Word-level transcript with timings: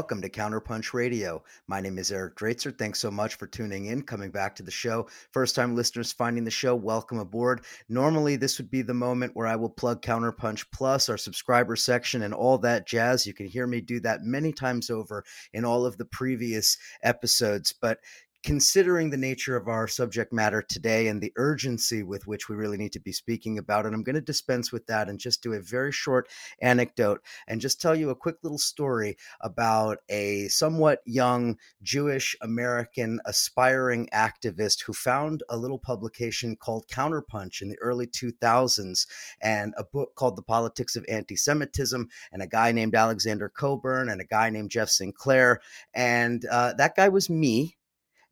Welcome 0.00 0.22
to 0.22 0.30
Counterpunch 0.30 0.94
Radio. 0.94 1.44
My 1.66 1.78
name 1.78 1.98
is 1.98 2.10
Eric 2.10 2.34
Draitser. 2.34 2.76
Thanks 2.78 2.98
so 2.98 3.10
much 3.10 3.34
for 3.34 3.46
tuning 3.46 3.84
in, 3.84 4.00
coming 4.00 4.30
back 4.30 4.56
to 4.56 4.62
the 4.62 4.70
show. 4.70 5.06
First 5.30 5.54
time 5.54 5.76
listeners 5.76 6.10
finding 6.10 6.42
the 6.42 6.50
show, 6.50 6.74
welcome 6.74 7.18
aboard. 7.18 7.66
Normally, 7.90 8.36
this 8.36 8.56
would 8.56 8.70
be 8.70 8.80
the 8.80 8.94
moment 8.94 9.36
where 9.36 9.46
I 9.46 9.56
will 9.56 9.68
plug 9.68 10.00
Counterpunch 10.00 10.64
Plus, 10.72 11.10
our 11.10 11.18
subscriber 11.18 11.76
section, 11.76 12.22
and 12.22 12.32
all 12.32 12.56
that 12.56 12.86
jazz. 12.86 13.26
You 13.26 13.34
can 13.34 13.44
hear 13.44 13.66
me 13.66 13.82
do 13.82 14.00
that 14.00 14.22
many 14.22 14.54
times 14.54 14.88
over 14.88 15.22
in 15.52 15.66
all 15.66 15.84
of 15.84 15.98
the 15.98 16.06
previous 16.06 16.78
episodes. 17.02 17.74
But 17.78 17.98
considering 18.42 19.10
the 19.10 19.16
nature 19.16 19.56
of 19.56 19.68
our 19.68 19.86
subject 19.86 20.32
matter 20.32 20.62
today 20.62 21.08
and 21.08 21.20
the 21.20 21.32
urgency 21.36 22.02
with 22.02 22.26
which 22.26 22.48
we 22.48 22.56
really 22.56 22.78
need 22.78 22.92
to 22.92 23.00
be 23.00 23.12
speaking 23.12 23.58
about 23.58 23.84
it, 23.84 23.92
I'm 23.92 24.02
going 24.02 24.14
to 24.14 24.20
dispense 24.20 24.72
with 24.72 24.86
that 24.86 25.08
and 25.08 25.18
just 25.18 25.42
do 25.42 25.52
a 25.52 25.60
very 25.60 25.92
short 25.92 26.28
anecdote 26.62 27.20
and 27.46 27.60
just 27.60 27.80
tell 27.80 27.94
you 27.94 28.10
a 28.10 28.14
quick 28.14 28.36
little 28.42 28.58
story 28.58 29.16
about 29.40 29.98
a 30.08 30.48
somewhat 30.48 31.00
young 31.04 31.58
Jewish 31.82 32.34
American 32.40 33.20
aspiring 33.26 34.08
activist 34.14 34.84
who 34.84 34.92
found 34.92 35.42
a 35.50 35.56
little 35.56 35.78
publication 35.78 36.56
called 36.56 36.88
Counterpunch 36.88 37.60
in 37.60 37.68
the 37.68 37.78
early 37.78 38.06
2000s 38.06 39.06
and 39.42 39.74
a 39.76 39.84
book 39.84 40.14
called 40.14 40.36
The 40.36 40.42
Politics 40.42 40.96
of 40.96 41.04
Anti 41.08 41.36
Semitism 41.36 42.08
and 42.32 42.42
a 42.42 42.46
guy 42.46 42.72
named 42.72 42.94
Alexander 42.94 43.50
Cockburn 43.50 44.08
and 44.08 44.20
a 44.20 44.24
guy 44.24 44.48
named 44.48 44.70
Jeff 44.70 44.88
St. 44.88 45.14
Clair. 45.14 45.60
And 45.92 46.44
uh, 46.46 46.72
that 46.74 46.96
guy 46.96 47.08
was 47.08 47.28
me 47.28 47.76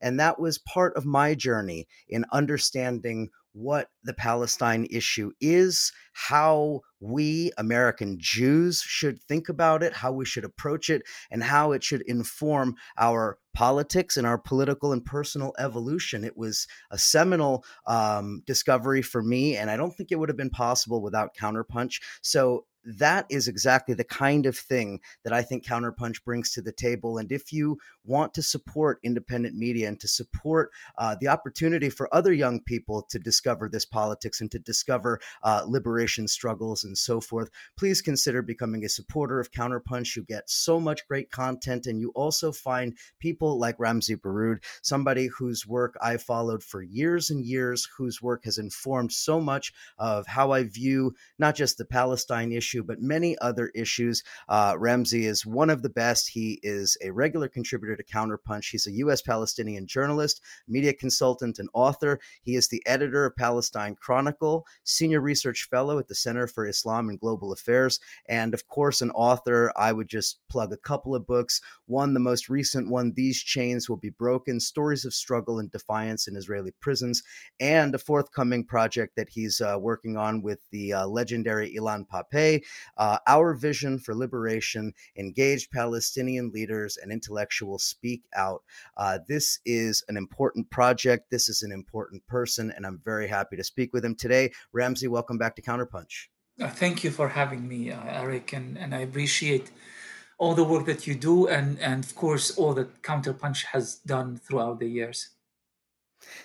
and 0.00 0.18
that 0.20 0.38
was 0.38 0.58
part 0.58 0.96
of 0.96 1.04
my 1.04 1.34
journey 1.34 1.86
in 2.08 2.24
understanding 2.32 3.30
what 3.52 3.88
the 4.04 4.14
Palestine 4.14 4.86
issue 4.90 5.32
is, 5.40 5.92
how 6.12 6.80
we 7.00 7.50
American 7.58 8.16
Jews 8.20 8.80
should 8.80 9.20
think 9.22 9.48
about 9.48 9.82
it, 9.82 9.92
how 9.92 10.12
we 10.12 10.24
should 10.24 10.44
approach 10.44 10.90
it, 10.90 11.02
and 11.30 11.42
how 11.42 11.72
it 11.72 11.82
should 11.82 12.02
inform 12.02 12.76
our 12.96 13.38
politics 13.54 14.16
and 14.16 14.26
our 14.26 14.38
political 14.38 14.92
and 14.92 15.04
personal 15.04 15.52
evolution. 15.58 16.22
It 16.24 16.36
was 16.36 16.68
a 16.90 16.98
seminal 16.98 17.64
um, 17.86 18.42
discovery 18.46 19.02
for 19.02 19.22
me, 19.22 19.56
and 19.56 19.70
I 19.70 19.76
don't 19.76 19.96
think 19.96 20.12
it 20.12 20.16
would 20.20 20.28
have 20.28 20.38
been 20.38 20.50
possible 20.50 21.02
without 21.02 21.34
Counterpunch. 21.34 22.00
So 22.22 22.64
that 22.84 23.26
is 23.28 23.48
exactly 23.48 23.94
the 23.94 24.04
kind 24.04 24.46
of 24.46 24.56
thing 24.56 25.00
that 25.24 25.32
I 25.32 25.42
think 25.42 25.64
Counterpunch 25.64 26.24
brings 26.24 26.52
to 26.52 26.62
the 26.62 26.72
table. 26.72 27.18
And 27.18 27.30
if 27.30 27.52
you 27.52 27.78
want 28.04 28.32
to 28.34 28.42
support 28.42 29.00
independent 29.02 29.56
media 29.56 29.88
and 29.88 30.00
to 30.00 30.08
support 30.08 30.70
uh, 30.96 31.16
the 31.20 31.28
opportunity 31.28 31.90
for 31.90 32.12
other 32.14 32.32
young 32.32 32.60
people 32.60 33.02
to 33.10 33.18
discover 33.18 33.68
this 33.68 33.84
politics 33.84 34.40
and 34.40 34.50
to 34.52 34.58
discover 34.58 35.20
uh, 35.42 35.64
liberation 35.66 36.26
struggles 36.28 36.84
and 36.84 36.96
so 36.96 37.20
forth, 37.20 37.50
please 37.76 38.00
consider 38.00 38.42
becoming 38.42 38.84
a 38.84 38.88
supporter 38.88 39.40
of 39.40 39.50
Counterpunch. 39.50 40.16
You 40.16 40.22
get 40.22 40.48
so 40.48 40.80
much 40.80 41.06
great 41.08 41.30
content, 41.30 41.86
and 41.86 42.00
you 42.00 42.10
also 42.14 42.52
find 42.52 42.96
people 43.18 43.58
like 43.58 43.78
Ramzy 43.78 44.14
Baroud, 44.14 44.60
somebody 44.82 45.26
whose 45.26 45.66
work 45.66 45.96
I 46.00 46.16
followed 46.16 46.62
for 46.62 46.82
years 46.82 47.30
and 47.30 47.44
years, 47.44 47.88
whose 47.96 48.22
work 48.22 48.44
has 48.44 48.58
informed 48.58 49.12
so 49.12 49.40
much 49.40 49.72
of 49.98 50.26
how 50.26 50.52
I 50.52 50.64
view 50.64 51.14
not 51.38 51.54
just 51.54 51.76
the 51.78 51.84
Palestine 51.84 52.52
issue 52.52 52.67
issue, 52.68 52.82
but 52.82 53.00
many 53.00 53.36
other 53.38 53.68
issues. 53.74 54.22
Uh, 54.48 54.74
Ramzy 54.78 55.24
is 55.24 55.46
one 55.46 55.70
of 55.70 55.82
the 55.82 55.88
best. 55.88 56.28
He 56.28 56.60
is 56.62 56.96
a 57.02 57.10
regular 57.10 57.48
contributor 57.48 57.96
to 57.96 58.04
Counterpunch. 58.04 58.70
He's 58.70 58.86
a 58.86 58.92
U.S. 58.92 59.22
Palestinian 59.22 59.86
journalist, 59.86 60.42
media 60.66 60.92
consultant, 60.92 61.58
and 61.58 61.68
author. 61.72 62.20
He 62.42 62.56
is 62.56 62.68
the 62.68 62.82
editor 62.86 63.24
of 63.24 63.36
Palestine 63.36 63.96
Chronicle, 63.98 64.66
senior 64.84 65.20
research 65.20 65.68
fellow 65.70 65.98
at 65.98 66.08
the 66.08 66.14
Center 66.14 66.46
for 66.46 66.66
Islam 66.66 67.08
and 67.08 67.18
Global 67.18 67.52
Affairs, 67.52 68.00
and 68.28 68.52
of 68.52 68.68
course, 68.68 69.00
an 69.00 69.10
author. 69.12 69.72
I 69.76 69.92
would 69.92 70.08
just 70.08 70.40
plug 70.50 70.72
a 70.72 70.76
couple 70.76 71.14
of 71.14 71.26
books. 71.26 71.60
One, 71.86 72.12
the 72.12 72.20
most 72.20 72.48
recent 72.48 72.90
one, 72.90 73.12
These 73.14 73.42
Chains 73.42 73.88
Will 73.88 73.96
Be 73.96 74.10
Broken 74.10 74.60
Stories 74.60 75.04
of 75.04 75.14
Struggle 75.14 75.58
and 75.58 75.70
Defiance 75.70 76.28
in 76.28 76.36
Israeli 76.36 76.72
Prisons, 76.80 77.22
and 77.60 77.94
a 77.94 77.98
forthcoming 77.98 78.64
project 78.64 79.16
that 79.16 79.30
he's 79.30 79.60
uh, 79.60 79.76
working 79.80 80.16
on 80.16 80.42
with 80.42 80.60
the 80.70 80.92
uh, 80.92 81.06
legendary 81.06 81.74
Ilan 81.74 82.06
Uh, 82.96 83.18
our 83.26 83.54
vision 83.54 83.98
for 83.98 84.14
liberation, 84.14 84.92
engaged 85.16 85.70
Palestinian 85.70 86.50
leaders 86.50 86.96
and 86.96 87.12
intellectuals 87.12 87.84
speak 87.84 88.22
out. 88.34 88.62
Uh, 88.96 89.18
this 89.28 89.60
is 89.64 90.02
an 90.08 90.16
important 90.16 90.70
project. 90.70 91.30
This 91.30 91.48
is 91.48 91.62
an 91.62 91.72
important 91.72 92.26
person, 92.26 92.72
and 92.74 92.86
I'm 92.86 93.00
very 93.04 93.28
happy 93.28 93.56
to 93.56 93.64
speak 93.64 93.92
with 93.92 94.04
him 94.04 94.14
today. 94.14 94.52
Ramzy, 94.72 95.08
welcome 95.08 95.38
back 95.38 95.56
to 95.56 95.62
Counterpunch. 95.62 96.28
Uh, 96.60 96.68
thank 96.68 97.04
you 97.04 97.10
for 97.10 97.28
having 97.28 97.68
me, 97.68 97.92
uh, 97.92 98.00
Eric, 98.04 98.52
and, 98.52 98.76
and 98.76 98.94
I 98.94 98.98
appreciate 99.00 99.70
all 100.38 100.54
the 100.54 100.64
work 100.64 100.86
that 100.86 101.06
you 101.06 101.14
do 101.14 101.46
and, 101.48 101.78
and 101.80 102.04
of 102.04 102.14
course, 102.14 102.56
all 102.56 102.72
that 102.74 103.02
Counterpunch 103.02 103.64
has 103.66 103.96
done 103.96 104.36
throughout 104.36 104.78
the 104.78 104.88
years. 104.88 105.30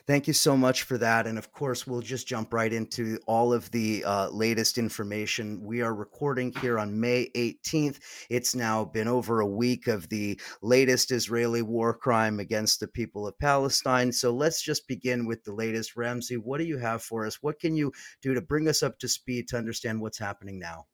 Thank 0.06 0.28
you 0.28 0.34
so 0.34 0.56
much 0.56 0.84
for 0.84 0.98
that. 0.98 1.28
And 1.28 1.38
of 1.38 1.52
course, 1.52 1.88
we'll 1.88 2.02
just 2.02 2.28
jump 2.28 2.54
right 2.54 2.72
into 2.72 3.20
all 3.26 3.54
of 3.54 3.70
the 3.72 4.04
uh, 4.06 4.30
latest 4.30 4.78
information. 4.78 5.64
We 5.64 5.82
are 5.82 5.94
recording 5.94 6.54
here 6.62 6.78
on 6.80 7.00
May 7.00 7.30
18th. 7.36 8.00
It's 8.30 8.56
now 8.56 8.86
been 8.86 9.08
over 9.08 9.40
a 9.40 9.48
week 9.48 9.88
of 9.88 10.10
the 10.10 10.40
latest 10.62 11.12
Israeli 11.12 11.62
war 11.62 11.94
crime 11.94 12.40
against 12.40 12.80
the 12.80 12.88
people 12.88 13.28
of 13.28 13.38
Palestine. 13.40 14.12
So 14.12 14.32
let's 14.32 14.62
just 14.62 14.88
begin 14.88 15.26
with 15.26 15.44
the 15.44 15.54
latest. 15.54 15.96
Ramzy, 15.96 16.38
what 16.38 16.60
do 16.60 16.66
you 16.66 16.78
have 16.78 17.02
for 17.02 17.26
us? 17.26 17.42
What 17.42 17.60
can 17.60 17.76
you 17.76 17.92
do 18.22 18.34
to 18.34 18.42
bring 18.42 18.68
us 18.68 18.84
up 18.84 19.00
to 19.00 19.08
speed 19.08 19.48
to 19.50 19.58
understand 19.58 20.02
what's 20.02 20.20
happening 20.20 20.60
now? 20.60 20.86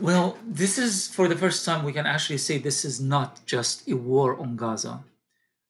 Well, 0.00 0.38
this 0.46 0.78
is 0.78 1.08
for 1.08 1.26
the 1.26 1.36
first 1.36 1.64
time 1.64 1.84
we 1.84 1.92
can 1.92 2.06
actually 2.06 2.38
say 2.38 2.56
this 2.56 2.84
is 2.84 3.00
not 3.00 3.44
just 3.46 3.88
a 3.88 3.94
war 3.94 4.38
on 4.38 4.54
Gaza 4.54 5.02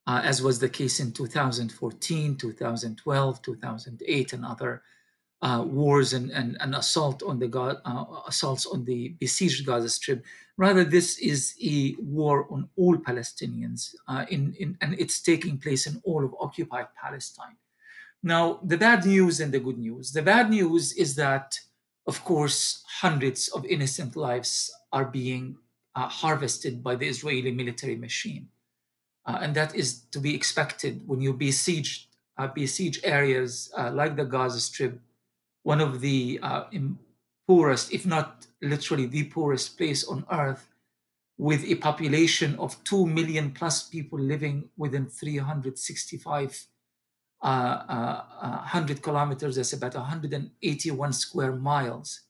uh, 0.06 0.20
as 0.23 0.43
was 0.43 0.58
the 0.58 0.69
case 0.69 1.00
in 1.00 1.12
2014, 1.12 2.37
2012, 2.37 3.43
2008, 3.43 4.32
and 4.32 4.44
other 4.44 4.82
uh, 5.43 5.62
wars 5.67 6.12
and, 6.12 6.31
and, 6.31 6.56
and 6.61 6.75
assault 6.75 7.23
on 7.23 7.38
the 7.38 7.49
uh, 7.85 8.05
assaults 8.26 8.67
on 8.67 8.85
the 8.85 9.11
besieged 9.20 9.67
Gaza 9.67 9.91
Strip. 9.91 10.25
Rather, 10.56 10.85
this 10.85 11.19
is 11.19 11.55
a 11.62 11.94
war 11.99 12.47
on 12.50 12.69
all 12.76 12.97
Palestinians, 12.97 13.94
uh, 14.08 14.25
in, 14.31 14.55
in, 14.58 14.79
and 14.81 14.94
it's 14.99 15.20
taking 15.20 15.58
place 15.58 15.87
in 15.87 16.00
all 16.05 16.25
of 16.25 16.35
occupied 16.41 16.87
Palestine. 17.00 17.56
Now, 18.23 18.61
the 18.64 18.79
bad 18.79 19.05
news 19.05 19.41
and 19.41 19.53
the 19.53 19.61
good 19.61 19.79
news. 19.79 20.12
The 20.12 20.23
bad 20.23 20.50
news 20.50 20.94
is 20.94 21.14
that, 21.17 21.58
of 22.06 22.25
course, 22.25 22.82
hundreds 23.00 23.49
of 23.49 23.67
innocent 23.67 24.17
lives 24.17 24.73
are 24.93 25.05
being 25.05 25.56
uh, 25.94 26.08
harvested 26.08 26.82
by 26.82 26.97
the 26.97 27.06
Israeli 27.06 27.53
military 27.53 27.97
machine. 27.97 28.49
Uh, 29.26 29.38
and 29.43 29.55
that 29.55 29.75
is 29.75 30.02
to 30.12 30.20
be 30.20 30.34
expected 30.34 31.02
when 31.06 31.20
you 31.20 31.32
besiege 31.32 32.08
uh, 32.38 32.46
besiege 32.46 33.00
areas 33.02 33.73
uh, 33.76 33.90
like 33.90 34.17
the 34.17 34.25
Gaza 34.25 34.61
Strip, 34.61 35.00
one 35.62 35.81
of 35.81 36.00
the 36.00 36.38
uh, 36.43 36.64
poorest, 37.46 37.93
if 37.93 38.06
not 38.06 38.46
literally 38.62 39.06
the 39.06 39.25
poorest 39.25 39.76
place 39.76 40.05
on 40.05 40.25
earth, 40.31 40.69
with 41.38 41.64
a 41.64 41.75
population 41.76 42.55
of 42.58 42.82
2 42.84 43.06
million 43.06 43.50
plus 43.50 43.88
people 43.88 44.19
living 44.19 44.69
within 44.76 45.06
365 45.06 46.67
uh, 47.43 47.46
uh, 47.46 48.22
100 48.61 49.02
kilometers, 49.02 49.56
that's 49.56 49.75
about 49.75 49.94
181 49.94 51.12
square 51.12 51.52
miles. 51.52 52.22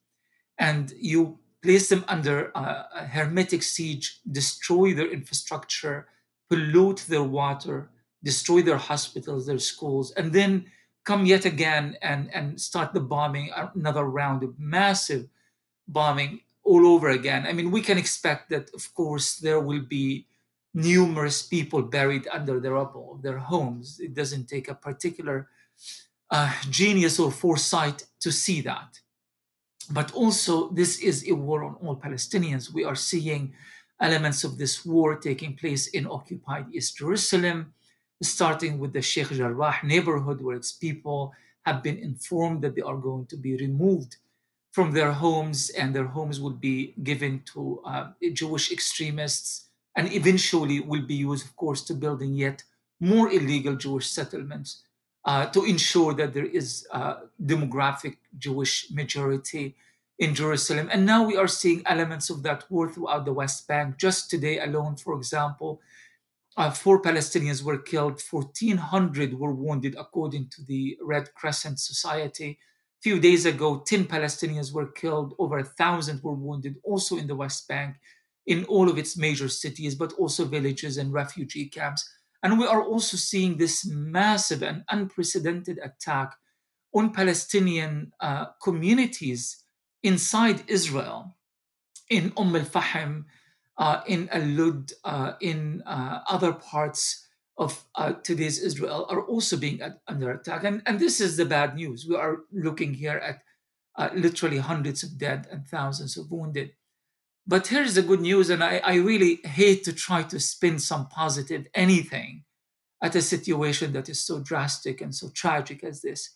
And 0.58 0.92
you 0.98 1.38
place 1.62 1.88
them 1.88 2.04
under 2.08 2.50
a 2.54 3.06
hermetic 3.06 3.62
siege, 3.62 4.20
destroy 4.30 4.94
their 4.94 5.10
infrastructure, 5.10 6.08
pollute 6.48 7.04
their 7.08 7.22
water, 7.22 7.90
destroy 8.22 8.62
their 8.62 8.76
hospitals, 8.76 9.46
their 9.46 9.58
schools, 9.58 10.12
and 10.12 10.32
then 10.32 10.66
come 11.04 11.24
yet 11.24 11.44
again 11.44 11.96
and, 12.02 12.34
and 12.34 12.60
start 12.60 12.92
the 12.92 13.00
bombing, 13.00 13.50
another 13.74 14.04
round 14.04 14.42
of 14.42 14.58
massive 14.58 15.28
bombing 15.86 16.40
all 16.64 16.86
over 16.86 17.10
again. 17.10 17.46
I 17.46 17.52
mean, 17.52 17.70
we 17.70 17.80
can 17.80 17.96
expect 17.96 18.50
that, 18.50 18.70
of 18.74 18.92
course, 18.94 19.36
there 19.36 19.60
will 19.60 19.82
be 19.82 20.26
numerous 20.74 21.42
people 21.42 21.80
buried 21.80 22.26
under 22.32 22.60
the 22.60 22.72
rubble 22.72 23.12
of 23.14 23.22
their 23.22 23.38
homes. 23.38 24.00
It 24.00 24.14
doesn't 24.14 24.48
take 24.48 24.68
a 24.68 24.74
particular 24.74 25.48
uh, 26.30 26.52
genius 26.68 27.18
or 27.20 27.30
foresight 27.30 28.04
to 28.20 28.32
see 28.32 28.60
that. 28.62 28.98
But 29.90 30.12
also, 30.12 30.70
this 30.70 30.98
is 30.98 31.28
a 31.28 31.34
war 31.34 31.62
on 31.62 31.76
all 31.76 31.96
Palestinians. 31.96 32.74
We 32.74 32.84
are 32.84 32.96
seeing 32.96 33.54
elements 34.00 34.44
of 34.44 34.58
this 34.58 34.84
war 34.84 35.16
taking 35.16 35.56
place 35.56 35.88
in 35.88 36.06
occupied 36.06 36.66
East 36.72 36.98
Jerusalem, 36.98 37.72
starting 38.22 38.78
with 38.78 38.92
the 38.92 39.02
Sheikh 39.02 39.30
Jarrah 39.30 39.80
neighborhood, 39.82 40.40
where 40.40 40.56
its 40.56 40.72
people 40.72 41.32
have 41.64 41.82
been 41.82 41.98
informed 41.98 42.62
that 42.62 42.74
they 42.74 42.82
are 42.82 42.96
going 42.96 43.26
to 43.26 43.36
be 43.36 43.56
removed 43.56 44.16
from 44.72 44.92
their 44.92 45.12
homes 45.12 45.70
and 45.70 45.94
their 45.94 46.06
homes 46.06 46.40
will 46.40 46.58
be 46.70 46.94
given 47.02 47.42
to 47.54 47.80
uh, 47.86 48.08
Jewish 48.32 48.70
extremists 48.70 49.68
and 49.96 50.12
eventually 50.12 50.80
will 50.80 51.02
be 51.02 51.14
used, 51.14 51.46
of 51.46 51.56
course, 51.56 51.82
to 51.84 51.94
building 51.94 52.34
yet 52.34 52.62
more 53.00 53.30
illegal 53.30 53.74
Jewish 53.74 54.08
settlements 54.08 54.82
uh, 55.24 55.46
to 55.46 55.64
ensure 55.64 56.14
that 56.14 56.34
there 56.34 56.44
is 56.44 56.86
a 56.92 57.16
demographic 57.42 58.16
Jewish 58.38 58.90
majority 58.90 59.74
in 60.18 60.34
Jerusalem. 60.34 60.88
And 60.90 61.04
now 61.04 61.24
we 61.24 61.36
are 61.36 61.48
seeing 61.48 61.82
elements 61.86 62.30
of 62.30 62.42
that 62.42 62.64
war 62.70 62.90
throughout 62.90 63.24
the 63.24 63.32
West 63.32 63.68
Bank. 63.68 63.98
Just 63.98 64.30
today 64.30 64.58
alone, 64.60 64.96
for 64.96 65.14
example, 65.14 65.80
uh, 66.56 66.70
four 66.70 67.02
Palestinians 67.02 67.62
were 67.62 67.78
killed, 67.78 68.22
1,400 68.30 69.38
were 69.38 69.52
wounded, 69.52 69.94
according 69.98 70.48
to 70.48 70.64
the 70.64 70.96
Red 71.02 71.34
Crescent 71.34 71.78
Society. 71.78 72.58
A 72.98 73.02
few 73.02 73.20
days 73.20 73.44
ago, 73.44 73.82
10 73.86 74.06
Palestinians 74.06 74.72
were 74.72 74.86
killed, 74.86 75.34
over 75.38 75.58
a 75.58 75.64
thousand 75.64 76.22
were 76.22 76.32
wounded, 76.32 76.76
also 76.82 77.18
in 77.18 77.26
the 77.26 77.36
West 77.36 77.68
Bank, 77.68 77.96
in 78.46 78.64
all 78.64 78.88
of 78.88 78.96
its 78.96 79.18
major 79.18 79.48
cities, 79.48 79.94
but 79.94 80.14
also 80.14 80.46
villages 80.46 80.96
and 80.96 81.12
refugee 81.12 81.66
camps. 81.68 82.08
And 82.42 82.58
we 82.58 82.66
are 82.66 82.82
also 82.82 83.18
seeing 83.18 83.58
this 83.58 83.84
massive 83.86 84.62
and 84.62 84.82
unprecedented 84.90 85.78
attack 85.82 86.36
on 86.94 87.12
Palestinian 87.12 88.12
uh, 88.20 88.46
communities 88.62 89.64
inside 90.02 90.64
Israel, 90.68 91.36
in 92.08 92.32
Umm 92.36 92.56
al 92.56 92.62
Fahim, 92.62 93.24
uh, 93.78 94.00
in 94.06 94.28
Al 94.30 94.46
Lud, 94.46 94.92
uh, 95.04 95.32
in 95.40 95.82
uh, 95.86 96.20
other 96.28 96.52
parts 96.52 97.26
of 97.58 97.84
uh, 97.94 98.12
today's 98.22 98.58
Israel, 98.58 99.06
are 99.08 99.22
also 99.22 99.56
being 99.56 99.80
at, 99.80 100.00
under 100.06 100.30
attack. 100.30 100.64
And, 100.64 100.82
and 100.86 101.00
this 101.00 101.20
is 101.20 101.36
the 101.36 101.44
bad 101.44 101.74
news. 101.74 102.06
We 102.08 102.16
are 102.16 102.38
looking 102.52 102.94
here 102.94 103.18
at 103.18 103.42
uh, 103.96 104.10
literally 104.14 104.58
hundreds 104.58 105.02
of 105.02 105.18
dead 105.18 105.46
and 105.50 105.66
thousands 105.66 106.16
of 106.16 106.30
wounded. 106.30 106.72
But 107.46 107.68
here's 107.68 107.94
the 107.94 108.02
good 108.02 108.20
news, 108.20 108.50
and 108.50 108.62
I, 108.62 108.78
I 108.78 108.94
really 108.96 109.40
hate 109.44 109.84
to 109.84 109.92
try 109.92 110.22
to 110.24 110.40
spin 110.40 110.78
some 110.78 111.08
positive 111.08 111.66
anything 111.74 112.44
at 113.02 113.14
a 113.14 113.22
situation 113.22 113.92
that 113.92 114.08
is 114.08 114.20
so 114.20 114.40
drastic 114.40 115.00
and 115.00 115.14
so 115.14 115.30
tragic 115.32 115.84
as 115.84 116.02
this. 116.02 116.35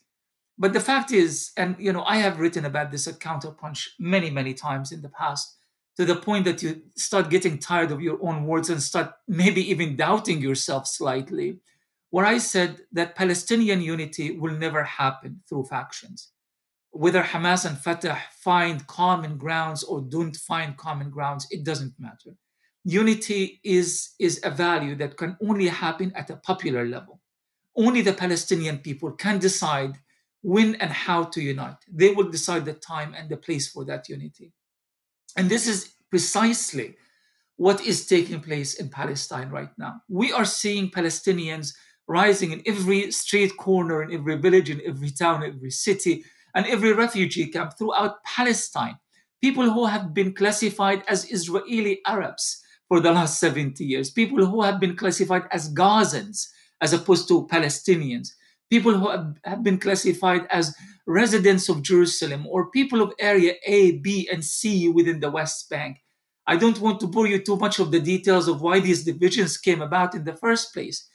But 0.61 0.75
the 0.75 0.81
fact 0.81 1.11
is, 1.11 1.53
and 1.57 1.75
you 1.79 1.91
know, 1.91 2.05
I 2.05 2.17
have 2.19 2.39
written 2.39 2.67
about 2.67 2.91
this 2.91 3.09
at 3.09 3.19
Counterpunch 3.19 3.89
many, 3.99 4.29
many 4.29 4.53
times 4.53 4.93
in 4.93 5.01
the 5.01 5.09
past, 5.09 5.57
to 5.97 6.05
the 6.05 6.15
point 6.15 6.45
that 6.45 6.63
you 6.63 6.83
start 6.97 7.31
getting 7.31 7.59
tired 7.59 7.91
of 7.91 8.03
your 8.03 8.19
own 8.23 8.45
words 8.45 8.69
and 8.69 8.83
start 8.83 9.15
maybe 9.27 9.63
even 9.71 9.97
doubting 9.97 10.43
yourself 10.43 10.87
slightly. 10.87 11.61
Where 12.11 12.27
I 12.27 12.37
said 12.37 12.83
that 12.93 13.17
Palestinian 13.17 13.81
unity 13.81 14.33
will 14.33 14.53
never 14.53 14.85
happen 14.85 15.41
through 15.49 15.65
factions. 15.65 16.33
Whether 16.91 17.23
Hamas 17.23 17.65
and 17.65 17.79
Fatah 17.79 18.19
find 18.31 18.87
common 18.87 19.39
grounds 19.39 19.83
or 19.83 20.03
don't 20.03 20.37
find 20.37 20.77
common 20.77 21.09
grounds, 21.09 21.47
it 21.51 21.65
doesn't 21.65 21.95
matter. 21.99 22.37
Unity 22.85 23.61
is, 23.65 24.11
is 24.19 24.41
a 24.45 24.51
value 24.51 24.95
that 24.97 25.17
can 25.17 25.39
only 25.41 25.69
happen 25.69 26.13
at 26.15 26.29
a 26.29 26.37
popular 26.37 26.85
level. 26.85 27.21
Only 27.77 28.03
the 28.03 28.13
Palestinian 28.13 28.79
people 28.79 29.13
can 29.13 29.39
decide 29.39 29.97
when 30.43 30.75
and 30.77 30.91
how 30.91 31.25
to 31.25 31.41
unite. 31.41 31.77
They 31.93 32.13
will 32.13 32.31
decide 32.31 32.65
the 32.65 32.75
time 32.75 33.15
and 33.17 33.29
the 33.29 33.37
place 33.37 33.69
for 33.69 33.85
that 33.87 34.09
unity. 34.09 34.53
And 35.37 35.49
this 35.49 35.67
is 35.67 35.93
precisely 36.11 36.97
what 37.57 37.81
is 37.83 38.07
taking 38.07 38.41
place 38.41 38.75
in 38.75 38.89
Palestine 38.89 39.51
right 39.51 39.71
now. 39.79 40.01
We 40.09 40.33
are 40.33 40.47
seeing 40.47 40.91
Palestinians 40.91 41.75
rising 42.09 42.53
in 42.53 42.63
every 42.67 43.11
street 43.13 43.57
corner, 43.57 44.03
in 44.03 44.13
every 44.13 44.37
village, 44.37 44.71
in 44.71 44.81
every 44.85 45.11
town, 45.11 45.45
every 45.45 45.71
city, 45.71 46.25
and 46.55 46.67
every 46.67 46.93
refugee 46.93 47.47
camp 47.47 47.75
throughout 47.79 48.25
Palestine. 48.25 48.99
People 49.41 49.71
who 49.71 49.87
have 49.87 50.13
been 50.13 50.33
classified 50.35 51.05
as 51.07 51.31
Israeli 51.31 52.01
Arabs 52.07 52.63
for 52.89 53.01
the 53.01 53.13
last 53.13 53.39
70 53.39 53.85
years, 53.85 54.11
people 54.11 54.45
who 54.45 54.63
have 54.63 54.81
been 54.81 54.97
classified 54.97 55.45
as 55.53 55.73
Gazans 55.73 56.49
as 56.81 56.93
opposed 56.93 57.29
to 57.29 57.47
Palestinians, 57.47 58.31
people 58.71 58.97
who 58.97 59.35
have 59.45 59.63
been 59.63 59.79
classified 59.79 60.47
as 60.51 60.75
residents 61.07 61.69
of 61.69 61.83
Jerusalem 61.83 62.47
or 62.47 62.71
people 62.71 63.03
of 63.03 63.13
area 63.19 63.55
A, 63.67 63.99
B, 63.99 64.29
and 64.33 64.45
C 64.45 64.89
within 64.89 65.21
the 65.21 65.31
West 65.31 65.69
Bank. 65.69 65.99
I 66.47 66.57
don't 66.57 66.81
want 66.81 67.01
to 67.01 67.07
bore 67.07 67.27
you 67.27 67.43
too 67.43 67.57
much 67.57 67.79
of 67.79 67.91
the 67.91 68.01
details 68.01 68.49
of 68.49 68.61
why 68.61 68.81
these 68.81 69.05
divisions 69.05 69.59
came 69.59 69.83
about 69.83 70.15
in 70.15 70.25
the 70.25 70.37
first 70.37 70.73
place. 70.73 71.09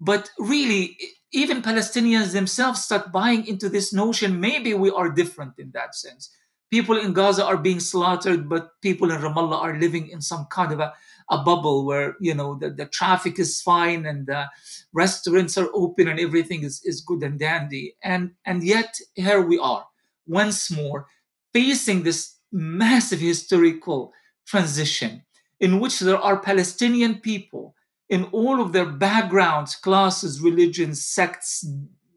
But 0.00 0.30
really, 0.38 0.96
even 1.32 1.62
Palestinians 1.62 2.32
themselves 2.32 2.82
start 2.82 3.12
buying 3.12 3.46
into 3.46 3.68
this 3.68 3.92
notion 3.92 4.40
maybe 4.40 4.74
we 4.74 4.90
are 4.90 5.10
different 5.10 5.58
in 5.58 5.70
that 5.72 5.94
sense. 5.94 6.30
People 6.70 6.96
in 6.98 7.12
Gaza 7.12 7.44
are 7.44 7.58
being 7.58 7.80
slaughtered, 7.80 8.48
but 8.48 8.80
people 8.80 9.10
in 9.10 9.20
Ramallah 9.20 9.60
are 9.60 9.78
living 9.78 10.08
in 10.08 10.22
some 10.22 10.46
kind 10.50 10.72
of 10.72 10.80
a 10.80 10.94
a 11.32 11.38
bubble 11.38 11.84
where 11.84 12.14
you 12.20 12.34
know 12.34 12.56
the, 12.60 12.70
the 12.70 12.86
traffic 12.86 13.38
is 13.38 13.60
fine 13.60 14.06
and 14.06 14.26
the 14.26 14.46
restaurants 14.92 15.58
are 15.58 15.70
open 15.74 16.06
and 16.06 16.20
everything 16.20 16.62
is, 16.62 16.80
is 16.84 17.00
good 17.00 17.22
and 17.22 17.38
dandy. 17.38 17.96
And 18.04 18.32
and 18.44 18.62
yet 18.62 18.98
here 19.14 19.40
we 19.40 19.58
are 19.58 19.86
once 20.26 20.70
more 20.70 21.06
facing 21.52 22.02
this 22.02 22.36
massive 22.52 23.20
historical 23.20 24.12
transition 24.46 25.22
in 25.60 25.80
which 25.80 26.00
there 26.00 26.18
are 26.18 26.40
palestinian 26.40 27.14
people 27.20 27.74
in 28.10 28.24
all 28.24 28.60
of 28.60 28.72
their 28.72 28.86
backgrounds 28.86 29.74
classes 29.76 30.40
religions 30.40 31.04
sects 31.04 31.64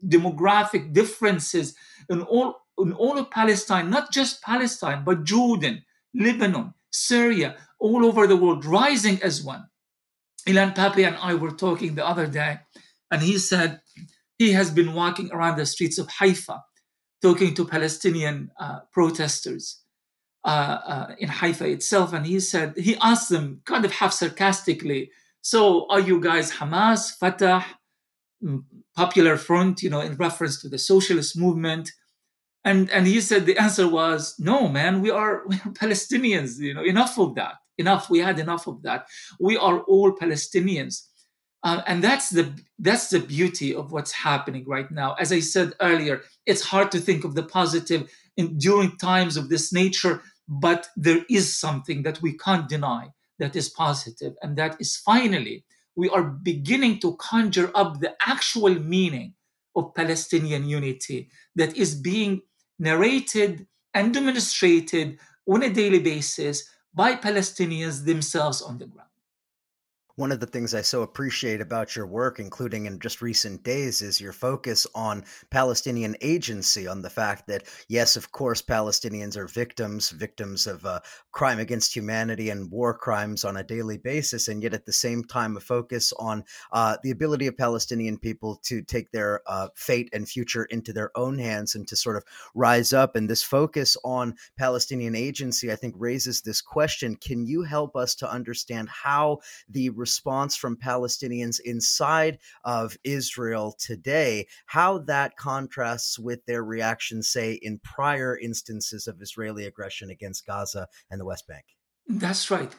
demographic 0.06 0.92
differences 0.92 1.74
in 2.10 2.20
all 2.22 2.56
in 2.78 2.92
all 2.92 3.16
of 3.18 3.30
palestine 3.30 3.88
not 3.88 4.12
just 4.12 4.42
palestine 4.42 5.02
but 5.04 5.24
jordan 5.24 5.82
lebanon 6.14 6.74
syria 6.90 7.56
all 7.78 8.04
over 8.04 8.26
the 8.26 8.36
world 8.36 8.64
rising 8.64 9.22
as 9.22 9.42
one. 9.42 9.66
Ilan 10.46 10.74
Pappé 10.74 11.06
and 11.06 11.16
I 11.16 11.34
were 11.34 11.50
talking 11.50 11.94
the 11.94 12.06
other 12.06 12.26
day, 12.26 12.60
and 13.10 13.22
he 13.22 13.38
said 13.38 13.80
he 14.38 14.52
has 14.52 14.70
been 14.70 14.94
walking 14.94 15.30
around 15.32 15.56
the 15.56 15.66
streets 15.66 15.98
of 15.98 16.08
Haifa 16.08 16.62
talking 17.22 17.54
to 17.54 17.64
Palestinian 17.64 18.50
uh, 18.60 18.80
protesters 18.92 19.82
uh, 20.44 20.48
uh, 20.48 21.14
in 21.18 21.28
Haifa 21.28 21.66
itself. 21.66 22.12
And 22.12 22.26
he 22.26 22.40
said, 22.40 22.74
he 22.76 22.96
asked 22.96 23.30
them 23.30 23.62
kind 23.64 23.84
of 23.84 23.92
half 23.92 24.12
sarcastically, 24.12 25.10
So 25.40 25.86
are 25.88 26.00
you 26.00 26.20
guys 26.20 26.52
Hamas, 26.52 27.16
Fatah, 27.18 27.64
mm, 28.42 28.62
Popular 28.94 29.36
Front, 29.36 29.82
you 29.82 29.90
know, 29.90 30.00
in 30.00 30.14
reference 30.16 30.60
to 30.60 30.68
the 30.68 30.78
socialist 30.78 31.36
movement? 31.36 31.90
And, 32.66 32.90
and 32.90 33.06
he 33.06 33.20
said 33.20 33.46
the 33.46 33.56
answer 33.58 33.88
was 33.88 34.34
no 34.38 34.68
man 34.68 35.00
we 35.00 35.10
are, 35.10 35.42
we 35.48 35.54
are 35.56 35.72
palestinians 35.82 36.58
you 36.58 36.74
know 36.74 36.82
enough 36.84 37.18
of 37.18 37.36
that 37.36 37.54
enough 37.78 38.10
we 38.10 38.18
had 38.18 38.38
enough 38.38 38.66
of 38.66 38.82
that. 38.82 39.06
We 39.38 39.56
are 39.56 39.80
all 39.80 40.12
palestinians. 40.16 41.02
Uh, 41.62 41.82
and 41.86 42.04
that's 42.04 42.30
the 42.30 42.52
that's 42.78 43.08
the 43.10 43.20
beauty 43.20 43.74
of 43.74 43.90
what's 43.90 44.12
happening 44.12 44.64
right 44.66 44.90
now. 44.90 45.14
As 45.14 45.32
i 45.32 45.40
said 45.40 45.72
earlier 45.80 46.22
it's 46.44 46.62
hard 46.62 46.90
to 46.92 47.00
think 47.00 47.24
of 47.24 47.34
the 47.34 47.42
positive 47.42 48.10
in 48.36 48.58
during 48.58 48.96
times 48.96 49.36
of 49.36 49.48
this 49.48 49.72
nature 49.72 50.22
but 50.48 50.88
there 50.96 51.24
is 51.28 51.56
something 51.56 52.02
that 52.02 52.22
we 52.22 52.32
can't 52.36 52.68
deny 52.68 53.08
that 53.38 53.56
is 53.56 53.68
positive 53.68 54.34
and 54.42 54.56
that 54.56 54.76
is 54.80 54.96
finally 54.96 55.64
we 55.96 56.08
are 56.10 56.22
beginning 56.22 57.00
to 57.00 57.16
conjure 57.16 57.70
up 57.74 58.00
the 58.00 58.14
actual 58.20 58.74
meaning 58.78 59.34
of 59.74 59.94
palestinian 59.94 60.64
unity 60.68 61.28
that 61.56 61.76
is 61.76 61.94
being 61.94 62.42
narrated 62.78 63.66
and 63.94 64.12
demonstrated 64.12 65.18
on 65.46 65.62
a 65.62 65.70
daily 65.70 66.00
basis 66.00 66.68
by 66.94 67.14
Palestinians 67.14 68.04
themselves 68.04 68.62
on 68.62 68.78
the 68.78 68.86
ground. 68.86 69.08
One 70.16 70.32
of 70.32 70.40
the 70.40 70.46
things 70.46 70.72
I 70.72 70.80
so 70.80 71.02
appreciate 71.02 71.60
about 71.60 71.94
your 71.94 72.06
work, 72.06 72.38
including 72.38 72.86
in 72.86 72.98
just 73.00 73.20
recent 73.20 73.62
days, 73.62 74.00
is 74.00 74.18
your 74.18 74.32
focus 74.32 74.86
on 74.94 75.26
Palestinian 75.50 76.16
agency, 76.22 76.88
on 76.88 77.02
the 77.02 77.10
fact 77.10 77.46
that, 77.48 77.64
yes, 77.88 78.16
of 78.16 78.32
course, 78.32 78.62
Palestinians 78.62 79.36
are 79.36 79.46
victims, 79.46 80.08
victims 80.08 80.66
of 80.66 80.86
uh, 80.86 81.00
crime 81.32 81.58
against 81.58 81.94
humanity 81.94 82.48
and 82.48 82.70
war 82.70 82.96
crimes 82.96 83.44
on 83.44 83.58
a 83.58 83.62
daily 83.62 83.98
basis, 83.98 84.48
and 84.48 84.62
yet 84.62 84.72
at 84.72 84.86
the 84.86 84.92
same 84.92 85.22
time, 85.22 85.54
a 85.54 85.60
focus 85.60 86.14
on 86.18 86.44
uh, 86.72 86.96
the 87.02 87.10
ability 87.10 87.46
of 87.46 87.58
Palestinian 87.58 88.16
people 88.16 88.58
to 88.62 88.80
take 88.80 89.12
their 89.12 89.42
uh, 89.46 89.68
fate 89.74 90.08
and 90.14 90.26
future 90.26 90.64
into 90.64 90.94
their 90.94 91.10
own 91.14 91.38
hands 91.38 91.74
and 91.74 91.86
to 91.88 91.94
sort 91.94 92.16
of 92.16 92.24
rise 92.54 92.94
up. 92.94 93.16
And 93.16 93.28
this 93.28 93.42
focus 93.42 93.98
on 94.02 94.36
Palestinian 94.56 95.14
agency, 95.14 95.70
I 95.70 95.76
think, 95.76 95.94
raises 95.98 96.40
this 96.40 96.62
question 96.62 97.16
Can 97.16 97.44
you 97.44 97.64
help 97.64 97.94
us 97.96 98.14
to 98.14 98.32
understand 98.32 98.88
how 98.88 99.40
the 99.68 99.90
response 100.06 100.52
from 100.62 100.84
Palestinians 100.90 101.58
inside 101.72 102.34
of 102.78 102.86
Israel 103.18 103.66
today, 103.90 104.32
how 104.76 104.92
that 105.12 105.30
contrasts 105.48 106.12
with 106.28 106.40
their 106.46 106.62
reaction, 106.76 107.16
say, 107.34 107.48
in 107.66 107.74
prior 107.96 108.32
instances 108.48 109.02
of 109.10 109.14
Israeli 109.26 109.64
aggression 109.72 110.08
against 110.16 110.46
Gaza 110.50 110.84
and 111.10 111.18
the 111.20 111.28
West 111.32 111.44
Bank. 111.52 111.66
That's 112.24 112.44
right. 112.54 112.72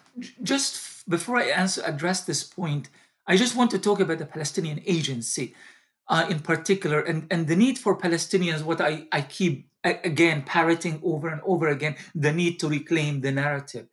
Just 0.51 0.71
before 1.15 1.37
I 1.43 1.47
answer, 1.63 1.81
address 1.93 2.19
this 2.21 2.43
point, 2.59 2.83
I 3.31 3.33
just 3.43 3.57
want 3.57 3.69
to 3.71 3.79
talk 3.87 3.99
about 3.99 4.19
the 4.19 4.33
Palestinian 4.35 4.79
agency 4.97 5.47
uh, 6.13 6.25
in 6.33 6.39
particular 6.51 6.99
and, 7.09 7.19
and 7.33 7.41
the 7.51 7.59
need 7.63 7.77
for 7.83 7.93
Palestinians, 8.07 8.61
what 8.69 8.79
I, 8.89 8.93
I 9.11 9.21
keep 9.37 9.55
again 9.83 10.39
parroting 10.55 10.95
over 11.11 11.27
and 11.33 11.41
over 11.53 11.67
again, 11.77 11.95
the 12.25 12.33
need 12.41 12.55
to 12.61 12.67
reclaim 12.77 13.13
the 13.19 13.33
narrative 13.43 13.85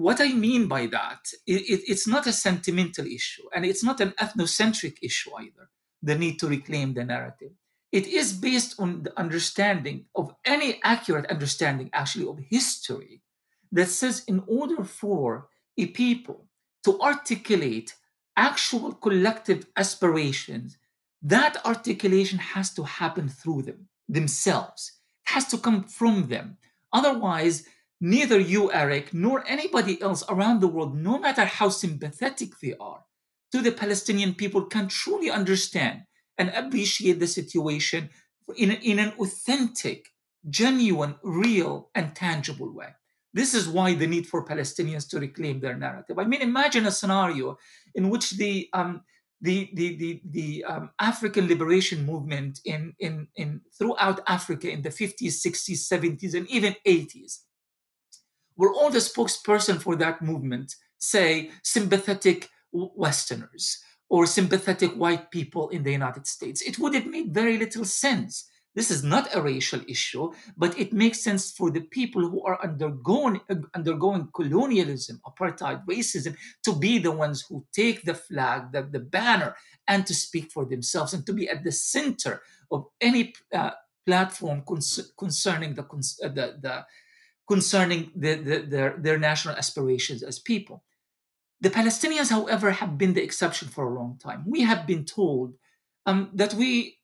what 0.00 0.20
I 0.20 0.32
mean 0.32 0.66
by 0.66 0.86
that, 0.86 1.22
it, 1.46 1.62
it, 1.72 1.80
it's 1.92 2.06
not 2.06 2.26
a 2.26 2.32
sentimental 2.32 3.06
issue 3.06 3.46
and 3.54 3.64
it's 3.64 3.84
not 3.84 4.00
an 4.00 4.12
ethnocentric 4.20 4.96
issue 5.02 5.30
either, 5.38 5.68
the 6.02 6.16
need 6.16 6.38
to 6.40 6.48
reclaim 6.48 6.94
the 6.94 7.04
narrative. 7.04 7.52
it 7.92 8.06
is 8.06 8.32
based 8.32 8.72
on 8.78 9.02
the 9.02 9.18
understanding 9.18 10.06
of 10.14 10.34
any 10.44 10.80
accurate 10.84 11.26
understanding, 11.26 11.90
actually, 11.92 12.26
of 12.26 12.38
history 12.38 13.22
that 13.72 13.88
says 13.88 14.24
in 14.26 14.42
order 14.46 14.84
for 14.84 15.48
a 15.76 15.86
people 15.86 16.46
to 16.84 17.00
articulate 17.00 17.94
actual 18.36 18.92
collective 18.92 19.66
aspirations, 19.76 20.78
that 21.22 21.64
articulation 21.66 22.38
has 22.38 22.72
to 22.74 22.84
happen 22.84 23.28
through 23.28 23.62
them 23.62 23.88
themselves. 24.08 24.82
It 25.26 25.32
has 25.34 25.46
to 25.48 25.58
come 25.58 25.84
from 25.84 26.28
them. 26.28 26.56
Otherwise, 26.92 27.64
neither 28.00 28.38
you, 28.38 28.72
Eric, 28.72 29.12
nor 29.12 29.44
anybody 29.46 30.00
else 30.00 30.24
around 30.28 30.60
the 30.60 30.68
world, 30.68 30.96
no 30.96 31.18
matter 31.18 31.44
how 31.44 31.68
sympathetic 31.68 32.58
they 32.60 32.74
are 32.80 33.04
to 33.52 33.60
the 33.60 33.72
Palestinian 33.72 34.34
people, 34.34 34.64
can 34.64 34.88
truly 34.88 35.30
understand 35.30 36.02
and 36.38 36.50
appreciate 36.50 37.20
the 37.20 37.26
situation 37.26 38.10
in, 38.56 38.70
in 38.70 38.98
an 38.98 39.12
authentic, 39.18 40.08
genuine, 40.48 41.16
real, 41.22 41.90
and 41.94 42.14
tangible 42.14 42.74
way. 42.74 42.88
This 43.32 43.54
is 43.54 43.68
why 43.68 43.94
the 43.94 44.06
need 44.06 44.26
for 44.26 44.44
Palestinians 44.44 45.08
to 45.10 45.20
reclaim 45.20 45.60
their 45.60 45.76
narrative. 45.76 46.18
I 46.18 46.24
mean, 46.24 46.40
imagine 46.40 46.86
a 46.86 46.90
scenario 46.90 47.58
in 47.94 48.08
which 48.08 48.32
the 48.32 48.68
um, 48.72 49.02
the 49.40 49.70
the 49.74 49.96
the, 49.96 50.22
the 50.24 50.64
um, 50.64 50.90
African 50.98 51.46
liberation 51.46 52.04
movement 52.04 52.60
in, 52.64 52.94
in 52.98 53.28
in 53.36 53.60
throughout 53.78 54.20
Africa 54.26 54.70
in 54.70 54.82
the 54.82 54.88
50s, 54.90 55.46
60s, 55.46 55.88
70s, 55.88 56.34
and 56.34 56.48
even 56.48 56.74
80s, 56.86 57.38
were 58.60 58.74
all 58.74 58.90
the 58.90 58.98
spokesperson 58.98 59.80
for 59.80 59.96
that 59.96 60.20
movement, 60.20 60.76
say 60.98 61.50
sympathetic 61.62 62.48
Westerners 62.72 63.82
or 64.10 64.26
sympathetic 64.26 64.92
white 64.92 65.30
people 65.30 65.70
in 65.70 65.82
the 65.82 65.92
United 65.92 66.26
States. 66.26 66.60
It 66.60 66.78
would 66.78 66.94
have 66.94 67.06
made 67.06 67.32
very 67.32 67.56
little 67.56 67.86
sense. 67.86 68.50
This 68.74 68.90
is 68.90 69.02
not 69.02 69.34
a 69.34 69.40
racial 69.40 69.80
issue, 69.88 70.30
but 70.56 70.78
it 70.78 70.92
makes 70.92 71.24
sense 71.24 71.52
for 71.52 71.70
the 71.70 71.80
people 71.98 72.22
who 72.28 72.44
are 72.44 72.62
undergoing, 72.62 73.40
undergoing 73.74 74.28
colonialism, 74.34 75.20
apartheid, 75.26 75.84
racism, 75.86 76.36
to 76.64 76.72
be 76.74 76.98
the 76.98 77.10
ones 77.10 77.44
who 77.48 77.64
take 77.72 78.02
the 78.02 78.14
flag, 78.14 78.72
the, 78.72 78.82
the 78.82 79.00
banner, 79.00 79.56
and 79.88 80.06
to 80.06 80.14
speak 80.14 80.52
for 80.52 80.66
themselves 80.66 81.14
and 81.14 81.24
to 81.26 81.32
be 81.32 81.48
at 81.48 81.64
the 81.64 81.72
center 81.72 82.42
of 82.70 82.86
any 83.00 83.32
uh, 83.54 83.70
platform 84.06 84.62
concerning 85.18 85.74
the, 85.74 85.82
uh, 85.82 86.28
the, 86.28 86.58
the 86.60 86.84
concerning 87.50 88.12
the, 88.14 88.32
the, 88.36 88.56
their, 88.72 88.90
their 89.04 89.18
national 89.18 89.56
aspirations 89.56 90.22
as 90.22 90.38
people. 90.38 90.84
The 91.60 91.70
Palestinians, 91.78 92.30
however, 92.30 92.70
have 92.70 92.96
been 92.96 93.14
the 93.14 93.24
exception 93.24 93.66
for 93.68 93.84
a 93.84 93.94
long 93.98 94.12
time. 94.22 94.44
We 94.46 94.60
have 94.70 94.86
been 94.86 95.04
told 95.04 95.54
um, 96.06 96.30
that 96.32 96.54
we, 96.54 96.98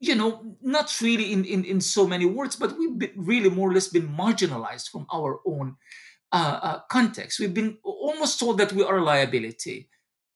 you 0.00 0.16
know, 0.16 0.56
not 0.60 0.88
really 1.00 1.32
in, 1.32 1.44
in, 1.44 1.64
in 1.64 1.80
so 1.80 2.02
many 2.14 2.26
words, 2.26 2.56
but 2.56 2.76
we've 2.76 2.98
been 2.98 3.12
really 3.16 3.48
more 3.48 3.70
or 3.70 3.74
less 3.74 3.86
been 3.86 4.08
marginalized 4.08 4.88
from 4.90 5.06
our 5.18 5.38
own 5.46 5.76
uh, 6.32 6.58
uh, 6.68 6.78
context. 6.90 7.38
We've 7.38 7.54
been 7.54 7.78
almost 7.84 8.40
told 8.40 8.58
that 8.58 8.72
we 8.72 8.82
are 8.82 8.98
a 8.98 9.04
liability. 9.04 9.88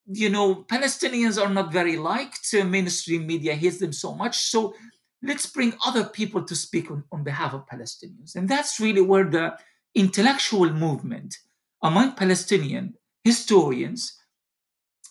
You 0.06 0.28
know, 0.28 0.64
Palestinians 0.74 1.42
are 1.42 1.52
not 1.52 1.72
very 1.72 1.96
liked. 1.96 2.46
Uh, 2.54 2.64
mainstream 2.64 3.26
media 3.26 3.54
hates 3.56 3.78
them 3.80 3.92
so 3.92 4.14
much. 4.14 4.36
So 4.52 4.74
let's 5.26 5.46
bring 5.46 5.74
other 5.84 6.04
people 6.04 6.42
to 6.44 6.54
speak 6.54 6.90
on, 6.90 7.04
on 7.12 7.24
behalf 7.24 7.52
of 7.52 7.66
Palestinians. 7.66 8.36
And 8.36 8.48
that's 8.48 8.80
really 8.80 9.00
where 9.00 9.24
the 9.24 9.56
intellectual 9.94 10.70
movement 10.70 11.36
among 11.82 12.12
Palestinian 12.12 12.94
historians 13.24 14.18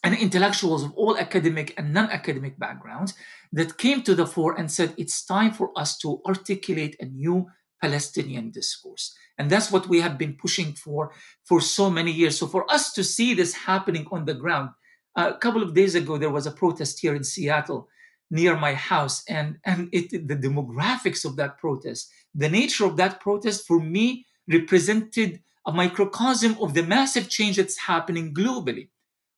and 0.04 0.16
intellectuals 0.16 0.84
of 0.84 0.94
all 0.94 1.18
academic 1.18 1.74
and 1.78 1.94
non 1.94 2.10
academic 2.12 2.60
backgrounds 2.60 3.14
that 3.52 3.78
came 3.78 4.04
to 4.04 4.14
the 4.16 4.28
fore 4.28 4.54
and 4.58 4.72
said 4.72 4.94
it's 4.98 5.26
time 5.26 5.52
for 5.52 5.72
us 5.76 5.98
to 5.98 6.22
articulate 6.26 6.96
a 7.00 7.06
new 7.06 7.48
Palestinian 7.82 8.52
discourse. 8.52 9.16
And 9.38 9.50
that's 9.50 9.72
what 9.72 9.88
we 9.88 10.00
have 10.02 10.18
been 10.18 10.36
pushing 10.36 10.74
for 10.74 11.12
for 11.44 11.60
so 11.60 11.90
many 11.90 12.12
years. 12.12 12.38
So 12.38 12.48
for 12.48 12.72
us 12.72 12.94
to 12.94 13.04
see 13.04 13.34
this 13.34 13.54
happening 13.54 14.08
on 14.12 14.26
the 14.26 14.34
ground, 14.34 14.70
a 15.16 15.34
couple 15.34 15.64
of 15.64 15.74
days 15.74 15.96
ago, 15.96 16.18
there 16.18 16.30
was 16.30 16.46
a 16.46 16.52
protest 16.52 17.00
here 17.00 17.16
in 17.16 17.24
Seattle 17.24 17.90
near 18.30 18.58
my 18.58 18.74
house. 18.74 19.24
And 19.28 19.58
and 19.64 19.90
it 19.92 20.28
the 20.28 20.36
demographics 20.36 21.26
of 21.26 21.36
that 21.38 21.58
protest 21.58 22.12
the 22.36 22.50
nature 22.50 22.86
of 22.86 22.98
that 22.98 23.20
protest 23.22 23.66
for 23.66 23.80
me 23.80 24.26
represented 24.52 25.42
a 25.66 25.72
microcosm 25.72 26.58
of 26.62 26.74
the 26.74 26.84
massive 26.84 27.30
change 27.30 27.56
that's 27.56 27.80
happening 27.80 28.34
globally. 28.34 28.90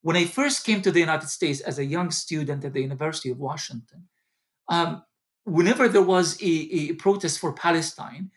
When 0.01 0.15
i 0.15 0.25
first 0.25 0.65
came 0.65 0.82
to 0.84 0.91
the 0.91 1.00
united 1.00 1.27
states 1.27 1.60
as 1.60 1.79
a 1.79 1.86
young 1.86 2.12
student 2.12 2.63
at 2.63 2.74
the 2.74 2.82
university 2.82 3.29
of 3.29 3.39
washington 3.39 4.08
um, 4.70 5.03
whenever 5.44 5.89
there 5.89 6.10
was 6.15 6.41
a, 6.41 6.53
a 6.91 6.94
protest 6.94 7.39
for 7.39 7.51
palestine 7.51 8.32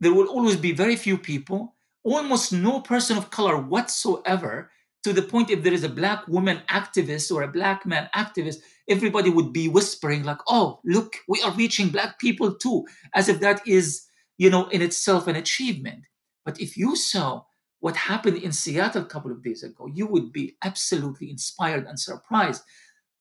there 0.00 0.14
will 0.14 0.28
always 0.28 0.56
be 0.56 0.72
very 0.72 0.96
few 0.96 1.18
people 1.18 1.74
almost 2.04 2.52
no 2.52 2.80
person 2.80 3.18
of 3.18 3.30
color 3.30 3.56
whatsoever 3.56 4.70
to 5.02 5.12
the 5.12 5.22
point 5.22 5.50
if 5.50 5.62
there 5.62 5.72
is 5.72 5.82
a 5.82 5.88
black 6.00 6.28
woman 6.28 6.60
activist 6.68 7.32
or 7.34 7.42
a 7.42 7.54
black 7.58 7.84
man 7.84 8.08
activist 8.14 8.58
everybody 8.88 9.30
would 9.30 9.52
be 9.52 9.68
whispering 9.68 10.24
like 10.24 10.38
oh 10.48 10.80
look 10.84 11.16
we 11.28 11.40
are 11.42 11.52
reaching 11.52 11.88
black 11.88 12.18
people 12.18 12.54
too 12.54 12.84
as 13.14 13.28
if 13.28 13.40
that 13.40 13.66
is 13.66 14.06
you 14.36 14.50
know 14.50 14.68
in 14.68 14.82
itself 14.82 15.26
an 15.26 15.36
achievement. 15.36 16.04
But 16.44 16.60
if 16.60 16.76
you 16.76 16.96
saw 16.96 17.42
what 17.80 17.96
happened 17.96 18.38
in 18.38 18.52
seattle 18.52 19.02
a 19.02 19.06
couple 19.06 19.30
of 19.30 19.42
days 19.42 19.62
ago 19.62 19.88
you 19.92 20.06
would 20.06 20.32
be 20.32 20.56
absolutely 20.64 21.30
inspired 21.30 21.86
and 21.86 21.98
surprised. 21.98 22.62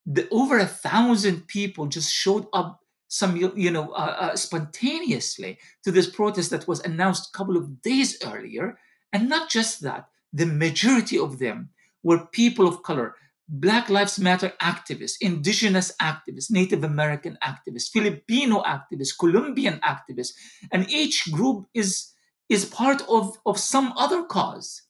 The 0.05 0.27
over 0.31 0.57
a 0.57 0.65
thousand 0.65 1.47
people 1.47 1.87
just 1.87 2.13
showed 2.13 2.47
up 2.53 2.79
some 3.07 3.35
you 3.37 3.71
know 3.71 3.91
uh, 3.91 4.15
uh, 4.19 4.35
spontaneously 4.35 5.57
to 5.83 5.91
this 5.91 6.09
protest 6.09 6.49
that 6.51 6.67
was 6.67 6.81
announced 6.81 7.29
a 7.29 7.37
couple 7.37 7.57
of 7.57 7.81
days 7.81 8.17
earlier. 8.25 8.77
And 9.13 9.29
not 9.29 9.49
just 9.49 9.81
that 9.81 10.07
the 10.33 10.45
majority 10.45 11.17
of 11.17 11.39
them 11.39 11.69
were 12.03 12.27
people 12.27 12.67
of 12.67 12.83
color, 12.83 13.15
Black 13.49 13.89
Lives 13.89 14.19
Matter 14.19 14.53
activists, 14.61 15.15
indigenous 15.21 15.93
activists, 16.01 16.51
Native 16.51 16.83
American 16.83 17.37
activists, 17.41 17.89
Filipino 17.89 18.61
activists, 18.63 19.17
Colombian 19.17 19.79
activists, 19.79 20.33
and 20.71 20.89
each 20.89 21.31
group 21.31 21.65
is, 21.73 22.11
is 22.49 22.65
part 22.65 23.01
of, 23.07 23.37
of 23.45 23.57
some 23.57 23.93
other 23.95 24.23
cause. 24.23 24.83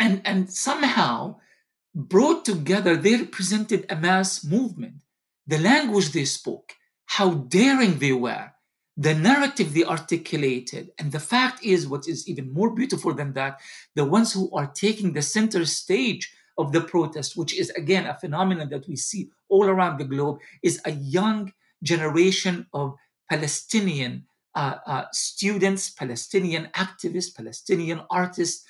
And, 0.00 0.22
and 0.24 0.50
somehow 0.50 1.36
brought 1.94 2.44
together, 2.44 2.96
they 2.96 3.16
represented 3.16 3.86
a 3.88 3.96
mass 3.96 4.44
movement. 4.44 5.02
The 5.46 5.58
language 5.58 6.10
they 6.10 6.24
spoke, 6.24 6.74
how 7.06 7.34
daring 7.34 7.98
they 7.98 8.12
were, 8.12 8.52
the 8.96 9.14
narrative 9.14 9.72
they 9.72 9.84
articulated. 9.84 10.90
And 10.98 11.12
the 11.12 11.20
fact 11.20 11.64
is, 11.64 11.86
what 11.86 12.08
is 12.08 12.28
even 12.28 12.52
more 12.52 12.74
beautiful 12.74 13.14
than 13.14 13.32
that, 13.34 13.60
the 13.94 14.04
ones 14.04 14.32
who 14.32 14.50
are 14.52 14.66
taking 14.66 15.12
the 15.12 15.22
center 15.22 15.64
stage 15.64 16.32
of 16.58 16.72
the 16.72 16.80
protest, 16.80 17.36
which 17.36 17.58
is 17.58 17.70
again 17.70 18.06
a 18.06 18.14
phenomenon 18.14 18.68
that 18.70 18.86
we 18.88 18.96
see 18.96 19.30
all 19.48 19.66
around 19.66 19.98
the 19.98 20.04
globe, 20.04 20.38
is 20.62 20.80
a 20.84 20.90
young 20.90 21.52
generation 21.82 22.66
of 22.72 22.94
Palestinian 23.30 24.26
uh, 24.54 24.76
uh, 24.86 25.04
students, 25.12 25.90
Palestinian 25.90 26.68
activists, 26.74 27.34
Palestinian 27.34 28.00
artists, 28.10 28.64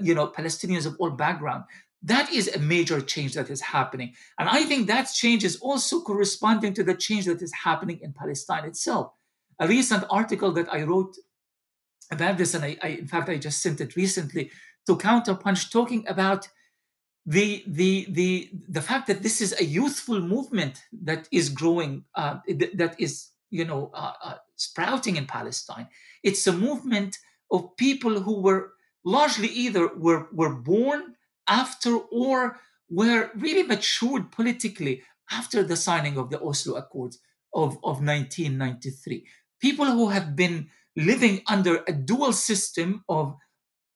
you 0.00 0.14
know, 0.14 0.28
Palestinians 0.28 0.86
of 0.86 0.96
all 0.98 1.10
background. 1.10 1.64
That 2.02 2.30
is 2.32 2.48
a 2.54 2.58
major 2.58 3.00
change 3.00 3.34
that 3.34 3.50
is 3.50 3.60
happening. 3.60 4.14
And 4.38 4.48
I 4.48 4.64
think 4.64 4.86
that 4.88 5.04
change 5.04 5.42
is 5.44 5.56
also 5.56 6.00
corresponding 6.00 6.74
to 6.74 6.84
the 6.84 6.94
change 6.94 7.24
that 7.26 7.42
is 7.42 7.52
happening 7.52 7.98
in 8.02 8.12
Palestine 8.12 8.64
itself 8.64 9.12
a 9.58 9.68
recent 9.68 10.04
article 10.10 10.52
that 10.52 10.72
I 10.72 10.82
wrote 10.82 11.16
about 12.10 12.38
this, 12.38 12.54
and 12.54 12.64
I, 12.64 12.76
I, 12.82 12.88
in 12.88 13.06
fact 13.06 13.28
I 13.28 13.38
just 13.38 13.62
sent 13.62 13.80
it 13.80 13.96
recently 13.96 14.50
to 14.86 14.96
Counterpunch, 14.96 15.70
talking 15.70 16.04
about 16.08 16.48
the 17.26 17.64
the 17.66 18.06
the 18.10 18.50
the 18.68 18.82
fact 18.82 19.06
that 19.06 19.22
this 19.22 19.40
is 19.40 19.54
a 19.58 19.64
youthful 19.64 20.20
movement 20.20 20.82
that 21.02 21.28
is 21.32 21.48
growing, 21.48 22.04
uh, 22.14 22.38
that 22.74 22.94
is 22.98 23.30
you 23.50 23.64
know 23.64 23.90
uh, 23.94 24.12
uh, 24.22 24.34
sprouting 24.56 25.16
in 25.16 25.26
Palestine. 25.26 25.88
It's 26.22 26.46
a 26.46 26.52
movement 26.52 27.18
of 27.50 27.76
people 27.76 28.20
who 28.20 28.40
were 28.40 28.72
largely 29.04 29.48
either 29.48 29.88
were 29.96 30.28
were 30.32 30.54
born 30.54 31.14
after 31.48 31.96
or 31.96 32.60
were 32.90 33.30
really 33.34 33.62
matured 33.62 34.30
politically 34.30 35.02
after 35.30 35.62
the 35.62 35.76
signing 35.76 36.18
of 36.18 36.30
the 36.30 36.40
Oslo 36.40 36.76
Accords 36.76 37.18
of, 37.54 37.76
of 37.82 38.02
1993 38.04 39.26
people 39.64 39.86
who 39.86 40.10
have 40.10 40.36
been 40.36 40.68
living 40.94 41.40
under 41.46 41.82
a 41.88 41.92
dual 41.92 42.32
system 42.32 43.02
of 43.08 43.34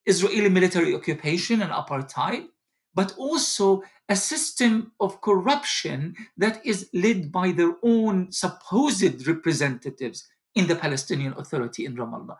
Israeli 0.06 0.48
military 0.48 0.94
occupation 0.94 1.60
and 1.60 1.70
apartheid, 1.70 2.46
but 2.94 3.14
also 3.16 3.82
a 4.08 4.16
system 4.16 4.92
of 5.00 5.20
corruption 5.20 6.14
that 6.36 6.64
is 6.64 6.88
led 6.92 7.30
by 7.30 7.52
their 7.52 7.74
own 7.82 8.32
supposed 8.32 9.26
representatives 9.26 10.26
in 10.54 10.66
the 10.66 10.76
Palestinian 10.76 11.34
Authority 11.36 11.84
in 11.84 11.96
Ramallah. 11.96 12.36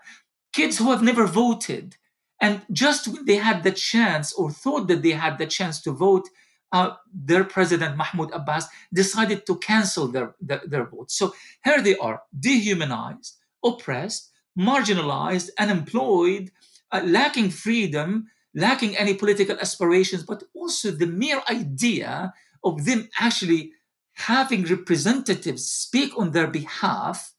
Kids 0.52 0.78
who 0.78 0.90
have 0.90 1.02
never 1.02 1.26
voted, 1.26 1.96
and 2.40 2.62
just 2.72 3.06
when 3.08 3.24
they 3.26 3.36
had 3.36 3.62
the 3.62 3.72
chance 3.72 4.32
or 4.32 4.50
thought 4.50 4.88
that 4.88 5.02
they 5.02 5.10
had 5.10 5.38
the 5.38 5.46
chance 5.46 5.80
to 5.82 5.92
vote, 5.92 6.28
uh, 6.72 6.90
their 7.12 7.44
president 7.44 7.96
Mahmoud 7.96 8.30
Abbas 8.32 8.66
decided 8.92 9.46
to 9.46 9.56
cancel 9.56 10.08
their, 10.08 10.34
their, 10.40 10.60
their 10.66 10.86
vote. 10.86 11.10
So 11.10 11.34
here 11.64 11.80
they 11.82 11.96
are, 11.96 12.22
dehumanized, 12.38 13.36
oppressed, 13.64 14.30
marginalized, 14.58 15.50
unemployed, 15.58 16.50
uh, 16.92 17.02
lacking 17.04 17.50
freedom, 17.50 18.26
lacking 18.54 18.96
any 18.96 19.14
political 19.14 19.58
aspirations, 19.58 20.22
but 20.22 20.42
also 20.54 20.90
the 20.90 21.06
mere 21.06 21.42
idea 21.50 22.32
of 22.64 22.84
them 22.84 23.08
actually 23.20 23.72
having 24.14 24.64
representatives 24.64 25.64
speak 25.64 26.16
on 26.18 26.32
their 26.32 26.48
behalf, 26.48 27.32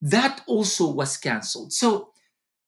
that 0.00 0.42
also 0.46 0.88
was 0.90 1.16
cancelled. 1.16 1.72
So 1.72 2.10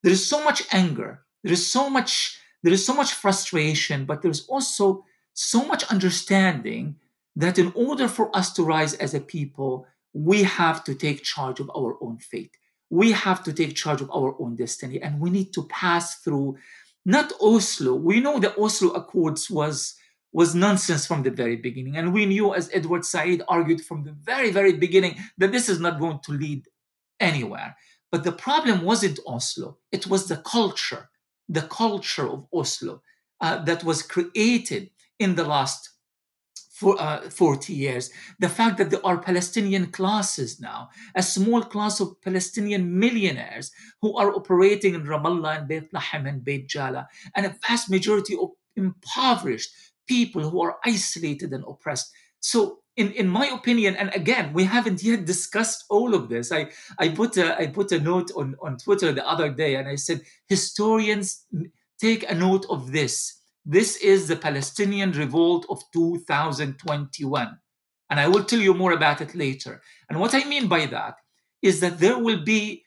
there 0.03 0.11
is 0.11 0.27
so 0.27 0.43
much 0.43 0.63
anger, 0.71 1.23
there 1.43 1.53
is 1.53 1.71
so 1.71 1.89
much, 1.89 2.39
there 2.61 2.73
is 2.73 2.85
so 2.85 2.93
much 2.93 3.13
frustration, 3.13 4.05
but 4.05 4.21
there's 4.21 4.45
also 4.47 5.05
so 5.33 5.65
much 5.65 5.83
understanding 5.85 6.97
that 7.35 7.57
in 7.57 7.71
order 7.73 8.07
for 8.07 8.35
us 8.35 8.53
to 8.53 8.63
rise 8.63 8.93
as 8.95 9.13
a 9.13 9.19
people, 9.19 9.87
we 10.13 10.43
have 10.43 10.83
to 10.83 10.93
take 10.93 11.23
charge 11.23 11.59
of 11.59 11.71
our 11.75 11.97
own 12.01 12.17
fate. 12.17 12.57
We 12.89 13.11
have 13.13 13.43
to 13.45 13.53
take 13.53 13.75
charge 13.75 14.01
of 14.01 14.11
our 14.11 14.35
own 14.39 14.55
destiny, 14.55 15.01
and 15.01 15.19
we 15.19 15.31
need 15.31 15.53
to 15.53 15.63
pass 15.63 16.15
through 16.19 16.57
not 17.05 17.33
Oslo. 17.41 17.95
We 17.95 18.19
know 18.19 18.39
the 18.39 18.57
Oslo 18.57 18.91
Accords 18.91 19.49
was 19.49 19.95
was 20.33 20.55
nonsense 20.55 21.05
from 21.05 21.21
the 21.21 21.29
very 21.29 21.55
beginning. 21.55 21.95
And 21.95 22.11
we 22.11 22.25
knew, 22.25 22.55
as 22.55 22.69
Edward 22.73 23.05
Said 23.05 23.43
argued 23.47 23.85
from 23.85 24.03
the 24.03 24.13
very, 24.13 24.49
very 24.49 24.73
beginning, 24.73 25.17
that 25.37 25.51
this 25.51 25.69
is 25.69 25.79
not 25.79 25.99
going 25.99 26.19
to 26.23 26.31
lead 26.31 26.67
anywhere. 27.19 27.75
But 28.11 28.23
the 28.23 28.31
problem 28.31 28.83
wasn't 28.83 29.19
Oslo, 29.27 29.77
it 29.91 30.07
was 30.07 30.27
the 30.27 30.37
culture, 30.37 31.09
the 31.47 31.61
culture 31.61 32.27
of 32.27 32.47
Oslo 32.51 33.01
uh, 33.41 33.63
that 33.63 33.83
was 33.83 34.01
created 34.01 34.89
in 35.19 35.35
the 35.35 35.43
last 35.43 35.89
for, 36.73 36.99
uh, 36.99 37.29
40 37.29 37.71
years. 37.71 38.09
The 38.39 38.49
fact 38.49 38.77
that 38.79 38.89
there 38.89 39.05
are 39.05 39.19
Palestinian 39.19 39.91
classes 39.91 40.59
now, 40.59 40.89
a 41.13 41.21
small 41.21 41.61
class 41.61 41.99
of 41.99 42.19
Palestinian 42.21 42.99
millionaires 42.99 43.71
who 44.01 44.17
are 44.17 44.33
operating 44.33 44.95
in 44.95 45.03
Ramallah 45.05 45.59
and 45.59 45.67
Beit 45.67 45.93
Lahem 45.93 46.27
and 46.27 46.43
Beit 46.43 46.67
Jala, 46.67 47.07
and 47.35 47.45
a 47.45 47.55
vast 47.67 47.91
majority 47.91 48.35
of 48.35 48.49
impoverished 48.75 49.69
people 50.07 50.49
who 50.49 50.63
are 50.63 50.79
isolated 50.83 51.53
and 51.53 51.63
oppressed. 51.67 52.11
So, 52.39 52.79
in, 52.95 53.11
in 53.11 53.27
my 53.27 53.47
opinion, 53.47 53.95
and 53.95 54.09
again, 54.13 54.51
we 54.53 54.63
haven't 54.63 55.03
yet 55.03 55.25
discussed 55.25 55.85
all 55.89 56.15
of 56.15 56.27
this. 56.27 56.51
I, 56.51 56.71
I 56.97 57.09
put 57.09 57.37
a 57.37 57.59
I 57.59 57.67
put 57.67 57.91
a 57.91 57.99
note 57.99 58.31
on, 58.35 58.55
on 58.61 58.77
Twitter 58.77 59.11
the 59.11 59.27
other 59.27 59.49
day 59.49 59.75
and 59.75 59.87
I 59.87 59.95
said, 59.95 60.21
historians 60.47 61.45
take 61.99 62.29
a 62.29 62.35
note 62.35 62.65
of 62.69 62.91
this. 62.91 63.42
This 63.65 63.95
is 63.97 64.27
the 64.27 64.35
Palestinian 64.35 65.11
revolt 65.11 65.65
of 65.69 65.81
2021. 65.93 67.57
And 68.09 68.19
I 68.19 68.27
will 68.27 68.43
tell 68.43 68.59
you 68.59 68.73
more 68.73 68.91
about 68.91 69.21
it 69.21 69.33
later. 69.33 69.81
And 70.09 70.19
what 70.19 70.35
I 70.35 70.43
mean 70.43 70.67
by 70.67 70.85
that 70.87 71.15
is 71.61 71.79
that 71.79 71.99
there 71.99 72.19
will 72.19 72.43
be 72.43 72.83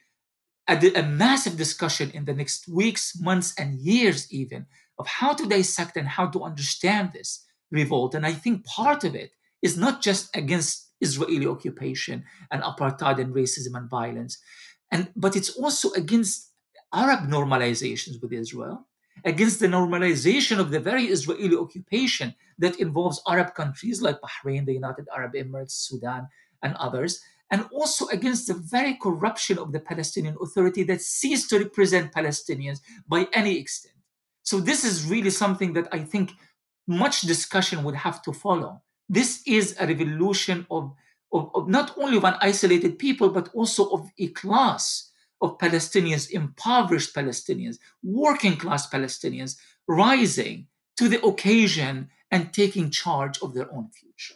a, 0.67 0.77
a 0.93 1.03
massive 1.03 1.57
discussion 1.57 2.11
in 2.11 2.25
the 2.25 2.33
next 2.33 2.67
weeks, 2.67 3.19
months, 3.19 3.53
and 3.57 3.79
years, 3.79 4.31
even 4.31 4.67
of 4.99 5.07
how 5.07 5.33
to 5.33 5.47
dissect 5.47 5.97
and 5.97 6.07
how 6.07 6.27
to 6.27 6.43
understand 6.43 7.11
this 7.13 7.45
revolt. 7.71 8.15
And 8.15 8.25
I 8.25 8.33
think 8.33 8.65
part 8.65 9.03
of 9.03 9.15
it 9.15 9.31
is 9.61 9.77
not 9.77 10.01
just 10.01 10.35
against 10.35 10.91
Israeli 11.01 11.47
occupation 11.47 12.23
and 12.51 12.63
apartheid 12.63 13.19
and 13.19 13.33
racism 13.33 13.75
and 13.75 13.89
violence, 13.89 14.37
and 14.91 15.09
but 15.15 15.35
it's 15.35 15.49
also 15.49 15.91
against 15.91 16.51
Arab 16.93 17.29
normalizations 17.29 18.21
with 18.21 18.31
Israel, 18.31 18.86
against 19.25 19.59
the 19.59 19.67
normalization 19.67 20.59
of 20.59 20.71
the 20.71 20.79
very 20.79 21.05
Israeli 21.05 21.55
occupation 21.55 22.33
that 22.57 22.79
involves 22.79 23.21
Arab 23.27 23.53
countries 23.53 24.01
like 24.01 24.19
Bahrain, 24.21 24.65
the 24.65 24.73
United 24.73 25.07
Arab 25.15 25.33
Emirates, 25.33 25.71
Sudan, 25.71 26.27
and 26.63 26.75
others, 26.75 27.21
and 27.51 27.65
also 27.71 28.07
against 28.07 28.47
the 28.47 28.53
very 28.53 28.95
corruption 28.95 29.57
of 29.57 29.71
the 29.71 29.79
Palestinian 29.79 30.35
Authority 30.41 30.83
that 30.83 31.01
ceased 31.01 31.49
to 31.49 31.59
represent 31.59 32.13
Palestinians 32.13 32.79
by 33.07 33.27
any 33.33 33.57
extent. 33.57 33.95
So 34.43 34.59
this 34.59 34.83
is 34.83 35.09
really 35.09 35.29
something 35.29 35.73
that 35.73 35.87
I 35.91 35.99
think 35.99 36.31
much 36.87 37.21
discussion 37.21 37.83
would 37.83 37.95
have 37.95 38.21
to 38.23 38.33
follow. 38.33 38.81
This 39.09 39.41
is 39.45 39.75
a 39.79 39.87
revolution 39.87 40.65
of, 40.71 40.93
of, 41.31 41.51
of 41.53 41.67
not 41.67 41.97
only 41.97 42.17
of 42.17 42.23
an 42.23 42.35
isolated 42.41 42.97
people, 42.97 43.29
but 43.29 43.49
also 43.53 43.89
of 43.89 44.09
a 44.17 44.27
class 44.29 45.11
of 45.41 45.57
Palestinians, 45.57 46.29
impoverished 46.31 47.15
Palestinians, 47.15 47.77
working 48.03 48.57
class 48.57 48.89
Palestinians, 48.89 49.57
rising 49.87 50.67
to 50.97 51.07
the 51.07 51.23
occasion 51.25 52.09
and 52.31 52.53
taking 52.53 52.89
charge 52.89 53.39
of 53.41 53.53
their 53.53 53.71
own 53.73 53.89
future. 53.89 54.35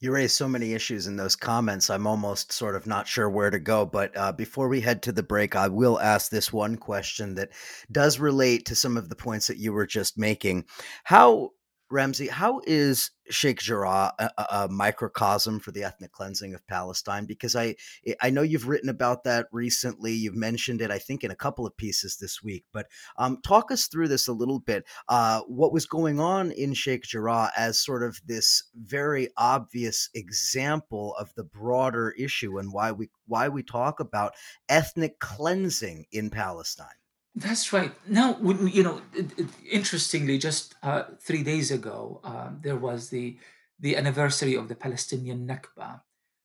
You 0.00 0.12
raised 0.12 0.34
so 0.34 0.48
many 0.48 0.72
issues 0.72 1.06
in 1.06 1.14
those 1.14 1.36
comments. 1.36 1.88
I'm 1.88 2.08
almost 2.08 2.50
sort 2.50 2.74
of 2.74 2.88
not 2.88 3.06
sure 3.06 3.30
where 3.30 3.50
to 3.50 3.60
go. 3.60 3.86
But 3.86 4.16
uh, 4.16 4.32
before 4.32 4.68
we 4.68 4.80
head 4.80 5.00
to 5.02 5.12
the 5.12 5.22
break, 5.22 5.54
I 5.54 5.68
will 5.68 6.00
ask 6.00 6.28
this 6.28 6.52
one 6.52 6.76
question 6.76 7.36
that 7.36 7.50
does 7.90 8.18
relate 8.18 8.66
to 8.66 8.74
some 8.74 8.96
of 8.96 9.08
the 9.08 9.14
points 9.14 9.46
that 9.46 9.58
you 9.58 9.72
were 9.72 9.86
just 9.86 10.18
making. 10.18 10.64
How 11.04 11.50
Ramzy, 11.92 12.28
how 12.28 12.62
is 12.66 13.10
Sheikh 13.28 13.60
Jarrah 13.60 14.12
a, 14.18 14.30
a, 14.38 14.68
microcosm 14.70 15.60
for 15.60 15.72
the 15.72 15.84
ethnic 15.84 16.10
cleansing 16.10 16.54
of 16.54 16.66
Palestine? 16.66 17.26
Because 17.26 17.54
I 17.54 17.76
I 18.22 18.30
know 18.30 18.40
you've 18.40 18.66
written 18.66 18.88
about 18.88 19.24
that 19.24 19.46
recently. 19.52 20.12
You've 20.12 20.34
mentioned 20.34 20.80
it, 20.80 20.90
I 20.90 20.98
think, 20.98 21.22
in 21.22 21.30
a 21.30 21.36
couple 21.36 21.66
of 21.66 21.76
pieces 21.76 22.16
this 22.16 22.42
week. 22.42 22.64
But 22.72 22.86
um, 23.18 23.38
talk 23.42 23.70
us 23.70 23.88
through 23.88 24.08
this 24.08 24.26
a 24.26 24.32
little 24.32 24.58
bit. 24.58 24.84
Uh, 25.06 25.42
what 25.42 25.72
was 25.72 25.84
going 25.84 26.18
on 26.18 26.50
in 26.52 26.72
Sheikh 26.72 27.04
Jarrah 27.04 27.50
as 27.58 27.78
sort 27.78 28.02
of 28.02 28.18
this 28.24 28.62
very 28.74 29.28
obvious 29.36 30.08
example 30.14 31.14
of 31.16 31.34
the 31.34 31.44
broader 31.44 32.14
issue 32.18 32.58
and 32.58 32.72
why 32.72 32.92
we 32.92 33.10
why 33.26 33.50
we 33.50 33.62
talk 33.62 34.00
about 34.00 34.32
ethnic 34.70 35.18
cleansing 35.20 36.06
in 36.10 36.30
Palestine. 36.30 37.01
That's 37.34 37.72
right. 37.72 37.92
Now, 38.06 38.36
you 38.40 38.82
know, 38.82 39.00
interestingly, 39.70 40.36
just 40.36 40.74
uh, 40.82 41.04
three 41.18 41.42
days 41.42 41.70
ago, 41.70 42.20
uh, 42.24 42.50
there 42.60 42.76
was 42.76 43.08
the 43.08 43.38
the 43.80 43.96
anniversary 43.96 44.54
of 44.54 44.68
the 44.68 44.74
Palestinian 44.74 45.46
Nakba 45.46 46.02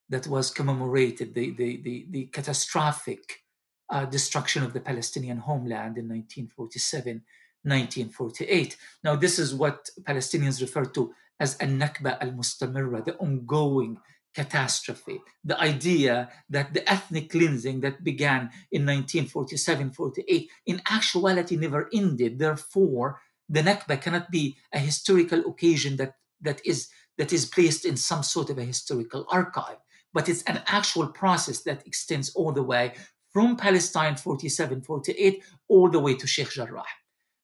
that 0.10 0.28
was 0.28 0.50
commemorated, 0.50 1.34
the 1.34 1.52
the 1.52 1.82
the, 1.82 2.06
the 2.10 2.26
catastrophic 2.28 3.44
uh, 3.90 4.06
destruction 4.06 4.64
of 4.64 4.72
the 4.74 4.80
Palestinian 4.80 5.40
homeland 5.40 5.98
in 5.98 6.08
1947, 6.08 7.24
1948. 7.64 8.78
Now, 9.04 9.16
this 9.16 9.40
is 9.40 9.54
what 9.54 9.90
Palestinians 10.04 10.62
refer 10.62 10.86
to 10.86 11.14
as 11.40 11.56
a 11.56 11.66
Nakba 11.66 12.18
al-Mustamirra, 12.22 13.04
the 13.04 13.16
ongoing 13.18 13.98
catastrophe. 14.38 15.18
The 15.44 15.60
idea 15.60 16.30
that 16.56 16.68
the 16.76 16.84
ethnic 16.96 17.32
cleansing 17.32 17.78
that 17.82 18.04
began 18.04 18.42
in 18.72 18.86
1947 18.86 19.92
48 19.92 20.50
in 20.68 20.82
actuality 20.98 21.56
never 21.56 21.90
ended. 21.92 22.38
Therefore, 22.38 23.20
the 23.50 23.64
Nakba 23.64 24.00
cannot 24.00 24.30
be 24.30 24.58
a 24.72 24.80
historical 24.90 25.42
occasion 25.52 25.98
that, 25.98 26.14
that, 26.42 26.62
is, 26.64 26.90
that 27.18 27.34
is 27.34 27.46
placed 27.56 27.84
in 27.84 27.98
some 27.98 28.22
sort 28.22 28.52
of 28.52 28.60
a 28.60 28.70
historical 28.74 29.26
archive, 29.32 29.80
but 30.14 30.30
it's 30.30 30.44
an 30.44 30.62
actual 30.68 31.08
process 31.08 31.64
that 31.64 31.88
extends 31.88 32.30
all 32.36 32.52
the 32.52 32.68
way 32.74 32.94
from 33.34 33.58
Palestine 33.58 34.16
47 34.18 34.82
48 34.82 35.44
all 35.68 35.90
the 35.90 36.04
way 36.06 36.14
to 36.16 36.28
Sheikh 36.28 36.52
Jarrah. 36.52 36.94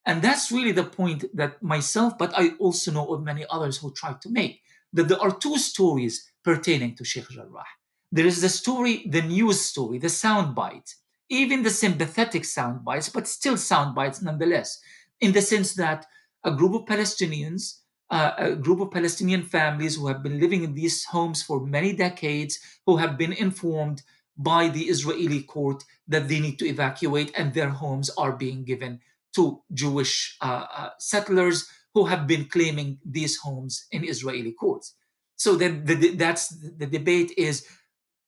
And 0.06 0.22
that's 0.22 0.52
really 0.52 0.74
the 0.74 0.84
point 0.84 1.26
that 1.34 1.64
myself, 1.64 2.18
but 2.20 2.32
I 2.38 2.50
also 2.60 2.92
know 2.92 3.08
of 3.14 3.24
many 3.24 3.46
others 3.50 3.78
who 3.78 3.92
try 3.92 4.14
to 4.22 4.30
make 4.30 4.62
that 4.94 5.08
there 5.08 5.22
are 5.22 5.36
two 5.36 5.58
stories 5.58 6.32
pertaining 6.44 6.96
to 6.96 7.04
Sheikh 7.04 7.30
Jarrah. 7.30 7.66
There 8.12 8.26
is 8.26 8.42
the 8.42 8.50
story, 8.50 9.06
the 9.10 9.22
news 9.22 9.60
story, 9.60 9.98
the 9.98 10.08
soundbite, 10.08 10.94
even 11.30 11.64
the 11.64 11.70
sympathetic 11.70 12.46
sound 12.46 12.86
bites, 12.86 13.10
but 13.10 13.28
still 13.28 13.58
sound 13.58 13.96
bites 13.96 14.22
nonetheless, 14.22 14.80
in 15.20 15.32
the 15.32 15.42
sense 15.42 15.74
that 15.76 16.06
a 16.44 16.52
group 16.52 16.74
of 16.76 16.86
Palestinians, 16.86 17.80
uh, 18.12 18.32
a 18.38 18.56
group 18.56 18.82
of 18.82 18.92
Palestinian 18.92 19.44
families 19.44 19.96
who 19.96 20.08
have 20.08 20.22
been 20.22 20.40
living 20.40 20.64
in 20.64 20.76
these 20.76 21.06
homes 21.06 21.42
for 21.42 21.66
many 21.66 21.94
decades, 21.94 22.60
who 22.86 22.98
have 22.98 23.18
been 23.18 23.34
informed 23.34 24.04
by 24.38 24.68
the 24.68 24.84
Israeli 24.84 25.42
court 25.42 25.84
that 26.08 26.28
they 26.28 26.40
need 26.40 26.60
to 26.60 26.68
evacuate 26.68 27.32
and 27.38 27.54
their 27.54 27.70
homes 27.70 28.10
are 28.18 28.34
being 28.34 28.64
given 28.64 29.00
to 29.36 29.62
Jewish 29.74 30.38
uh, 30.42 30.66
uh, 30.76 30.90
settlers 31.00 31.68
who 31.94 32.06
have 32.06 32.28
been 32.28 32.46
claiming 32.46 32.98
these 33.06 33.38
homes 33.38 33.86
in 33.92 34.04
Israeli 34.04 34.52
courts. 34.52 34.96
So 35.36 35.56
then 35.56 35.86
the, 35.86 36.16
that's 36.16 36.50
the 36.50 36.88
debate 36.88 37.34
is 37.38 37.68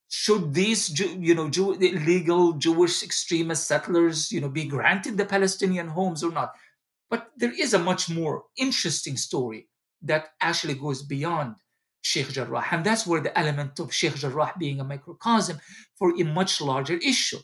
should 0.08 0.54
these 0.54 0.98
you 1.00 1.34
know 1.34 1.48
Jew, 1.48 1.72
illegal 1.72 2.52
Jewish 2.52 3.02
extremist 3.02 3.66
settlers 3.66 4.30
you 4.30 4.40
know 4.40 4.48
be 4.48 4.64
granted 4.64 5.16
the 5.16 5.24
Palestinian 5.24 5.88
homes 5.88 6.22
or 6.22 6.30
not? 6.30 6.52
But 7.10 7.30
there 7.36 7.52
is 7.52 7.74
a 7.74 7.78
much 7.78 8.08
more 8.10 8.44
interesting 8.56 9.16
story 9.16 9.68
that 10.02 10.28
actually 10.40 10.74
goes 10.74 11.02
beyond 11.02 11.56
Sheikh 12.02 12.30
Jarrah, 12.30 12.66
and 12.70 12.84
that's 12.84 13.06
where 13.06 13.20
the 13.20 13.36
element 13.36 13.78
of 13.80 13.92
Sheikh 13.92 14.16
Jarrah 14.16 14.54
being 14.58 14.80
a 14.80 14.84
microcosm 14.84 15.58
for 15.96 16.14
a 16.20 16.24
much 16.24 16.60
larger 16.60 16.98
issue. 16.98 17.40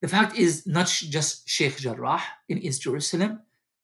The 0.00 0.08
fact 0.08 0.36
is 0.36 0.66
not 0.66 0.86
just 0.86 1.48
Sheikh 1.48 1.78
Jarrah 1.78 2.22
in 2.48 2.58
East 2.58 2.82
Jerusalem, 2.82 3.40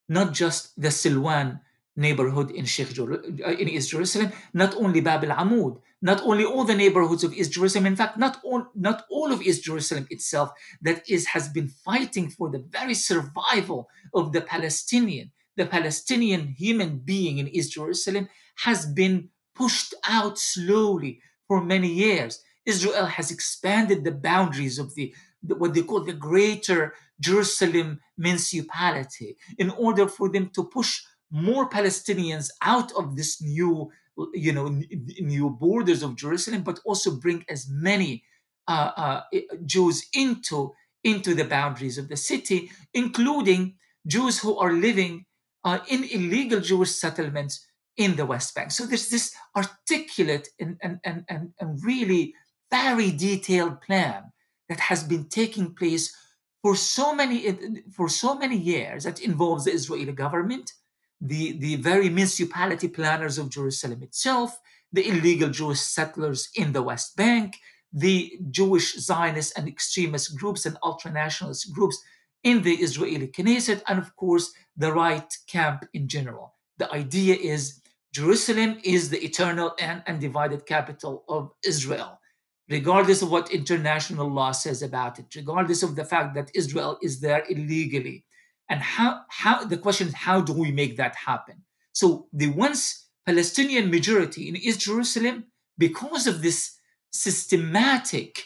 not 0.08 0.32
just 0.32 0.80
the 0.80 0.88
Silwan 0.88 1.60
neighborhood 1.96 2.50
in 2.50 2.64
Sheikh 2.64 2.96
uh, 2.98 3.50
in 3.50 3.68
East 3.68 3.90
Jerusalem, 3.90 4.32
not 4.54 4.74
only 4.76 5.00
Bab 5.00 5.24
al-Amud, 5.24 5.80
not 6.00 6.20
only 6.22 6.44
all 6.44 6.64
the 6.64 6.74
neighborhoods 6.74 7.24
of 7.24 7.34
East 7.34 7.52
Jerusalem, 7.52 7.86
in 7.86 7.96
fact, 7.96 8.16
not 8.16 8.38
all, 8.44 8.66
not 8.74 9.04
all 9.10 9.32
of 9.32 9.42
East 9.42 9.64
Jerusalem 9.64 10.06
itself, 10.10 10.50
that 10.80 11.08
is 11.10 11.26
has 11.26 11.48
been 11.48 11.68
fighting 11.68 12.30
for 12.30 12.50
the 12.50 12.64
very 12.70 12.94
survival 12.94 13.88
of 14.14 14.32
the 14.32 14.40
Palestinian, 14.40 15.32
the 15.56 15.66
Palestinian 15.66 16.54
human 16.56 16.98
being 16.98 17.38
in 17.38 17.48
East 17.48 17.72
Jerusalem 17.72 18.28
has 18.64 18.86
been 18.86 19.28
pushed 19.54 19.92
out 20.08 20.38
slowly 20.38 21.20
for 21.48 21.60
many 21.60 21.88
years. 21.88 22.40
Israel 22.64 23.06
has 23.06 23.30
expanded 23.30 24.04
the 24.04 24.12
boundaries 24.12 24.78
of 24.78 24.94
the 24.94 25.14
what 25.42 25.74
they 25.74 25.82
call 25.82 26.04
the 26.04 26.12
greater 26.12 26.94
Jerusalem 27.20 28.00
municipality 28.16 29.36
in 29.58 29.70
order 29.70 30.08
for 30.08 30.28
them 30.28 30.50
to 30.50 30.64
push 30.64 31.02
more 31.30 31.68
Palestinians 31.68 32.50
out 32.62 32.92
of 32.92 33.16
this 33.16 33.40
new, 33.42 33.90
you 34.32 34.52
know, 34.52 34.68
new 35.20 35.50
borders 35.50 36.02
of 36.02 36.16
Jerusalem, 36.16 36.62
but 36.62 36.80
also 36.84 37.16
bring 37.16 37.44
as 37.48 37.68
many 37.68 38.24
uh, 38.66 38.90
uh, 38.96 39.20
Jews 39.64 40.06
into 40.12 40.74
into 41.04 41.34
the 41.34 41.44
boundaries 41.44 41.96
of 41.96 42.08
the 42.08 42.16
city, 42.16 42.70
including 42.92 43.76
Jews 44.06 44.40
who 44.40 44.56
are 44.58 44.72
living 44.72 45.26
uh, 45.64 45.78
in 45.88 46.04
illegal 46.04 46.60
Jewish 46.60 46.90
settlements 46.90 47.64
in 47.96 48.16
the 48.16 48.26
West 48.26 48.54
Bank. 48.54 48.72
So 48.72 48.84
there's 48.84 49.08
this 49.08 49.32
articulate 49.56 50.48
and, 50.58 50.76
and, 50.82 50.98
and, 51.04 51.24
and, 51.28 51.52
and 51.60 51.84
really 51.84 52.34
very 52.70 53.10
detailed 53.12 53.80
plan 53.80 54.32
that 54.68 54.80
has 54.80 55.02
been 55.02 55.24
taking 55.24 55.74
place 55.74 56.14
for 56.62 56.74
so 56.74 57.14
many 57.14 57.54
for 57.92 58.08
so 58.08 58.34
many 58.34 58.56
years 58.56 59.04
that 59.04 59.20
involves 59.20 59.64
the 59.64 59.72
Israeli 59.72 60.12
government, 60.12 60.72
the, 61.20 61.52
the 61.58 61.76
very 61.76 62.08
municipality 62.08 62.88
planners 62.88 63.38
of 63.38 63.50
Jerusalem 63.50 64.02
itself, 64.02 64.58
the 64.92 65.08
illegal 65.08 65.50
Jewish 65.50 65.80
settlers 65.80 66.48
in 66.54 66.72
the 66.72 66.82
West 66.82 67.16
Bank, 67.16 67.56
the 67.92 68.38
Jewish 68.50 68.96
Zionist 68.98 69.56
and 69.56 69.68
extremist 69.68 70.36
groups 70.36 70.66
and 70.66 70.76
ultranationalist 70.82 71.70
groups 71.72 71.98
in 72.44 72.62
the 72.62 72.74
Israeli 72.74 73.28
Knesset, 73.28 73.82
and 73.88 73.98
of 73.98 74.14
course, 74.16 74.52
the 74.76 74.92
right 74.92 75.30
camp 75.46 75.84
in 75.92 76.08
general. 76.08 76.54
The 76.78 76.92
idea 76.92 77.34
is 77.34 77.80
Jerusalem 78.12 78.78
is 78.84 79.10
the 79.10 79.22
eternal 79.24 79.74
and 79.80 80.02
undivided 80.06 80.66
capital 80.66 81.24
of 81.28 81.50
Israel, 81.64 82.20
regardless 82.68 83.22
of 83.22 83.30
what 83.30 83.50
international 83.50 84.28
law 84.28 84.52
says 84.52 84.82
about 84.82 85.18
it, 85.18 85.26
regardless 85.34 85.82
of 85.82 85.96
the 85.96 86.04
fact 86.04 86.34
that 86.34 86.50
Israel 86.54 86.98
is 87.02 87.20
there 87.20 87.44
illegally, 87.48 88.24
and 88.68 88.80
how 88.80 89.22
how 89.28 89.64
the 89.64 89.78
question 89.78 90.08
is 90.08 90.14
how 90.14 90.40
do 90.40 90.52
we 90.52 90.70
make 90.70 90.96
that 90.96 91.16
happen? 91.16 91.62
So 91.92 92.28
the 92.32 92.48
once 92.48 93.08
palestinian 93.28 93.90
majority 93.90 94.48
in 94.48 94.56
east 94.56 94.80
jerusalem 94.80 95.44
because 95.76 96.26
of 96.26 96.40
this 96.40 96.78
systematic 97.10 98.42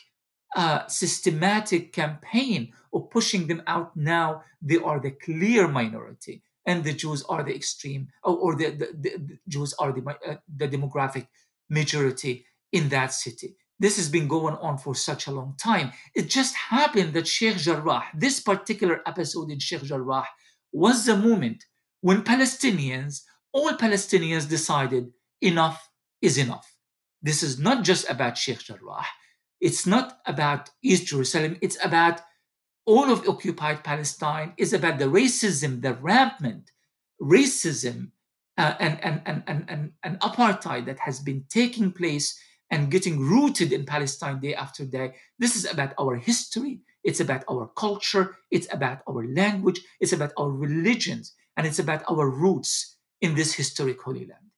uh, 0.57 0.87
systematic 0.87 1.93
campaign 1.93 2.73
of 2.93 3.09
pushing 3.11 3.47
them 3.47 3.63
out 3.67 3.97
now 3.97 4.43
they 4.61 4.79
are 4.79 5.01
the 5.01 5.11
clear 5.11 5.67
minority. 5.67 6.43
And 6.67 6.85
the 6.85 6.93
jews 6.93 7.25
are 7.25 7.43
the 7.43 7.55
extreme 7.55 8.09
or, 8.23 8.37
or 8.37 8.55
the, 8.55 8.71
the, 8.71 8.89
the, 9.01 9.39
jews 9.49 9.75
are 9.81 9.93
the, 9.93 10.03
uh, 10.11 10.37
the 10.57 10.69
demographic 10.69 11.27
majority 11.69 12.47
in 12.71 12.89
that 12.91 13.13
city 13.13 13.57
this 13.79 13.97
has 13.97 14.09
been 14.09 14.29
going 14.29 14.55
on 14.57 14.79
for 14.79 14.95
such 14.95 15.27
a 15.27 15.33
long 15.33 15.55
time. 15.59 15.93
It 16.15 16.29
just 16.29 16.55
happened 16.55 17.15
that 17.15 17.27
Sheikh 17.27 17.57
Jarrah, 17.57 18.05
this 18.15 18.41
particular 18.41 19.01
episode 19.07 19.51
in 19.51 19.59
Sheikh 19.59 19.83
Jarrah, 19.83 20.27
was 20.73 21.05
the 21.05 21.17
moment 21.17 21.65
when 22.01 22.23
Palestinians, 22.23 23.23
all 23.53 23.73
Palestinians 23.73 24.49
decided 24.49 25.13
enough 25.41 25.89
is 26.21 26.39
enough. 26.39 26.77
This 27.21 27.43
is 27.43 27.59
not 27.59 27.85
just 27.85 28.09
about 28.09 28.39
Sheikh 28.39 28.61
Jarrah. 28.61 29.07
It's 29.61 29.87
not 29.87 30.19
about 30.27 30.71
East 30.83 31.07
Jerusalem. 31.07 31.57
It's 31.61 31.79
about 31.85 32.21
all 32.85 33.11
of 33.11 33.29
occupied 33.29 33.85
Palestine. 33.85 34.55
It's 34.57 34.73
about 34.73 34.99
the 34.99 35.05
racism, 35.05 35.83
the 35.83 35.95
rampant 35.95 36.71
racism 37.21 38.11
uh, 38.59 38.75
and, 38.81 39.03
and, 39.03 39.23
and, 39.25 39.43
and, 39.47 39.93
and, 40.03 40.21
apartheid 40.21 40.85
that 40.87 40.99
has 40.99 41.21
been 41.21 41.45
taking 41.49 41.91
place 41.93 42.39
and 42.73 42.91
getting 42.91 43.21
rooted 43.21 43.71
in 43.71 43.85
Palestine 43.85 44.41
day 44.41 44.55
after 44.55 44.85
day. 44.87 45.15
This 45.39 45.55
is 45.57 45.71
about 45.71 45.93
our 46.01 46.17
history, 46.17 46.81
it's 47.05 47.21
about 47.21 47.45
our 47.49 47.71
culture, 47.77 48.35
it's 48.51 48.67
about 48.73 49.03
our 49.07 49.25
language, 49.27 49.81
it's 50.01 50.15
about 50.15 50.33
our 50.39 50.51
religions, 50.51 51.35
and 51.57 51.67
it's 51.67 51.79
about 51.79 52.03
our 52.11 52.29
roots 52.29 52.97
in 53.21 53.35
this 53.35 53.55
historic 53.55 54.01
Holy 54.01 54.21
Land. 54.21 54.49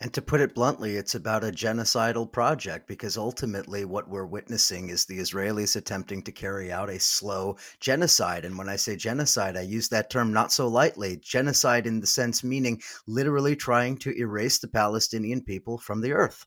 And 0.00 0.12
to 0.14 0.22
put 0.22 0.40
it 0.40 0.54
bluntly, 0.54 0.96
it's 0.96 1.14
about 1.14 1.44
a 1.44 1.52
genocidal 1.52 2.32
project 2.32 2.88
because 2.88 3.16
ultimately 3.16 3.84
what 3.84 4.08
we're 4.08 4.26
witnessing 4.26 4.88
is 4.88 5.04
the 5.04 5.18
Israelis 5.18 5.76
attempting 5.76 6.22
to 6.22 6.32
carry 6.32 6.72
out 6.72 6.90
a 6.90 6.98
slow 6.98 7.56
genocide. 7.78 8.44
And 8.44 8.58
when 8.58 8.68
I 8.68 8.74
say 8.74 8.96
genocide, 8.96 9.56
I 9.56 9.60
use 9.60 9.90
that 9.90 10.10
term 10.10 10.32
not 10.32 10.50
so 10.50 10.66
lightly. 10.66 11.18
Genocide 11.18 11.86
in 11.86 12.00
the 12.00 12.08
sense 12.08 12.42
meaning 12.42 12.82
literally 13.06 13.54
trying 13.54 13.96
to 13.98 14.18
erase 14.18 14.58
the 14.58 14.66
Palestinian 14.66 15.42
people 15.42 15.78
from 15.78 16.00
the 16.00 16.12
earth. 16.12 16.46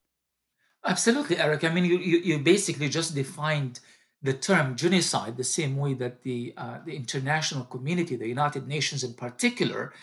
Absolutely, 0.86 1.38
Eric. 1.38 1.64
I 1.64 1.70
mean, 1.70 1.86
you, 1.86 1.98
you, 1.98 2.18
you 2.20 2.40
basically 2.40 2.90
just 2.90 3.16
defined 3.16 3.80
the 4.22 4.34
term 4.34 4.76
genocide 4.76 5.38
the 5.38 5.44
same 5.44 5.78
way 5.78 5.94
that 5.96 6.24
the 6.24 6.54
uh, 6.58 6.80
the 6.86 6.96
international 6.96 7.66
community, 7.66 8.16
the 8.16 8.28
United 8.28 8.68
Nations 8.68 9.04
in 9.04 9.14
particular, 9.14 9.94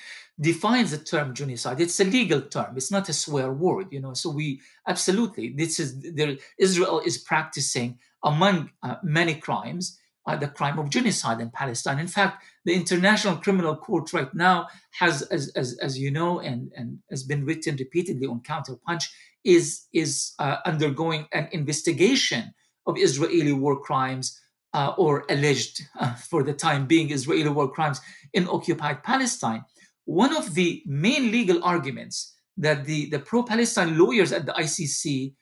defines 0.41 0.91
the 0.91 0.99
term 0.99 1.35
genocide. 1.35 1.81
It's 1.81 1.99
a 2.01 2.05
legal 2.05 2.43
term. 2.43 2.77
It's 2.77 2.91
not 2.91 3.09
a 3.09 3.13
swear 3.13 3.53
word, 3.53 3.89
you 3.91 4.01
know. 4.01 4.15
So 4.15 4.31
we 4.31 4.61
absolutely 4.87 5.51
this 5.51 5.81
is 5.81 6.01
there. 6.15 6.37
Israel 6.59 7.01
is 7.05 7.19
practicing 7.19 7.99
among 8.25 8.71
uh, 8.83 8.97
many 9.03 9.35
crimes 9.35 9.99
uh, 10.27 10.37
the 10.37 10.49
crime 10.49 10.79
of 10.79 10.91
genocide 10.91 11.41
in 11.41 11.51
Palestine. 11.51 11.99
In 11.99 12.07
fact, 12.07 12.45
the 12.65 12.75
International 12.75 13.37
Criminal 13.37 13.77
Court 13.77 14.13
right 14.13 14.33
now 14.35 14.69
has, 15.01 15.23
as 15.23 15.49
as, 15.57 15.77
as 15.79 15.99
you 15.99 16.11
know, 16.11 16.39
and 16.41 16.71
and 16.77 16.99
has 17.11 17.23
been 17.25 17.45
written 17.45 17.77
repeatedly 17.77 18.27
on 18.27 18.41
Counterpunch 18.41 19.07
is 19.45 19.87
is 19.93 20.33
uh, 20.39 20.57
undergoing 20.65 21.27
an 21.33 21.49
investigation 21.53 22.55
of 22.87 22.99
Israeli 22.99 23.53
war 23.53 23.81
crimes 23.81 24.39
uh, 24.75 24.95
or 24.97 25.25
alleged, 25.29 25.83
uh, 26.01 26.15
for 26.15 26.43
the 26.43 26.53
time 26.53 26.87
being, 26.87 27.11
Israeli 27.11 27.49
war 27.49 27.71
crimes 27.71 28.01
in 28.33 28.49
occupied 28.49 29.03
Palestine. 29.03 29.65
One 30.05 30.35
of 30.37 30.55
the 30.55 30.83
main 30.87 31.31
legal 31.31 31.63
arguments 31.63 32.35
that 32.57 32.85
the, 32.85 33.09
the 33.11 33.19
pro 33.19 33.43
Palestine 33.43 33.99
lawyers 33.99 34.33
at 34.33 34.47
the 34.47 34.53
ICC 34.53 35.35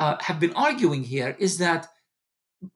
uh, 0.00 0.16
have 0.20 0.40
been 0.40 0.52
arguing 0.54 1.04
here 1.04 1.36
is 1.38 1.58
that, 1.58 1.86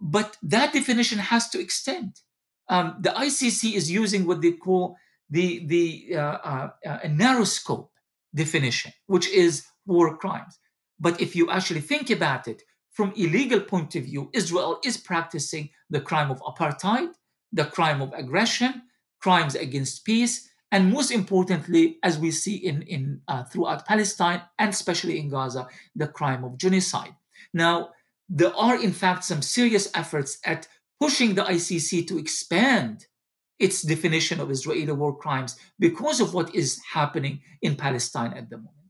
but 0.01 0.37
that 0.43 0.73
definition 0.73 1.19
has 1.19 1.49
to 1.51 1.61
extend. 1.61 2.21
Um, 2.69 2.97
the 3.01 3.11
ICC 3.11 3.75
is 3.75 3.91
using 3.91 4.27
what 4.27 4.41
they 4.41 4.53
call 4.53 4.97
the, 5.31 5.67
the 5.67 6.17
uh, 6.17 6.69
uh, 6.87 6.99
narrow 7.09 7.45
scope 7.45 7.91
definition, 8.35 8.93
which 9.07 9.29
is 9.29 9.65
war 9.87 10.17
crimes. 10.17 10.59
But 10.99 11.21
if 11.21 11.35
you 11.35 11.51
actually 11.51 11.81
think 11.81 12.11
about 12.11 12.49
it 12.49 12.63
from 12.93 13.13
a 13.17 13.27
legal 13.27 13.61
point 13.61 13.95
of 13.97 14.05
view, 14.05 14.31
Israel 14.33 14.79
is 14.85 14.97
practicing 14.97 15.71
the 15.91 16.01
crime 16.01 16.31
of 16.31 16.41
apartheid, 16.43 17.13
the 17.53 17.65
crime 17.65 18.01
of 18.03 18.13
aggression, 18.15 18.83
crimes 19.21 19.55
against 19.55 20.05
peace, 20.05 20.49
and 20.71 20.91
most 20.91 21.11
importantly, 21.11 21.99
as 22.03 22.19
we 22.19 22.31
see 22.31 22.57
in, 22.57 22.83
in 22.83 23.21
uh, 23.29 23.45
throughout 23.45 23.87
Palestine 23.87 24.41
and 24.59 24.71
especially 24.71 25.19
in 25.19 25.29
Gaza, 25.29 25.69
the 25.95 26.09
crime 26.09 26.45
of 26.45 26.57
genocide. 26.57 27.15
Now, 27.53 27.91
there 28.29 28.55
are 28.57 28.83
in 28.83 28.93
fact 28.93 29.25
some 29.25 29.43
serious 29.43 29.91
efforts 29.95 30.39
at 30.45 30.67
pushing 30.99 31.35
the 31.35 31.45
ICC 31.45 32.07
to 32.09 32.19
expand 32.19 33.07
its 33.59 33.83
definition 33.83 34.41
of 34.41 34.51
Israeli 34.51 34.93
war 34.93 35.17
crimes 35.17 35.57
because 35.79 36.21
of 36.21 36.33
what 36.33 36.55
is 36.55 36.81
happening 36.93 37.41
in 37.61 37.77
Palestine 37.77 38.33
at 38.33 38.49
the 38.49 38.57
moment. 38.57 38.82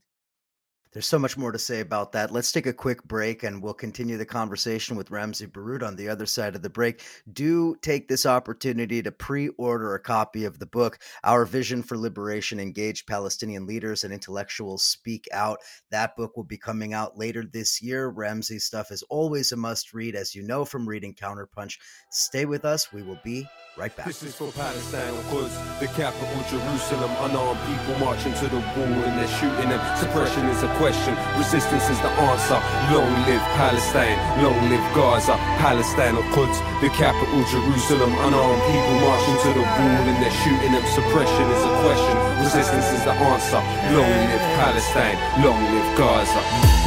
There's 0.93 1.07
so 1.07 1.17
much 1.17 1.37
more 1.37 1.51
to 1.51 1.57
say 1.57 1.79
about 1.79 2.11
that. 2.11 2.29
Let's 2.29 2.51
take 2.51 2.67
a 2.67 2.73
quick 2.73 3.03
break 3.03 3.41
and 3.41 3.63
we'll 3.63 3.73
continue 3.73 4.15
the 4.15 4.27
conversation 4.27 4.95
with 4.95 5.09
Ramzy 5.09 5.47
Baroud 5.47 5.81
on 5.81 5.95
the 5.95 6.07
other 6.07 6.27
side 6.27 6.55
of 6.55 6.61
the 6.61 6.69
break. 6.69 7.01
Do 7.33 7.75
take 7.81 8.07
this 8.07 8.27
opportunity 8.27 9.01
to 9.01 9.11
pre 9.11 9.49
order 9.57 9.95
a 9.95 9.99
copy 9.99 10.45
of 10.45 10.59
the 10.59 10.67
book, 10.67 10.99
Our 11.23 11.45
Vision 11.45 11.81
for 11.81 11.97
Liberation 11.97 12.59
Engaged 12.59 13.07
Palestinian 13.07 13.65
Leaders 13.65 14.03
and 14.03 14.13
Intellectuals 14.13 14.85
Speak 14.85 15.27
Out. 15.33 15.57
That 15.89 16.15
book 16.15 16.37
will 16.37 16.43
be 16.43 16.59
coming 16.59 16.93
out 16.93 17.17
later 17.17 17.43
this 17.43 17.81
year. 17.81 18.11
Ramzy's 18.11 18.65
stuff 18.65 18.91
is 18.91 19.01
always 19.09 19.51
a 19.51 19.57
must 19.57 19.95
read, 19.95 20.15
as 20.15 20.35
you 20.35 20.43
know 20.43 20.63
from 20.63 20.87
reading 20.87 21.15
Counterpunch. 21.15 21.79
Stay 22.11 22.45
with 22.45 22.65
us. 22.65 22.93
We 22.93 23.01
will 23.01 23.19
be 23.23 23.47
right 23.77 23.95
back. 23.95 24.05
This 24.05 24.21
is 24.21 24.35
for 24.35 24.51
Palestine, 24.51 25.13
Quds, 25.29 25.79
the 25.79 25.87
capital, 25.87 26.43
Jerusalem. 26.49 27.11
Unarmed 27.21 27.59
people 27.65 27.99
marching 27.99 28.33
to 28.33 28.47
the 28.47 28.57
and 28.57 29.17
they're 29.17 29.27
shooting 29.39 29.69
them. 29.69 29.97
Suppression 29.97 30.45
is 30.47 30.61
a 30.61 30.67
question. 30.83 31.15
Resistance 31.39 31.87
is 31.87 31.99
the 32.03 32.11
answer. 32.27 32.59
Long 32.91 33.07
live 33.23 33.45
Palestine, 33.55 34.19
long 34.43 34.59
live 34.67 34.83
Gaza, 34.91 35.35
Palestine 35.63 36.15
or 36.19 36.27
Quds, 36.35 36.59
the 36.83 36.89
capital 36.91 37.39
Jerusalem. 37.47 38.11
Unarmed 38.27 38.63
people 38.67 38.95
marching 38.99 39.37
to 39.47 39.49
the 39.59 39.63
wall 39.63 40.03
and 40.11 40.17
they're 40.19 40.39
shooting 40.43 40.73
them. 40.75 40.83
Suppression 40.91 41.45
is 41.55 41.63
a 41.63 41.73
question. 41.87 42.15
Resistance 42.43 42.87
is 42.97 43.03
the 43.07 43.15
answer. 43.31 43.61
Long 43.95 44.11
live 44.27 44.45
Palestine, 44.59 45.17
long 45.39 45.63
live 45.71 45.89
Gaza. 45.95 46.41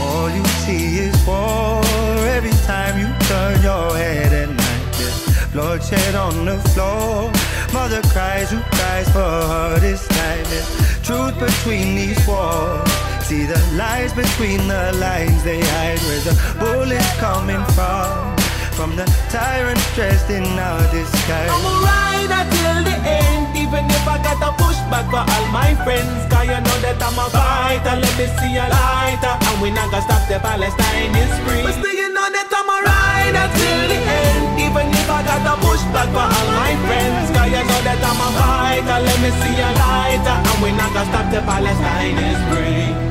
All 0.04 0.28
you 0.28 0.44
see 0.61 1.09
is 1.09 1.16
war 1.24 1.80
every 2.37 2.56
time 2.68 3.00
you 3.00 3.09
turn 3.32 3.56
your 3.62 3.96
head 3.96 4.32
at 4.42 4.50
night. 4.61 5.52
Bloodshed 5.54 6.14
on 6.14 6.44
the 6.44 6.59
floor. 6.72 7.32
Mother 7.72 8.02
cries, 8.12 8.50
who 8.50 8.61
cries 8.76 9.09
for 9.09 9.32
her 9.52 9.78
this 9.80 10.06
time? 10.09 10.44
Truth 11.02 11.40
between 11.40 11.94
these 11.94 12.20
walls. 12.28 13.15
See 13.26 13.42
the 13.42 13.58
lies 13.74 14.14
between 14.14 14.70
the 14.70 14.94
lines 15.02 15.42
they 15.42 15.58
hide. 15.58 15.98
Where 16.06 16.22
the 16.22 16.34
bullets 16.62 17.10
coming 17.18 17.58
from? 17.74 18.38
From 18.78 18.94
the 18.94 19.02
tyrants 19.34 19.82
dressed 19.98 20.30
in 20.30 20.46
our 20.46 20.78
disguise. 20.94 21.50
I'm 21.50 21.66
a 21.66 21.74
rider 21.82 22.42
till 22.54 22.78
the 22.86 22.94
end, 23.02 23.50
even 23.58 23.82
if 23.90 24.06
I 24.06 24.22
got 24.22 24.38
to 24.38 24.54
push 24.62 24.78
back 24.94 25.10
for 25.10 25.26
all 25.26 25.46
my 25.50 25.74
friends. 25.82 26.06
Cause 26.30 26.46
you 26.46 26.54
know 26.54 26.78
that 26.86 27.02
I'm 27.02 27.18
a 27.18 27.26
fighter, 27.34 27.98
let 27.98 28.14
me 28.14 28.30
see 28.38 28.62
a 28.62 28.70
lighter. 28.70 29.34
And 29.42 29.58
we 29.58 29.74
not 29.74 29.90
gonna 29.90 30.06
stop 30.06 30.22
the 30.30 30.38
Palestine 30.38 31.10
is 31.18 31.34
free. 31.42 31.66
But 31.66 31.74
still 31.82 31.98
you 31.98 32.14
know 32.14 32.30
that 32.30 32.46
I'm 32.46 32.70
a 32.70 32.78
rider 32.78 33.46
till 33.58 33.82
the 33.90 34.00
end, 34.06 34.70
even 34.70 34.86
if 34.86 35.10
I 35.10 35.26
got 35.26 35.42
to 35.42 35.54
push 35.66 35.82
back 35.90 36.14
for 36.14 36.22
all 36.30 36.48
my 36.54 36.78
friends. 36.86 37.34
Cause 37.34 37.50
you 37.50 37.58
know 37.58 37.80
that 37.90 37.98
I'm 38.06 38.22
a 38.22 38.28
fighter, 38.38 38.98
let 39.02 39.18
me 39.18 39.34
see 39.42 39.58
a 39.58 39.70
lighter. 39.82 40.38
And 40.46 40.58
we 40.62 40.70
not 40.78 40.94
gonna 40.94 41.10
stop 41.10 41.26
the 41.34 41.42
Palestine 41.42 42.22
is 42.22 42.38
free. 42.54 43.05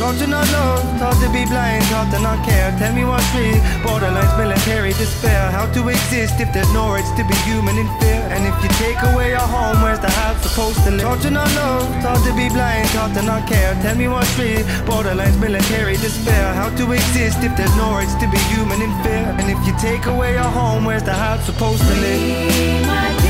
Taught 0.00 0.16
to 0.16 0.26
not 0.26 0.50
love, 0.50 0.80
taught 0.98 1.20
to 1.20 1.28
be 1.28 1.44
blind, 1.44 1.84
taught 1.92 2.08
to 2.10 2.18
not 2.24 2.40
care. 2.48 2.72
Tell 2.80 2.94
me 2.94 3.04
what's 3.04 3.28
real. 3.36 3.60
Borderlines, 3.84 4.32
military 4.38 4.94
despair. 4.94 5.50
How 5.50 5.70
to 5.74 5.88
exist 5.90 6.40
if 6.40 6.50
there's 6.54 6.72
no 6.72 6.88
rights 6.88 7.10
to 7.20 7.22
be 7.22 7.36
human 7.44 7.76
in 7.76 7.86
fear? 8.00 8.24
And 8.32 8.48
if 8.48 8.56
you 8.64 8.70
take 8.80 8.96
away 9.12 9.36
your 9.36 9.44
home, 9.44 9.82
where's 9.82 10.00
the 10.00 10.08
house 10.08 10.40
supposed 10.40 10.82
to 10.84 10.90
live? 10.90 11.02
Taught 11.02 11.20
to 11.28 11.30
not 11.30 11.54
love, 11.54 11.84
taught 12.00 12.24
to 12.24 12.32
be 12.32 12.48
blind, 12.48 12.88
taught 12.96 13.12
to 13.12 13.20
not 13.20 13.46
care. 13.46 13.74
Tell 13.82 13.94
me 13.94 14.08
what's 14.08 14.32
real. 14.38 14.64
Borderlines, 14.88 15.38
military 15.38 15.98
despair. 15.98 16.54
How 16.54 16.70
to 16.80 16.92
exist 16.92 17.44
if 17.44 17.54
there's 17.58 17.76
no 17.76 17.92
rights 17.92 18.14
to 18.24 18.26
be 18.32 18.38
human 18.48 18.80
in 18.80 18.92
fear? 19.04 19.36
And 19.36 19.50
if 19.52 19.60
you 19.66 19.76
take 19.76 20.06
away 20.06 20.32
your 20.32 20.48
home, 20.60 20.86
where's 20.86 21.04
the 21.04 21.12
house 21.12 21.44
supposed 21.44 21.82
to 21.82 21.94
live? 22.00 23.29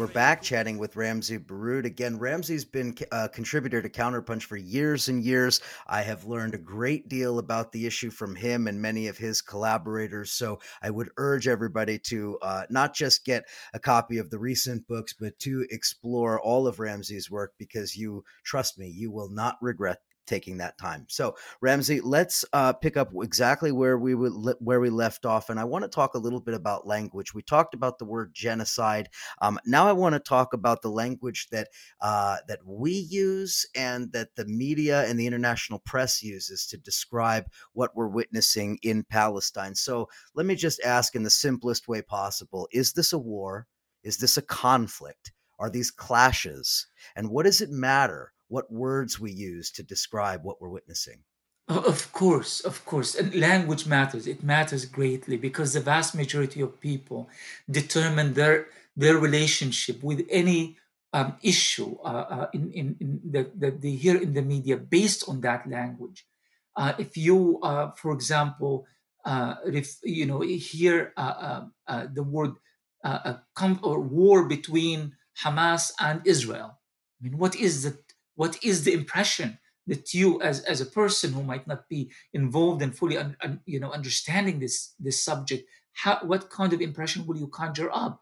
We're 0.00 0.06
back 0.06 0.40
chatting 0.40 0.78
with 0.78 0.96
Ramzy 0.96 1.36
Baroud. 1.36 1.84
Again, 1.84 2.18
Ramzy's 2.18 2.64
been 2.64 2.96
a 3.12 3.28
contributor 3.28 3.82
to 3.82 3.90
Counterpunch 3.90 4.44
for 4.44 4.56
years 4.56 5.10
and 5.10 5.22
years. 5.22 5.60
I 5.86 6.00
have 6.00 6.24
learned 6.24 6.54
a 6.54 6.58
great 6.58 7.10
deal 7.10 7.38
about 7.38 7.70
the 7.70 7.86
issue 7.86 8.08
from 8.08 8.34
him 8.34 8.66
and 8.66 8.80
many 8.80 9.08
of 9.08 9.18
his 9.18 9.42
collaborators. 9.42 10.32
So 10.32 10.60
I 10.80 10.88
would 10.88 11.10
urge 11.18 11.46
everybody 11.46 11.98
to 11.98 12.38
uh, 12.40 12.62
not 12.70 12.94
just 12.94 13.26
get 13.26 13.44
a 13.74 13.78
copy 13.78 14.16
of 14.16 14.30
the 14.30 14.38
recent 14.38 14.88
books, 14.88 15.12
but 15.12 15.38
to 15.40 15.66
explore 15.68 16.40
all 16.40 16.66
of 16.66 16.80
Ramzy's 16.80 17.30
work 17.30 17.52
because 17.58 17.94
you, 17.94 18.24
trust 18.42 18.78
me, 18.78 18.88
you 18.88 19.10
will 19.10 19.28
not 19.28 19.58
regret 19.60 20.00
taking 20.30 20.58
that 20.58 20.78
time. 20.78 21.04
So, 21.08 21.34
Ramzy, 21.60 22.00
let's 22.00 22.44
uh, 22.52 22.72
pick 22.72 22.96
up 22.96 23.10
exactly 23.20 23.72
where 23.72 23.98
we 23.98 24.14
would 24.14 24.54
where 24.60 24.80
we 24.80 24.88
left 24.88 25.26
off, 25.26 25.50
and 25.50 25.58
I 25.58 25.64
want 25.64 25.82
to 25.82 25.88
talk 25.88 26.14
a 26.14 26.18
little 26.18 26.40
bit 26.40 26.54
about 26.54 26.86
language. 26.86 27.34
We 27.34 27.42
talked 27.42 27.74
about 27.74 27.98
the 27.98 28.04
word 28.04 28.32
genocide. 28.32 29.08
Um, 29.42 29.58
now, 29.66 29.88
I 29.88 29.92
want 29.92 30.14
to 30.14 30.20
talk 30.20 30.54
about 30.54 30.82
the 30.82 30.90
language 30.90 31.48
that 31.50 31.68
uh, 32.00 32.36
that 32.46 32.60
we 32.64 32.92
use 32.92 33.66
and 33.74 34.12
that 34.12 34.36
the 34.36 34.46
media 34.46 35.04
and 35.06 35.18
the 35.18 35.26
international 35.26 35.80
press 35.80 36.22
uses 36.22 36.64
to 36.68 36.78
describe 36.78 37.46
what 37.72 37.96
we're 37.96 38.06
witnessing 38.06 38.78
in 38.82 39.02
Palestine. 39.02 39.74
So, 39.74 40.08
let 40.34 40.46
me 40.46 40.54
just 40.54 40.80
ask 40.84 41.16
in 41.16 41.24
the 41.24 41.30
simplest 41.30 41.88
way 41.88 42.02
possible: 42.02 42.68
Is 42.72 42.92
this 42.92 43.12
a 43.12 43.18
war? 43.18 43.66
Is 44.04 44.18
this 44.18 44.36
a 44.36 44.42
conflict? 44.42 45.32
Are 45.58 45.68
these 45.68 45.90
clashes? 45.90 46.86
And 47.16 47.30
what 47.30 47.44
does 47.44 47.60
it 47.60 47.70
matter? 47.70 48.32
What 48.50 48.70
words 48.70 49.12
we 49.18 49.30
use 49.32 49.70
to 49.72 49.82
describe 49.82 50.44
what 50.44 50.60
we're 50.60 50.76
witnessing. 50.78 51.20
Of 51.68 52.12
course, 52.12 52.54
of 52.70 52.84
course. 52.84 53.14
And 53.14 53.32
language 53.34 53.86
matters. 53.86 54.26
It 54.26 54.42
matters 54.42 54.84
greatly 54.84 55.36
because 55.36 55.72
the 55.72 55.80
vast 55.80 56.16
majority 56.16 56.60
of 56.60 56.80
people 56.80 57.20
determine 57.70 58.34
their 58.34 58.66
their 58.96 59.16
relationship 59.16 60.02
with 60.02 60.20
any 60.28 60.76
um, 61.12 61.36
issue 61.42 61.96
uh, 62.04 62.26
uh, 62.36 62.46
in, 62.52 62.72
in, 62.72 62.96
in 63.00 63.20
that, 63.32 63.58
that 63.58 63.80
they 63.82 63.92
hear 63.92 64.16
in 64.20 64.34
the 64.34 64.42
media 64.42 64.76
based 64.76 65.28
on 65.28 65.40
that 65.40 65.68
language. 65.68 66.26
Uh, 66.76 66.92
if 66.98 67.16
you, 67.16 67.60
uh, 67.62 67.90
for 67.92 68.12
example, 68.12 68.86
if 69.66 69.96
you 70.02 70.26
know 70.26 70.40
hear 70.40 71.12
uh, 71.16 71.66
uh, 71.86 72.06
the 72.12 72.22
word 72.22 72.52
com- 73.54 73.80
or 73.82 74.00
war 74.00 74.48
between 74.48 75.12
Hamas 75.42 75.92
and 76.00 76.20
Israel, 76.24 76.78
I 77.20 77.24
mean, 77.24 77.38
what 77.38 77.54
is 77.54 77.82
the 77.84 77.98
what 78.40 78.54
is 78.64 78.84
the 78.84 78.94
impression 79.00 79.58
that 79.86 80.14
you 80.14 80.40
as, 80.40 80.56
as 80.72 80.80
a 80.80 80.92
person 81.00 81.28
who 81.34 81.42
might 81.42 81.66
not 81.66 81.82
be 81.94 82.10
involved 82.32 82.80
and 82.80 82.96
fully 82.98 83.16
un, 83.18 83.36
un, 83.44 83.60
you 83.72 83.78
know 83.80 83.92
understanding 83.98 84.56
this 84.58 84.76
this 85.06 85.18
subject 85.28 85.62
how, 86.02 86.14
what 86.30 86.48
kind 86.58 86.72
of 86.72 86.80
impression 86.80 87.26
will 87.26 87.36
you 87.42 87.48
conjure 87.48 87.90
up? 88.04 88.14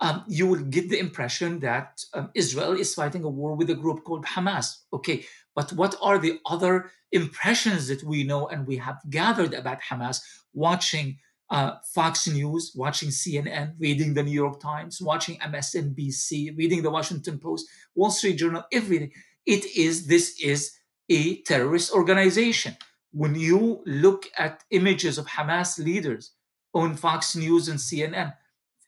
Um, 0.00 0.16
you 0.26 0.44
will 0.48 0.64
get 0.76 0.90
the 0.90 0.98
impression 0.98 1.60
that 1.60 1.90
um, 2.16 2.26
israel 2.42 2.74
is 2.84 2.94
fighting 3.00 3.24
a 3.24 3.34
war 3.40 3.52
with 3.54 3.70
a 3.70 3.80
group 3.82 3.98
called 4.06 4.26
hamas. 4.34 4.66
Okay 4.96 5.18
but 5.58 5.72
what 5.80 5.94
are 6.08 6.18
the 6.18 6.34
other 6.54 6.90
impressions 7.20 7.82
that 7.88 8.02
we 8.02 8.18
know 8.30 8.42
and 8.48 8.66
we 8.66 8.76
have 8.86 8.98
gathered 9.08 9.54
about 9.54 9.80
hamas? 9.88 10.18
Watching 10.52 11.18
uh, 11.50 11.72
Fox 11.94 12.26
News, 12.26 12.72
watching 12.74 13.10
CNN, 13.10 13.74
reading 13.78 14.14
the 14.14 14.22
New 14.22 14.38
York 14.44 14.60
Times, 14.60 15.00
watching 15.00 15.36
MSNBC, 15.38 16.56
reading 16.58 16.82
the 16.82 16.90
Washington 16.90 17.38
Post, 17.38 17.66
Wall 17.94 18.10
Street 18.10 18.36
Journal, 18.36 18.64
everything 18.72 19.12
it 19.46 19.64
is 19.76 20.06
this 20.06 20.40
is 20.40 20.72
a 21.08 21.42
terrorist 21.42 21.92
organization. 21.92 22.76
When 23.12 23.34
you 23.34 23.82
look 23.86 24.26
at 24.38 24.64
images 24.70 25.18
of 25.18 25.26
hamas 25.26 25.78
leaders 25.78 26.32
on 26.72 26.96
fox 26.96 27.36
news 27.36 27.68
and 27.68 27.78
cnn 27.78 28.34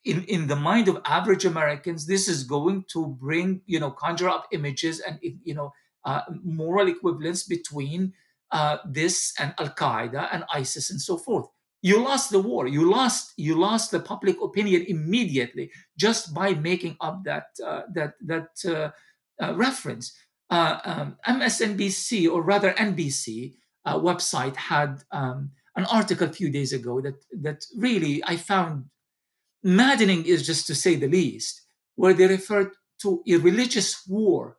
in, 0.05 0.25
in 0.25 0.49
the 0.49 0.57
mind 0.57 0.89
of 0.89 1.01
average 1.05 1.45
americans 1.45 2.05
this 2.05 2.27
is 2.27 2.43
going 2.43 2.85
to 2.89 3.07
bring 3.07 3.61
you 3.67 3.79
know 3.79 3.93
conjure 3.93 4.29
up 4.29 4.49
images 4.51 4.99
and 4.99 5.21
you 5.23 5.55
know 5.55 5.73
uh, 6.07 6.23
moral 6.43 6.89
equivalence 6.89 7.43
between 7.43 8.13
uh, 8.53 8.79
this 8.87 9.35
and 9.39 9.53
al-qaeda 9.59 10.29
and 10.33 10.45
isis 10.53 10.91
and 10.91 11.01
so 11.01 11.17
forth. 11.17 11.47
You 11.83 12.03
lost 12.03 12.31
the 12.31 12.41
war. 12.41 12.67
You 12.67 12.91
lost 12.91 13.33
you 13.37 13.55
lost 13.59 13.91
the 13.91 14.01
public 14.01 14.41
opinion 14.41 14.85
immediately 14.89 15.71
just 15.99 16.33
by 16.33 16.55
making 16.55 16.97
up 17.01 17.25
that 17.25 17.47
uh, 17.65 17.83
that 17.93 18.15
that 18.25 18.51
uh, 18.65 18.91
uh, 19.45 19.55
reference 19.55 20.17
uh, 20.51 20.79
um, 20.85 21.17
MSNBC 21.27 22.31
or 22.31 22.43
rather 22.43 22.73
NBC 22.73 23.55
uh, 23.85 23.99
website 23.99 24.57
had 24.57 25.03
um, 25.11 25.51
an 25.77 25.85
article 25.87 26.29
a 26.29 26.33
few 26.33 26.51
days 26.51 26.73
ago 26.73 27.01
that 27.01 27.25
that 27.33 27.65
really 27.77 28.23
I 28.25 28.37
found 28.37 28.87
maddening 29.63 30.25
is 30.25 30.47
just 30.47 30.67
to 30.69 30.75
say 30.75 30.97
the 30.97 31.09
least, 31.09 31.63
where 31.97 32.15
they 32.15 32.27
referred 32.27 32.71
to 33.03 33.23
a 33.29 33.37
religious 33.37 34.07
war, 34.07 34.59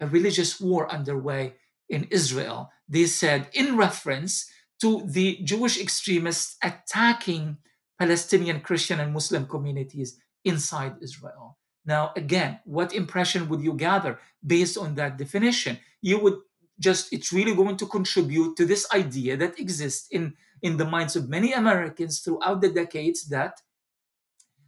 a 0.00 0.06
religious 0.06 0.60
war 0.60 0.90
underway 0.90 1.54
in 1.88 2.04
Israel. 2.10 2.70
They 2.88 3.06
said 3.06 3.48
in 3.52 3.76
reference 3.76 4.48
to 4.80 5.02
the 5.06 5.38
Jewish 5.42 5.80
extremists 5.80 6.56
attacking 6.62 7.58
Palestinian 7.98 8.60
Christian 8.60 9.00
and 9.00 9.12
Muslim 9.12 9.46
communities 9.46 10.18
inside 10.44 10.96
Israel. 11.02 11.58
Now, 11.86 12.12
again, 12.16 12.60
what 12.64 12.94
impression 12.94 13.48
would 13.48 13.62
you 13.62 13.74
gather 13.74 14.18
based 14.44 14.78
on 14.78 14.94
that 14.94 15.18
definition? 15.18 15.78
You 16.00 16.18
would 16.20 16.38
just, 16.78 17.12
it's 17.12 17.32
really 17.32 17.54
going 17.54 17.76
to 17.76 17.86
contribute 17.86 18.56
to 18.56 18.64
this 18.64 18.86
idea 18.92 19.36
that 19.36 19.60
exists 19.60 20.08
in, 20.10 20.34
in 20.62 20.76
the 20.76 20.84
minds 20.84 21.14
of 21.14 21.28
many 21.28 21.52
Americans 21.52 22.20
throughout 22.20 22.60
the 22.60 22.70
decades 22.70 23.26
that 23.28 23.60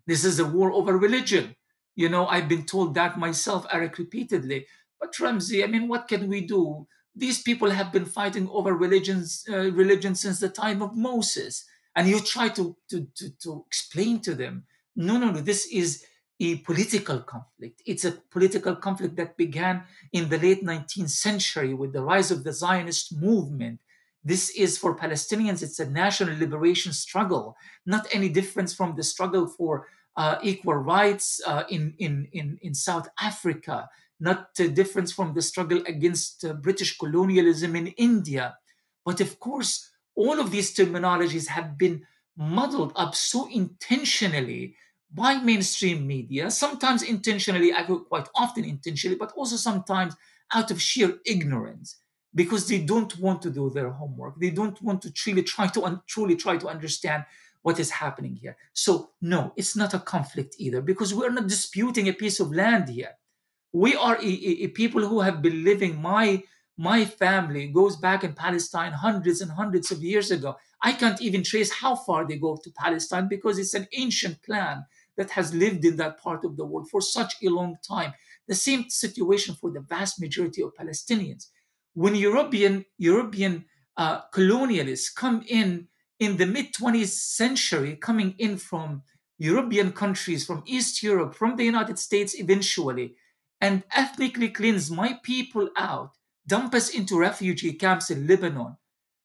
this 0.06 0.24
is 0.24 0.38
a 0.38 0.44
war 0.44 0.72
over 0.72 0.96
religion. 0.96 1.56
You 1.94 2.08
know, 2.08 2.26
I've 2.26 2.48
been 2.48 2.64
told 2.64 2.94
that 2.94 3.18
myself, 3.18 3.66
Eric, 3.72 3.98
repeatedly. 3.98 4.66
But 5.00 5.18
Ramzy, 5.18 5.64
I 5.64 5.66
mean, 5.66 5.88
what 5.88 6.08
can 6.08 6.28
we 6.28 6.42
do? 6.42 6.86
These 7.14 7.42
people 7.42 7.70
have 7.70 7.92
been 7.92 8.04
fighting 8.04 8.48
over 8.50 8.74
religions, 8.74 9.44
uh, 9.50 9.72
religion 9.72 10.14
since 10.14 10.38
the 10.38 10.50
time 10.50 10.82
of 10.82 10.94
Moses. 10.94 11.64
And 11.96 12.06
you 12.06 12.20
try 12.20 12.50
to, 12.50 12.76
to, 12.90 13.06
to, 13.16 13.30
to 13.38 13.64
explain 13.66 14.20
to 14.20 14.34
them, 14.34 14.64
no, 14.94 15.16
no, 15.18 15.30
no, 15.30 15.40
this 15.40 15.66
is 15.66 16.04
a 16.40 16.56
political 16.58 17.20
conflict. 17.20 17.82
It's 17.86 18.04
a 18.04 18.12
political 18.12 18.76
conflict 18.76 19.16
that 19.16 19.36
began 19.36 19.84
in 20.12 20.28
the 20.28 20.38
late 20.38 20.64
19th 20.64 21.10
century 21.10 21.72
with 21.74 21.92
the 21.92 22.02
rise 22.02 22.30
of 22.30 22.44
the 22.44 22.52
Zionist 22.52 23.16
movement. 23.16 23.80
This 24.22 24.50
is 24.50 24.76
for 24.76 24.96
Palestinians, 24.96 25.62
it's 25.62 25.78
a 25.78 25.88
national 25.88 26.38
liberation 26.38 26.92
struggle, 26.92 27.56
not 27.86 28.06
any 28.12 28.28
difference 28.28 28.74
from 28.74 28.96
the 28.96 29.02
struggle 29.02 29.46
for 29.46 29.86
uh, 30.16 30.36
equal 30.42 30.74
rights 30.74 31.40
uh, 31.46 31.64
in, 31.70 31.94
in, 31.98 32.28
in, 32.32 32.58
in 32.62 32.74
South 32.74 33.08
Africa, 33.20 33.88
not 34.18 34.48
a 34.58 34.68
difference 34.68 35.12
from 35.12 35.34
the 35.34 35.42
struggle 35.42 35.82
against 35.86 36.44
uh, 36.44 36.54
British 36.54 36.98
colonialism 36.98 37.76
in 37.76 37.88
India. 37.88 38.56
But 39.04 39.20
of 39.20 39.38
course, 39.38 39.90
all 40.14 40.40
of 40.40 40.50
these 40.50 40.74
terminologies 40.74 41.48
have 41.48 41.78
been 41.78 42.02
muddled 42.36 42.92
up 42.96 43.14
so 43.14 43.48
intentionally 43.50 44.76
by 45.12 45.36
mainstream 45.38 46.06
media, 46.06 46.50
sometimes 46.50 47.02
intentionally, 47.02 47.72
I 47.72 47.86
go 47.86 48.00
quite 48.00 48.28
often 48.34 48.64
intentionally, 48.64 49.16
but 49.16 49.32
also 49.32 49.56
sometimes 49.56 50.14
out 50.52 50.70
of 50.70 50.80
sheer 50.80 51.18
ignorance 51.24 51.96
because 52.34 52.68
they 52.68 52.78
don't 52.78 53.16
want 53.18 53.42
to 53.42 53.50
do 53.50 53.70
their 53.70 53.90
homework. 53.90 54.38
They 54.38 54.50
don't 54.50 54.80
want 54.82 55.02
to 55.02 55.12
truly 55.12 55.42
try 55.42 55.68
to 55.68 55.84
un- 55.84 56.02
truly 56.06 56.36
try 56.36 56.56
to 56.58 56.68
understand 56.68 57.24
what 57.62 57.80
is 57.80 57.90
happening 57.90 58.36
here. 58.36 58.56
So 58.74 59.10
no, 59.20 59.52
it's 59.56 59.74
not 59.74 59.94
a 59.94 59.98
conflict 59.98 60.56
either 60.58 60.80
because 60.80 61.14
we're 61.14 61.30
not 61.30 61.48
disputing 61.48 62.08
a 62.08 62.12
piece 62.12 62.38
of 62.38 62.52
land 62.52 62.88
here. 62.88 63.12
We 63.72 63.96
are 63.96 64.16
a, 64.16 64.26
a, 64.26 64.64
a 64.64 64.68
people 64.68 65.06
who 65.06 65.20
have 65.20 65.42
been 65.42 65.64
living. 65.64 66.00
My 66.00 66.42
my 66.78 67.06
family 67.06 67.68
goes 67.68 67.96
back 67.96 68.22
in 68.22 68.34
Palestine 68.34 68.92
hundreds 68.92 69.40
and 69.40 69.50
hundreds 69.50 69.90
of 69.90 70.02
years 70.02 70.30
ago. 70.30 70.56
I 70.82 70.92
can't 70.92 71.20
even 71.22 71.42
trace 71.42 71.72
how 71.72 71.96
far 71.96 72.26
they 72.26 72.36
go 72.36 72.56
to 72.62 72.70
Palestine 72.70 73.28
because 73.28 73.58
it's 73.58 73.72
an 73.74 73.86
ancient 73.94 74.42
clan 74.42 74.84
that 75.16 75.30
has 75.30 75.54
lived 75.54 75.84
in 75.84 75.96
that 75.96 76.20
part 76.20 76.44
of 76.44 76.56
the 76.56 76.64
world 76.64 76.88
for 76.90 77.00
such 77.00 77.34
a 77.42 77.48
long 77.48 77.76
time. 77.86 78.12
The 78.48 78.54
same 78.54 78.88
situation 78.90 79.54
for 79.54 79.70
the 79.70 79.80
vast 79.80 80.20
majority 80.20 80.62
of 80.62 80.74
Palestinians. 80.74 81.46
When 81.94 82.14
European 82.14 82.84
European 82.98 83.64
uh, 83.96 84.20
colonialists 84.32 85.14
come 85.14 85.42
in 85.48 85.88
in 86.18 86.36
the 86.36 86.46
mid 86.46 86.72
20th 86.74 87.08
century, 87.08 87.96
coming 87.96 88.34
in 88.38 88.58
from 88.58 89.02
European 89.38 89.92
countries, 89.92 90.46
from 90.46 90.62
East 90.66 91.02
Europe, 91.02 91.34
from 91.34 91.56
the 91.56 91.64
United 91.64 91.98
States 91.98 92.38
eventually, 92.38 93.16
and 93.60 93.82
ethnically 93.94 94.48
cleanse 94.48 94.90
my 94.90 95.18
people 95.22 95.68
out, 95.76 96.12
dump 96.46 96.74
us 96.74 96.90
into 96.90 97.18
refugee 97.18 97.72
camps 97.72 98.10
in 98.10 98.26
Lebanon, 98.26 98.76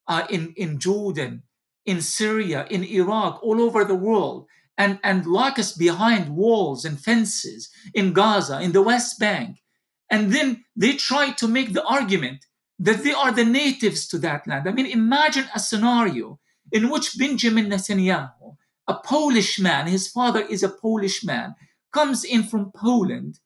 uh, 0.07 0.25
in, 0.29 0.53
in 0.57 0.79
Jordan, 0.79 1.43
in 1.85 2.01
Syria, 2.01 2.65
in 2.69 2.83
Iraq, 2.83 3.41
all 3.43 3.61
over 3.61 3.83
the 3.83 3.95
world, 3.95 4.47
and, 4.77 4.99
and 5.03 5.25
lock 5.25 5.59
us 5.59 5.73
behind 5.73 6.35
walls 6.35 6.85
and 6.85 6.99
fences 6.99 7.69
in 7.93 8.13
Gaza, 8.13 8.61
in 8.61 8.71
the 8.71 8.81
West 8.81 9.19
Bank. 9.19 9.61
And 10.09 10.33
then 10.33 10.65
they 10.75 10.93
try 10.93 11.31
to 11.31 11.47
make 11.47 11.73
the 11.73 11.85
argument 11.85 12.45
that 12.79 13.03
they 13.03 13.13
are 13.13 13.31
the 13.31 13.45
natives 13.45 14.07
to 14.07 14.17
that 14.19 14.47
land. 14.47 14.67
I 14.67 14.71
mean, 14.71 14.87
imagine 14.87 15.45
a 15.53 15.59
scenario 15.59 16.39
in 16.71 16.89
which 16.89 17.17
Benjamin 17.17 17.69
Netanyahu, 17.69 18.57
a 18.87 18.95
Polish 18.95 19.59
man, 19.59 19.87
his 19.87 20.07
father 20.07 20.41
is 20.41 20.63
a 20.63 20.69
Polish 20.69 21.23
man, 21.23 21.55
comes 21.93 22.23
in 22.23 22.43
from 22.43 22.71
Poland 22.71 23.39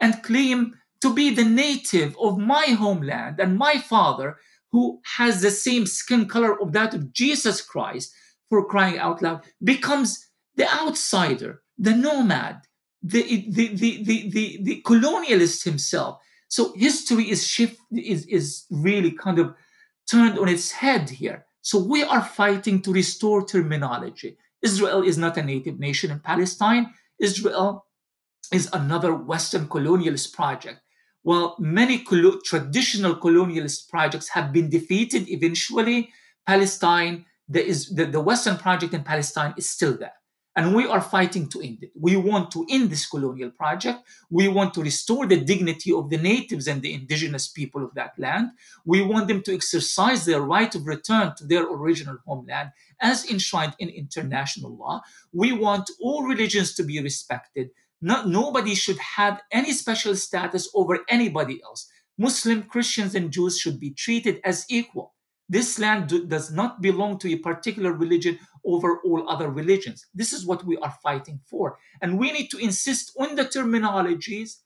and 0.00 0.22
claim 0.22 0.74
to 1.00 1.12
be 1.14 1.30
the 1.30 1.44
native 1.44 2.16
of 2.20 2.38
my 2.38 2.66
homeland 2.66 3.40
and 3.40 3.56
my 3.56 3.78
father 3.78 4.36
who 4.70 5.00
has 5.16 5.40
the 5.40 5.50
same 5.50 5.86
skin 5.86 6.26
color 6.26 6.60
of 6.60 6.72
that 6.72 6.94
of 6.94 7.12
Jesus 7.12 7.60
Christ 7.60 8.14
for 8.48 8.66
crying 8.66 8.98
out 8.98 9.22
loud 9.22 9.42
becomes 9.62 10.28
the 10.56 10.68
outsider, 10.72 11.62
the 11.78 11.94
nomad, 11.94 12.60
the, 13.02 13.22
the, 13.48 13.68
the, 13.68 14.04
the, 14.04 14.30
the, 14.30 14.58
the 14.62 14.82
colonialist 14.82 15.64
himself. 15.64 16.20
So 16.48 16.72
history 16.76 17.30
is 17.30 17.46
shift 17.46 17.78
is, 17.92 18.26
is 18.26 18.66
really 18.70 19.12
kind 19.12 19.38
of 19.38 19.54
turned 20.10 20.38
on 20.38 20.48
its 20.48 20.70
head 20.70 21.08
here. 21.08 21.46
So 21.62 21.78
we 21.78 22.02
are 22.02 22.22
fighting 22.22 22.82
to 22.82 22.92
restore 22.92 23.46
terminology. 23.46 24.36
Israel 24.60 25.02
is 25.02 25.16
not 25.16 25.36
a 25.36 25.42
native 25.42 25.78
nation 25.80 26.10
in 26.10 26.20
Palestine. 26.20 26.92
Israel 27.18 27.86
is 28.52 28.68
another 28.72 29.14
Western 29.14 29.66
colonialist 29.66 30.32
project. 30.32 30.80
While 31.22 31.56
many 31.58 32.04
traditional 32.44 33.14
colonialist 33.16 33.88
projects 33.88 34.28
have 34.28 34.52
been 34.52 34.68
defeated 34.68 35.28
eventually, 35.30 36.10
Palestine, 36.46 37.24
there 37.48 37.62
is, 37.62 37.88
the, 37.90 38.06
the 38.06 38.20
Western 38.20 38.56
project 38.56 38.92
in 38.92 39.04
Palestine 39.04 39.54
is 39.56 39.68
still 39.70 39.96
there. 39.96 40.14
And 40.54 40.74
we 40.74 40.86
are 40.86 41.00
fighting 41.00 41.48
to 41.48 41.62
end 41.62 41.78
it. 41.82 41.92
We 41.98 42.16
want 42.16 42.50
to 42.50 42.66
end 42.68 42.90
this 42.90 43.06
colonial 43.06 43.50
project. 43.50 44.00
We 44.28 44.48
want 44.48 44.74
to 44.74 44.82
restore 44.82 45.26
the 45.26 45.40
dignity 45.40 45.92
of 45.92 46.10
the 46.10 46.18
natives 46.18 46.66
and 46.68 46.82
the 46.82 46.92
indigenous 46.92 47.48
people 47.48 47.82
of 47.82 47.94
that 47.94 48.12
land. 48.18 48.50
We 48.84 49.00
want 49.00 49.28
them 49.28 49.42
to 49.44 49.54
exercise 49.54 50.26
their 50.26 50.42
right 50.42 50.74
of 50.74 50.86
return 50.86 51.32
to 51.38 51.46
their 51.46 51.64
original 51.64 52.18
homeland 52.26 52.72
as 53.00 53.30
enshrined 53.30 53.76
in 53.78 53.88
international 53.88 54.76
law. 54.76 55.00
We 55.32 55.52
want 55.52 55.90
all 56.00 56.24
religions 56.24 56.74
to 56.74 56.82
be 56.82 57.00
respected. 57.00 57.70
Not, 58.02 58.28
nobody 58.28 58.74
should 58.74 58.98
have 58.98 59.40
any 59.50 59.72
special 59.72 60.16
status 60.16 60.68
over 60.74 60.98
anybody 61.08 61.62
else. 61.62 61.88
Muslim, 62.18 62.64
Christians, 62.64 63.14
and 63.14 63.30
Jews 63.30 63.58
should 63.58 63.80
be 63.80 63.90
treated 63.90 64.40
as 64.44 64.66
equal. 64.68 65.14
This 65.48 65.78
land 65.78 66.08
do, 66.08 66.26
does 66.26 66.50
not 66.50 66.80
belong 66.80 67.18
to 67.18 67.32
a 67.32 67.36
particular 67.36 67.92
religion 67.92 68.38
over 68.64 68.98
all 69.04 69.28
other 69.28 69.50
religions. 69.50 70.06
This 70.14 70.32
is 70.32 70.46
what 70.46 70.64
we 70.64 70.76
are 70.78 70.94
fighting 71.02 71.40
for. 71.46 71.78
And 72.00 72.18
we 72.18 72.32
need 72.32 72.48
to 72.48 72.58
insist 72.58 73.12
on 73.18 73.34
the 73.34 73.44
terminologies 73.44 74.58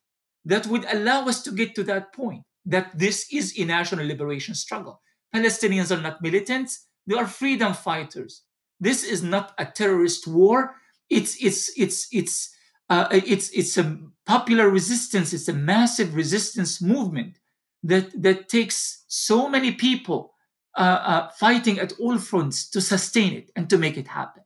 that 0.45 0.67
would 0.67 0.85
allow 0.93 1.27
us 1.27 1.43
to 1.43 1.51
get 1.51 1.75
to 1.75 1.83
that 1.85 2.13
point 2.13 2.43
that 2.65 2.99
this 2.99 3.27
is 3.33 3.59
a 3.59 3.65
national 3.65 4.07
liberation 4.07 4.55
struggle. 4.55 5.01
Palestinians 5.35 5.97
are 5.97 6.01
not 6.01 6.23
militants, 6.23 6.87
they 7.07 7.17
are 7.17 7.27
freedom 7.27 7.73
fighters. 7.73 8.43
This 8.81 9.05
is 9.05 9.23
not 9.23 9.55
a 9.59 9.65
terrorist 9.65 10.27
war. 10.27 10.77
It's 11.09 11.43
it's 11.43 11.71
it's 11.79 12.09
it's 12.13 12.51
uh, 12.91 13.09
it's 13.11 13.51
it's 13.51 13.79
a 13.79 13.99
popular 14.27 14.69
resistance. 14.69 15.33
It's 15.33 15.49
a 15.49 15.53
massive 15.53 16.15
resistance 16.15 16.83
movement 16.83 17.39
that 17.83 18.11
that 18.21 18.49
takes 18.49 19.05
so 19.09 19.49
many 19.49 19.73
people 19.73 20.35
uh, 20.77 20.81
uh, 20.81 21.29
fighting 21.31 21.79
at 21.79 21.93
all 21.99 22.19
fronts 22.19 22.69
to 22.71 22.81
sustain 22.81 23.33
it 23.33 23.51
and 23.57 23.69
to 23.71 23.79
make 23.79 23.97
it 23.97 24.09
happen. 24.09 24.43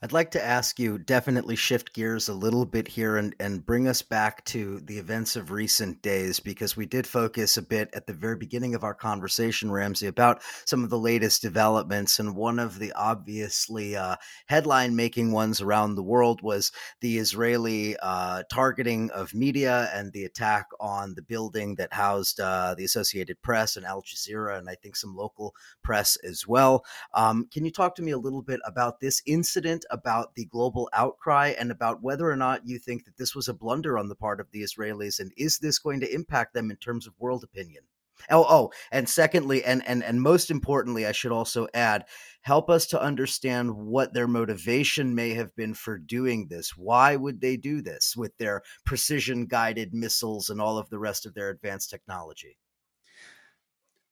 I'd 0.00 0.12
like 0.12 0.30
to 0.30 0.44
ask 0.44 0.78
you 0.78 0.96
definitely 0.96 1.56
shift 1.56 1.92
gears 1.92 2.28
a 2.28 2.32
little 2.32 2.64
bit 2.64 2.86
here 2.86 3.16
and, 3.16 3.34
and 3.40 3.66
bring 3.66 3.88
us 3.88 4.00
back 4.00 4.44
to 4.44 4.78
the 4.78 4.96
events 4.96 5.34
of 5.34 5.50
recent 5.50 6.02
days 6.02 6.38
because 6.38 6.76
we 6.76 6.86
did 6.86 7.04
focus 7.04 7.56
a 7.56 7.62
bit 7.62 7.90
at 7.92 8.06
the 8.06 8.12
very 8.12 8.36
beginning 8.36 8.76
of 8.76 8.84
our 8.84 8.94
conversation, 8.94 9.72
Ramzy, 9.72 10.06
about 10.06 10.40
some 10.66 10.84
of 10.84 10.90
the 10.90 10.98
latest 11.00 11.42
developments. 11.42 12.20
And 12.20 12.36
one 12.36 12.60
of 12.60 12.78
the 12.78 12.92
obviously 12.92 13.96
uh, 13.96 14.14
headline 14.46 14.94
making 14.94 15.32
ones 15.32 15.60
around 15.60 15.96
the 15.96 16.04
world 16.04 16.42
was 16.42 16.70
the 17.00 17.18
Israeli 17.18 17.96
uh, 18.00 18.44
targeting 18.48 19.10
of 19.10 19.34
media 19.34 19.90
and 19.92 20.12
the 20.12 20.26
attack 20.26 20.68
on 20.78 21.14
the 21.16 21.22
building 21.22 21.74
that 21.74 21.92
housed 21.92 22.38
uh, 22.38 22.76
the 22.78 22.84
Associated 22.84 23.42
Press 23.42 23.76
and 23.76 23.84
Al 23.84 24.02
Jazeera, 24.02 24.58
and 24.58 24.70
I 24.70 24.76
think 24.76 24.94
some 24.94 25.16
local 25.16 25.56
press 25.82 26.16
as 26.22 26.46
well. 26.46 26.84
Um, 27.14 27.48
can 27.52 27.64
you 27.64 27.72
talk 27.72 27.96
to 27.96 28.02
me 28.02 28.12
a 28.12 28.18
little 28.18 28.42
bit 28.42 28.60
about 28.64 29.00
this 29.00 29.20
incident? 29.26 29.84
About 29.90 30.34
the 30.34 30.46
global 30.46 30.88
outcry 30.92 31.54
and 31.58 31.70
about 31.70 32.02
whether 32.02 32.30
or 32.30 32.36
not 32.36 32.66
you 32.66 32.78
think 32.78 33.04
that 33.04 33.16
this 33.16 33.34
was 33.34 33.48
a 33.48 33.54
blunder 33.54 33.98
on 33.98 34.08
the 34.08 34.14
part 34.14 34.40
of 34.40 34.50
the 34.50 34.62
Israelis 34.62 35.20
and 35.20 35.32
is 35.36 35.58
this 35.58 35.78
going 35.78 36.00
to 36.00 36.14
impact 36.14 36.54
them 36.54 36.70
in 36.70 36.76
terms 36.76 37.06
of 37.06 37.14
world 37.18 37.44
opinion? 37.44 37.84
Oh, 38.30 38.44
oh, 38.48 38.72
and 38.90 39.08
secondly, 39.08 39.64
and 39.64 39.82
and 39.86 40.02
and 40.02 40.20
most 40.20 40.50
importantly, 40.50 41.06
I 41.06 41.12
should 41.12 41.32
also 41.32 41.68
add, 41.72 42.04
help 42.42 42.68
us 42.68 42.86
to 42.86 43.00
understand 43.00 43.74
what 43.74 44.12
their 44.12 44.26
motivation 44.26 45.14
may 45.14 45.34
have 45.34 45.54
been 45.54 45.74
for 45.74 45.98
doing 45.98 46.48
this. 46.48 46.76
Why 46.76 47.16
would 47.16 47.40
they 47.40 47.56
do 47.56 47.80
this 47.80 48.16
with 48.16 48.36
their 48.38 48.62
precision 48.84 49.46
guided 49.46 49.94
missiles 49.94 50.50
and 50.50 50.60
all 50.60 50.78
of 50.78 50.90
the 50.90 50.98
rest 50.98 51.26
of 51.26 51.34
their 51.34 51.48
advanced 51.48 51.90
technology? 51.90 52.58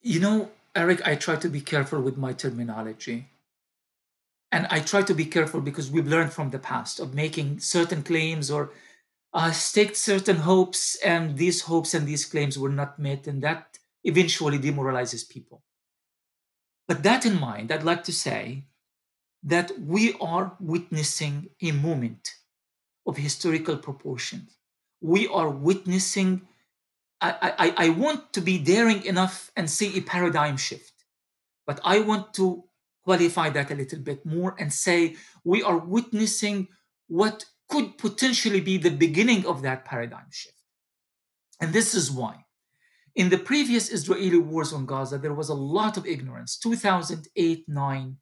You 0.03 0.21
know, 0.21 0.51
Eric, 0.75 1.07
I 1.07 1.17
try 1.17 1.37
to 1.37 1.49
be 1.49 1.61
careful 1.61 2.01
with 2.01 2.17
my 2.17 2.33
terminology 2.33 3.29
and 4.57 4.67
I 4.71 4.81
try 4.81 5.03
to 5.03 5.13
be 5.13 5.27
careful 5.27 5.61
because 5.61 5.91
we've 5.91 6.09
learned 6.09 6.33
from 6.33 6.49
the 6.49 6.59
past 6.59 6.99
of 6.99 7.13
making 7.13 7.61
certain 7.61 8.03
claims 8.03 8.51
or 8.51 8.73
uh, 9.35 9.51
staked 9.51 9.99
certain 9.99 10.37
hopes, 10.37 10.97
and 11.05 11.37
these 11.37 11.61
hopes 11.61 11.93
and 11.93 12.07
these 12.07 12.25
claims 12.25 12.59
were 12.59 12.71
not 12.71 12.99
met, 12.99 13.27
and 13.27 13.43
that 13.43 13.79
eventually 14.03 14.57
demoralizes 14.57 15.25
people. 15.25 15.63
But 16.89 17.03
that 17.03 17.27
in 17.27 17.39
mind, 17.39 17.71
I'd 17.71 17.83
like 17.83 18.05
to 18.05 18.15
say 18.15 18.65
that 19.43 19.79
we 19.79 20.15
are 20.23 20.57
witnessing 20.59 21.51
a 21.61 21.73
moment 21.73 22.31
of 23.07 23.19
historical 23.19 23.77
proportions. 23.77 24.57
We 25.03 25.29
are 25.29 25.51
witnessing, 25.51 26.49
I, 27.21 27.53
I, 27.59 27.75
I 27.85 27.89
want 27.91 28.33
to 28.33 28.41
be 28.41 28.57
daring 28.57 29.05
enough 29.05 29.53
and 29.55 29.69
say 29.69 29.89
a 29.93 30.01
paradigm 30.01 30.57
shift, 30.57 31.05
but 31.67 31.79
I 31.85 32.01
want 32.01 32.33
to 32.35 32.65
qualify 33.07 33.49
that 33.51 33.71
a 33.71 33.75
little 33.83 34.01
bit 34.11 34.27
more 34.27 34.57
and 34.59 34.73
say 34.73 35.15
we 35.45 35.63
are 35.63 35.79
witnessing 35.79 36.69
what 37.07 37.45
could 37.71 37.97
potentially 37.99 38.61
be 38.61 38.77
the 38.77 38.97
beginning 39.07 39.47
of 39.47 39.63
that 39.63 39.85
paradigm 39.85 40.31
shift. 40.31 40.61
And 41.61 41.73
this 41.73 41.95
is 41.95 42.11
why. 42.11 42.35
In 43.15 43.31
the 43.31 43.39
previous 43.39 43.91
Israeli 43.91 44.39
wars 44.39 44.73
on 44.73 44.85
Gaza, 44.87 45.19
there 45.19 45.39
was 45.41 45.49
a 45.49 45.63
lot 45.77 45.97
of 45.97 46.07
ignorance 46.07 46.59
2008 46.59 47.65
9, 47.69 48.17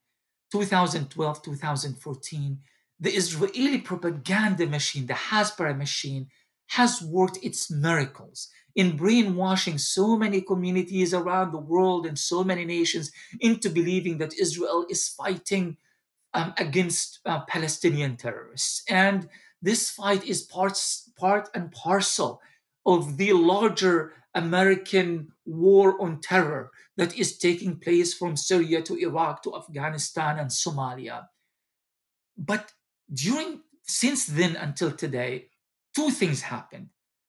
2012, 0.52 1.42
2014. 1.42 2.58
The 3.00 3.10
Israeli 3.10 3.78
propaganda 3.78 4.66
machine, 4.66 5.06
the 5.06 5.14
Hasbara 5.14 5.76
machine, 5.76 6.28
has 6.68 7.02
worked 7.02 7.38
its 7.42 7.70
miracles 7.70 8.48
in 8.74 8.96
brainwashing 8.96 9.78
so 9.78 10.16
many 10.16 10.40
communities 10.40 11.14
around 11.14 11.52
the 11.52 11.58
world 11.58 12.06
and 12.06 12.18
so 12.18 12.42
many 12.42 12.64
nations 12.64 13.10
into 13.40 13.70
believing 13.70 14.18
that 14.18 14.38
Israel 14.38 14.86
is 14.90 15.08
fighting 15.08 15.76
um, 16.34 16.52
against 16.58 17.20
uh, 17.24 17.40
Palestinian 17.46 18.16
terrorists. 18.16 18.82
And 18.88 19.28
this 19.62 19.90
fight 19.90 20.24
is 20.24 20.42
parts, 20.42 21.10
part 21.16 21.48
and 21.54 21.70
parcel 21.72 22.40
of 22.84 23.16
the 23.16 23.32
larger 23.32 24.12
American 24.34 25.28
war 25.46 26.00
on 26.02 26.20
terror 26.20 26.70
that 26.96 27.16
is 27.16 27.38
taking 27.38 27.78
place 27.78 28.12
from 28.14 28.36
Syria 28.36 28.82
to 28.82 28.96
Iraq 28.96 29.42
to 29.44 29.56
Afghanistan 29.56 30.38
and 30.38 30.50
Somalia. 30.50 31.28
But 32.36 32.72
during 33.12 33.60
since 33.86 34.26
then 34.26 34.56
until 34.56 34.90
today, 34.90 35.48
two 35.94 36.10
things 36.10 36.42
happened. 36.42 36.88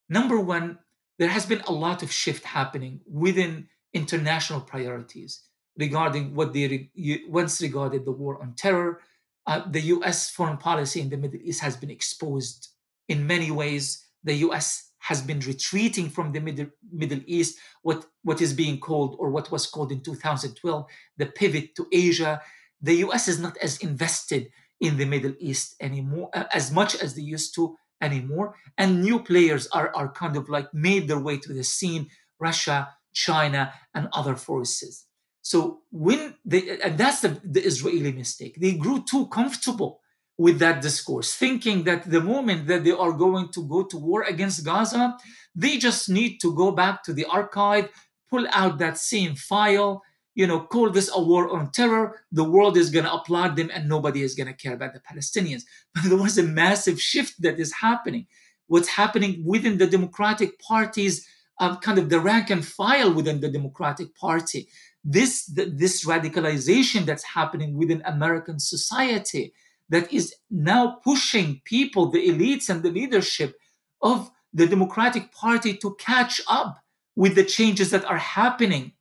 Number 0.09 0.39
one, 0.39 0.79
there 1.17 1.29
has 1.29 1.45
been 1.45 1.61
a 1.61 1.71
lot 1.71 2.03
of 2.03 2.11
shift 2.11 2.43
happening 2.43 2.99
within 3.07 3.67
international 3.93 4.61
priorities 4.61 5.43
regarding 5.77 6.35
what 6.35 6.53
they 6.53 6.89
once 7.27 7.61
regarded 7.61 8.05
the 8.05 8.11
war 8.11 8.41
on 8.41 8.53
terror. 8.55 9.01
Uh, 9.47 9.61
the 9.69 9.81
US 9.81 10.29
foreign 10.29 10.57
policy 10.57 11.01
in 11.01 11.09
the 11.09 11.17
Middle 11.17 11.39
East 11.43 11.61
has 11.61 11.77
been 11.77 11.91
exposed 11.91 12.69
in 13.07 13.27
many 13.27 13.51
ways. 13.51 14.05
The 14.23 14.35
US 14.47 14.91
has 14.99 15.21
been 15.21 15.39
retreating 15.41 16.09
from 16.09 16.31
the 16.31 16.39
Middle, 16.39 16.67
Middle 16.91 17.21
East, 17.27 17.59
what, 17.83 18.05
what 18.23 18.41
is 18.41 18.53
being 18.53 18.79
called, 18.79 19.15
or 19.19 19.29
what 19.29 19.51
was 19.51 19.67
called 19.67 19.91
in 19.91 20.01
2012, 20.01 20.85
the 21.17 21.27
pivot 21.27 21.75
to 21.75 21.87
Asia. 21.91 22.41
The 22.81 22.95
US 23.05 23.27
is 23.27 23.39
not 23.39 23.55
as 23.57 23.77
invested 23.77 24.49
in 24.81 24.97
the 24.97 25.05
Middle 25.05 25.33
East 25.39 25.75
anymore, 25.79 26.29
uh, 26.33 26.45
as 26.53 26.71
much 26.71 26.95
as 26.95 27.15
they 27.15 27.21
used 27.21 27.53
to 27.55 27.77
anymore. 28.05 28.55
And 28.77 29.01
new 29.01 29.19
players 29.19 29.67
are, 29.67 29.91
are 29.95 30.11
kind 30.11 30.35
of 30.37 30.49
like 30.49 30.73
made 30.73 31.07
their 31.07 31.19
way 31.19 31.37
to 31.37 31.53
the 31.53 31.63
scene 31.63 32.07
Russia, 32.39 32.89
China, 33.13 33.73
and 33.93 34.09
other 34.13 34.35
forces. 34.35 35.05
So 35.41 35.81
when 35.91 36.35
they, 36.43 36.79
and 36.79 36.97
that's 36.97 37.21
the, 37.21 37.39
the 37.43 37.63
Israeli 37.63 38.11
mistake, 38.11 38.57
they 38.59 38.73
grew 38.73 39.03
too 39.03 39.27
comfortable 39.27 40.01
with 40.37 40.59
that 40.59 40.81
discourse, 40.81 41.33
thinking 41.33 41.83
that 41.83 42.09
the 42.09 42.19
moment 42.19 42.67
that 42.67 42.83
they 42.83 42.91
are 42.91 43.13
going 43.13 43.49
to 43.49 43.61
go 43.67 43.83
to 43.83 43.97
war 43.97 44.23
against 44.23 44.65
Gaza, 44.65 45.17
they 45.53 45.77
just 45.77 46.09
need 46.09 46.39
to 46.39 46.53
go 46.53 46.71
back 46.71 47.03
to 47.03 47.13
the 47.13 47.25
archive, 47.25 47.89
pull 48.29 48.45
out 48.51 48.79
that 48.79 48.97
same 48.97 49.35
file, 49.35 50.01
you 50.35 50.45
know, 50.45 50.59
call 50.59 50.89
this 50.89 51.09
a 51.13 51.21
war 51.21 51.49
on 51.49 51.71
terror. 51.71 52.21
The 52.31 52.43
world 52.43 52.77
is 52.77 52.89
going 52.89 53.05
to 53.05 53.13
applaud 53.13 53.55
them 53.55 53.71
and 53.73 53.87
nobody 53.87 54.21
is 54.21 54.35
going 54.35 54.47
to 54.47 54.53
care 54.53 54.73
about 54.73 54.93
the 54.93 54.99
Palestinians. 54.99 55.63
But 55.95 56.03
there 56.03 56.17
was 56.17 56.37
a 56.37 56.43
massive 56.43 57.01
shift 57.01 57.41
that 57.41 57.59
is 57.59 57.73
happening. 57.73 58.27
What's 58.67 58.89
happening 58.89 59.43
within 59.45 59.77
the 59.77 59.87
Democratic 59.87 60.59
parties, 60.59 61.25
um, 61.59 61.77
kind 61.77 61.97
of 61.97 62.09
the 62.09 62.19
rank 62.19 62.49
and 62.49 62.65
file 62.65 63.13
within 63.13 63.39
the 63.39 63.49
Democratic 63.49 64.13
Party. 64.15 64.67
This, 65.03 65.45
this 65.45 66.05
radicalization 66.05 67.05
that's 67.05 67.23
happening 67.23 67.77
within 67.77 68.01
American 68.05 68.59
society 68.59 69.53
that 69.89 70.11
is 70.11 70.35
now 70.49 70.99
pushing 71.03 71.61
people, 71.63 72.09
the 72.09 72.27
elites 72.27 72.69
and 72.69 72.83
the 72.83 72.91
leadership 72.91 73.55
of 74.01 74.31
the 74.51 74.67
Democratic 74.67 75.31
Party 75.31 75.77
to 75.77 75.95
catch 75.95 76.41
up 76.49 76.79
with 77.15 77.35
the 77.35 77.43
changes 77.43 77.91
that 77.91 78.03
are 78.03 78.17
happening 78.17 78.93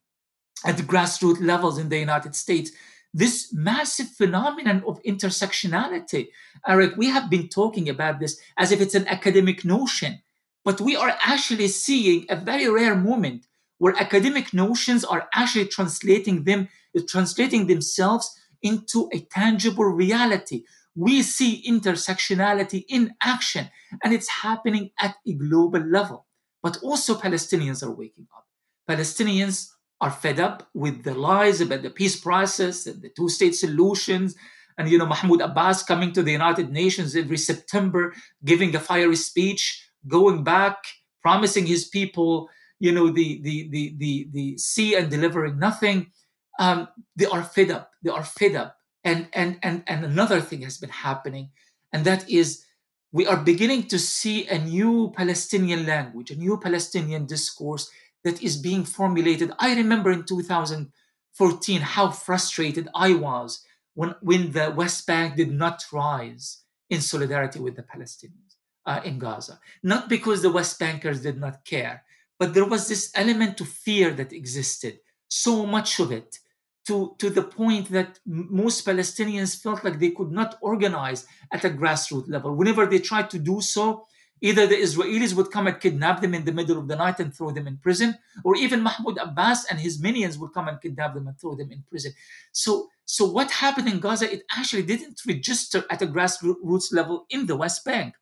at 0.65 0.77
the 0.77 0.83
grassroots 0.83 1.41
levels 1.41 1.79
in 1.79 1.89
the 1.89 1.99
United 1.99 2.35
States. 2.35 2.71
This 3.12 3.53
massive 3.53 4.09
phenomenon 4.09 4.83
of 4.87 5.01
intersectionality, 5.05 6.29
Eric, 6.67 6.97
we 6.97 7.07
have 7.11 7.31
been 7.31 7.49
talking 7.49 7.89
about 7.89 8.19
this 8.19 8.41
as 8.57 8.73
if 8.73 8.81
it's 8.81 8.95
an 8.95 9.07
academic 9.07 9.65
notion, 9.65 10.21
but 10.65 10.81
we 10.81 10.97
are 10.97 11.17
actually 11.23 11.69
seeing 11.69 12.27
a 12.29 12.37
very 12.37 12.69
rare 12.69 12.97
moment 12.97 13.47
where 13.79 13.95
academic 14.01 14.53
notions 14.53 15.05
are 15.05 15.29
actually 15.35 15.67
translating 15.67 16.45
them, 16.45 16.69
translating 17.07 17.67
themselves 17.67 18.37
into 18.62 19.09
a 19.12 19.21
tangible 19.21 19.85
reality. 19.85 20.65
We 20.97 21.23
see 21.23 21.62
intersectionality 21.69 22.85
in 22.89 23.15
action, 23.23 23.69
and 24.03 24.15
it's 24.15 24.29
happening 24.29 24.91
at 24.99 25.17
a 25.27 25.35
global 25.35 25.81
level. 25.81 26.27
But 26.62 26.79
also, 26.83 27.15
Palestinians 27.15 27.83
are 27.83 27.91
waking 27.91 28.27
up. 28.35 28.47
Palestinians 28.89 29.74
are 30.01 30.11
fed 30.11 30.40
up 30.40 30.68
with 30.74 31.05
the 31.05 31.14
lies 31.14 31.61
about 31.61 31.82
the 31.82 31.90
peace 31.90 32.18
process 32.18 32.86
and 32.86 33.01
the 33.03 33.09
two 33.11 33.28
state 33.28 33.55
solutions. 33.55 34.34
And, 34.76 34.88
you 34.88 34.99
know, 34.99 35.07
Mahmoud 35.07 35.40
Abbas 35.40 35.84
coming 35.84 36.12
to 36.12 36.22
the 36.22 36.32
United 36.32 36.70
Nations 36.70 37.14
every 37.14 37.38
September, 37.38 38.12
giving 38.45 38.74
a 38.74 38.80
fiery 38.80 39.16
speech, 39.16 39.88
going 40.09 40.42
back, 40.42 40.78
promising 41.22 41.66
his 41.66 41.86
people, 41.86 42.51
you 42.80 42.92
know, 42.92 43.09
the, 43.09 43.40
the, 43.42 43.68
the, 43.68 43.95
the, 43.97 44.28
the 44.32 44.59
sea 44.59 44.97
and 44.97 45.11
delivering 45.11 45.59
nothing 45.59 46.11
um, 46.59 46.88
they 47.16 47.26
are 47.26 47.42
fed 47.42 47.70
up. 47.70 47.92
They 48.03 48.11
are 48.11 48.24
fed 48.24 48.55
up. 48.55 48.78
And, 49.03 49.28
and, 49.32 49.59
and, 49.62 49.82
and 49.86 50.05
another 50.05 50.40
thing 50.40 50.62
has 50.62 50.78
been 50.78 50.90
happening, 50.90 51.51
and 51.92 52.05
that 52.07 52.28
is 52.30 52.64
we 53.12 53.26
are 53.26 53.36
beginning 53.36 53.86
to 53.88 53.99
see 53.99 54.47
a 54.49 54.59
new 54.59 55.12
Palestinian 55.14 55.86
language, 55.86 56.30
a 56.30 56.36
new 56.36 56.59
Palestinian 56.59 57.26
discourse 57.26 57.90
that 58.25 58.43
is 58.43 58.57
being 58.57 58.85
formulated. 58.85 59.53
I 59.59 59.75
remember 59.75 60.11
in 60.11 60.25
2014 60.25 61.81
how 61.81 62.11
frustrated 62.11 62.89
I 62.95 63.14
was 63.14 63.62
when, 63.95 64.14
when 64.20 64.53
the 64.53 64.72
West 64.77 65.07
Bank 65.07 65.37
did 65.37 65.53
not 65.53 65.85
rise 65.93 66.62
in 66.91 67.01
solidarity 67.01 67.61
with 67.61 67.77
the 67.77 67.83
Palestinians 67.83 68.57
uh, 68.87 69.01
in 69.05 69.18
Gaza. 69.18 69.61
Not 69.83 70.09
because 70.09 70.43
the 70.43 70.53
West 70.53 70.79
Bankers 70.79 71.22
did 71.22 71.39
not 71.39 71.64
care, 71.64 72.05
but 72.39 72.55
there 72.55 72.66
was 72.66 72.89
this 72.89 73.11
element 73.14 73.61
of 73.61 73.68
fear 73.68 74.11
that 74.12 74.33
existed, 74.33 74.99
so 75.29 75.64
much 75.66 76.01
of 76.01 76.11
it 76.11 76.39
to, 76.87 77.14
to 77.18 77.31
the 77.31 77.43
point 77.43 77.91
that 77.91 78.18
most 78.27 78.87
Palestinians 78.87 79.61
felt 79.61 79.85
like 79.85 79.99
they 79.99 80.11
could 80.11 80.31
not 80.31 80.59
organize 80.61 81.27
at 81.53 81.64
a 81.64 81.70
grassroots 81.70 82.29
level. 82.29 82.55
Whenever 82.55 82.87
they 82.87 82.99
tried 82.99 83.31
to 83.31 83.39
do 83.39 83.61
so, 83.61 84.07
either 84.41 84.66
the 84.66 84.76
Israelis 84.76 85.35
would 85.35 85.51
come 85.51 85.66
and 85.66 85.80
kidnap 85.80 86.20
them 86.20 86.35
in 86.35 86.45
the 86.45 86.53
middle 86.53 86.78
of 86.78 86.89
the 86.89 86.97
night 86.97 87.20
and 87.20 87.35
throw 87.35 87.51
them 87.51 87.66
in 87.66 87.78
prison, 87.78 88.18
or 88.45 88.57
even 88.57 88.82
Mahmoud 88.82 89.18
Abbas 89.18 89.66
and 89.70 89.78
his 89.80 90.01
minions 90.01 90.39
would 90.39 90.53
come 90.53 90.68
and 90.68 90.80
kidnap 90.80 91.14
them 91.14 91.28
and 91.28 91.39
throw 91.39 91.55
them 91.55 91.70
in 91.70 91.82
prison. 91.89 92.12
So, 92.53 92.89
so 93.05 93.24
what 93.24 93.51
happened 93.51 93.89
in 93.89 94.01
Gaza, 94.01 94.32
it 94.32 94.43
actually 94.57 94.82
didn't 94.82 95.20
register 95.26 95.85
at 95.91 96.03
a 96.03 96.07
grassroots 96.07 96.93
level 96.93 97.26
in 97.30 97.47
the 97.47 97.57
West 97.57 97.85
Bank. 97.85 98.14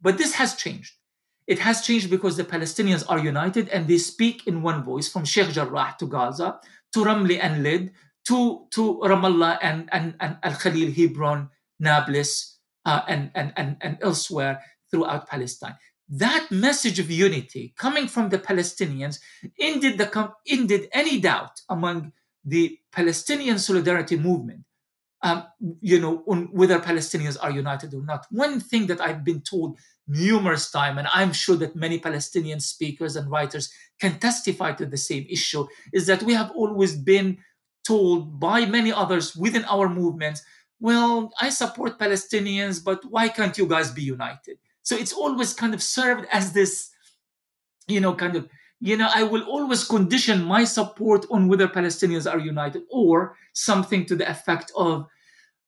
But 0.00 0.18
this 0.18 0.34
has 0.34 0.54
changed. 0.54 0.94
It 1.46 1.58
has 1.58 1.82
changed 1.82 2.10
because 2.10 2.36
the 2.36 2.44
Palestinians 2.44 3.04
are 3.08 3.18
united 3.18 3.68
and 3.68 3.86
they 3.86 3.98
speak 3.98 4.46
in 4.46 4.62
one 4.62 4.82
voice 4.82 5.08
from 5.08 5.24
Sheikh 5.24 5.50
Jarrah 5.50 5.94
to 5.98 6.06
Gaza, 6.06 6.58
to 6.92 7.04
Ramli 7.04 7.38
and 7.40 7.62
Lid, 7.62 7.92
to, 8.28 8.66
to 8.70 9.00
Ramallah 9.04 9.58
and, 9.62 9.88
and, 9.92 10.14
and 10.20 10.38
Al 10.42 10.54
Khalil, 10.54 10.90
Hebron, 10.90 11.50
Nablus, 11.78 12.58
uh, 12.86 13.02
and, 13.08 13.30
and, 13.34 13.52
and, 13.56 13.76
and 13.80 13.98
elsewhere 14.00 14.62
throughout 14.94 15.28
Palestine. 15.28 15.74
That 16.08 16.46
message 16.50 17.00
of 17.00 17.10
unity 17.10 17.74
coming 17.76 18.06
from 18.06 18.28
the 18.28 18.38
Palestinians 18.38 19.18
ended, 19.58 19.98
the, 19.98 20.32
ended 20.46 20.88
any 20.92 21.18
doubt 21.18 21.60
among 21.68 22.12
the 22.44 22.78
Palestinian 22.92 23.58
solidarity 23.58 24.16
movement, 24.16 24.60
um, 25.22 25.44
you 25.80 25.98
know, 25.98 26.22
on 26.28 26.44
whether 26.52 26.78
Palestinians 26.78 27.36
are 27.42 27.50
united 27.50 27.92
or 27.92 28.02
not. 28.02 28.26
One 28.30 28.60
thing 28.60 28.86
that 28.86 29.00
I've 29.00 29.24
been 29.24 29.40
told 29.40 29.78
numerous 30.06 30.70
times, 30.70 30.98
and 30.98 31.08
I'm 31.12 31.32
sure 31.32 31.56
that 31.56 31.74
many 31.74 31.98
Palestinian 31.98 32.60
speakers 32.60 33.16
and 33.16 33.28
writers 33.30 33.72
can 33.98 34.20
testify 34.20 34.72
to 34.74 34.86
the 34.86 34.98
same 34.98 35.26
issue, 35.28 35.66
is 35.92 36.06
that 36.06 36.22
we 36.22 36.34
have 36.34 36.52
always 36.52 36.94
been 36.94 37.38
told 37.84 38.38
by 38.38 38.66
many 38.66 38.92
others 38.92 39.34
within 39.34 39.64
our 39.64 39.88
movements, 39.88 40.42
well, 40.80 41.32
I 41.40 41.48
support 41.48 41.98
Palestinians, 41.98 42.84
but 42.84 43.02
why 43.06 43.28
can't 43.28 43.56
you 43.56 43.66
guys 43.66 43.90
be 43.90 44.02
united? 44.02 44.58
So 44.84 44.96
it's 44.96 45.12
always 45.12 45.52
kind 45.52 45.74
of 45.74 45.82
served 45.82 46.26
as 46.30 46.52
this, 46.52 46.90
you 47.88 48.00
know, 48.00 48.14
kind 48.14 48.36
of, 48.36 48.48
you 48.80 48.96
know, 48.96 49.08
I 49.12 49.22
will 49.22 49.42
always 49.44 49.84
condition 49.84 50.44
my 50.44 50.64
support 50.64 51.26
on 51.30 51.48
whether 51.48 51.66
Palestinians 51.66 52.30
are 52.30 52.38
united 52.38 52.82
or 52.90 53.36
something 53.54 54.04
to 54.06 54.14
the 54.14 54.30
effect 54.30 54.70
of, 54.76 55.06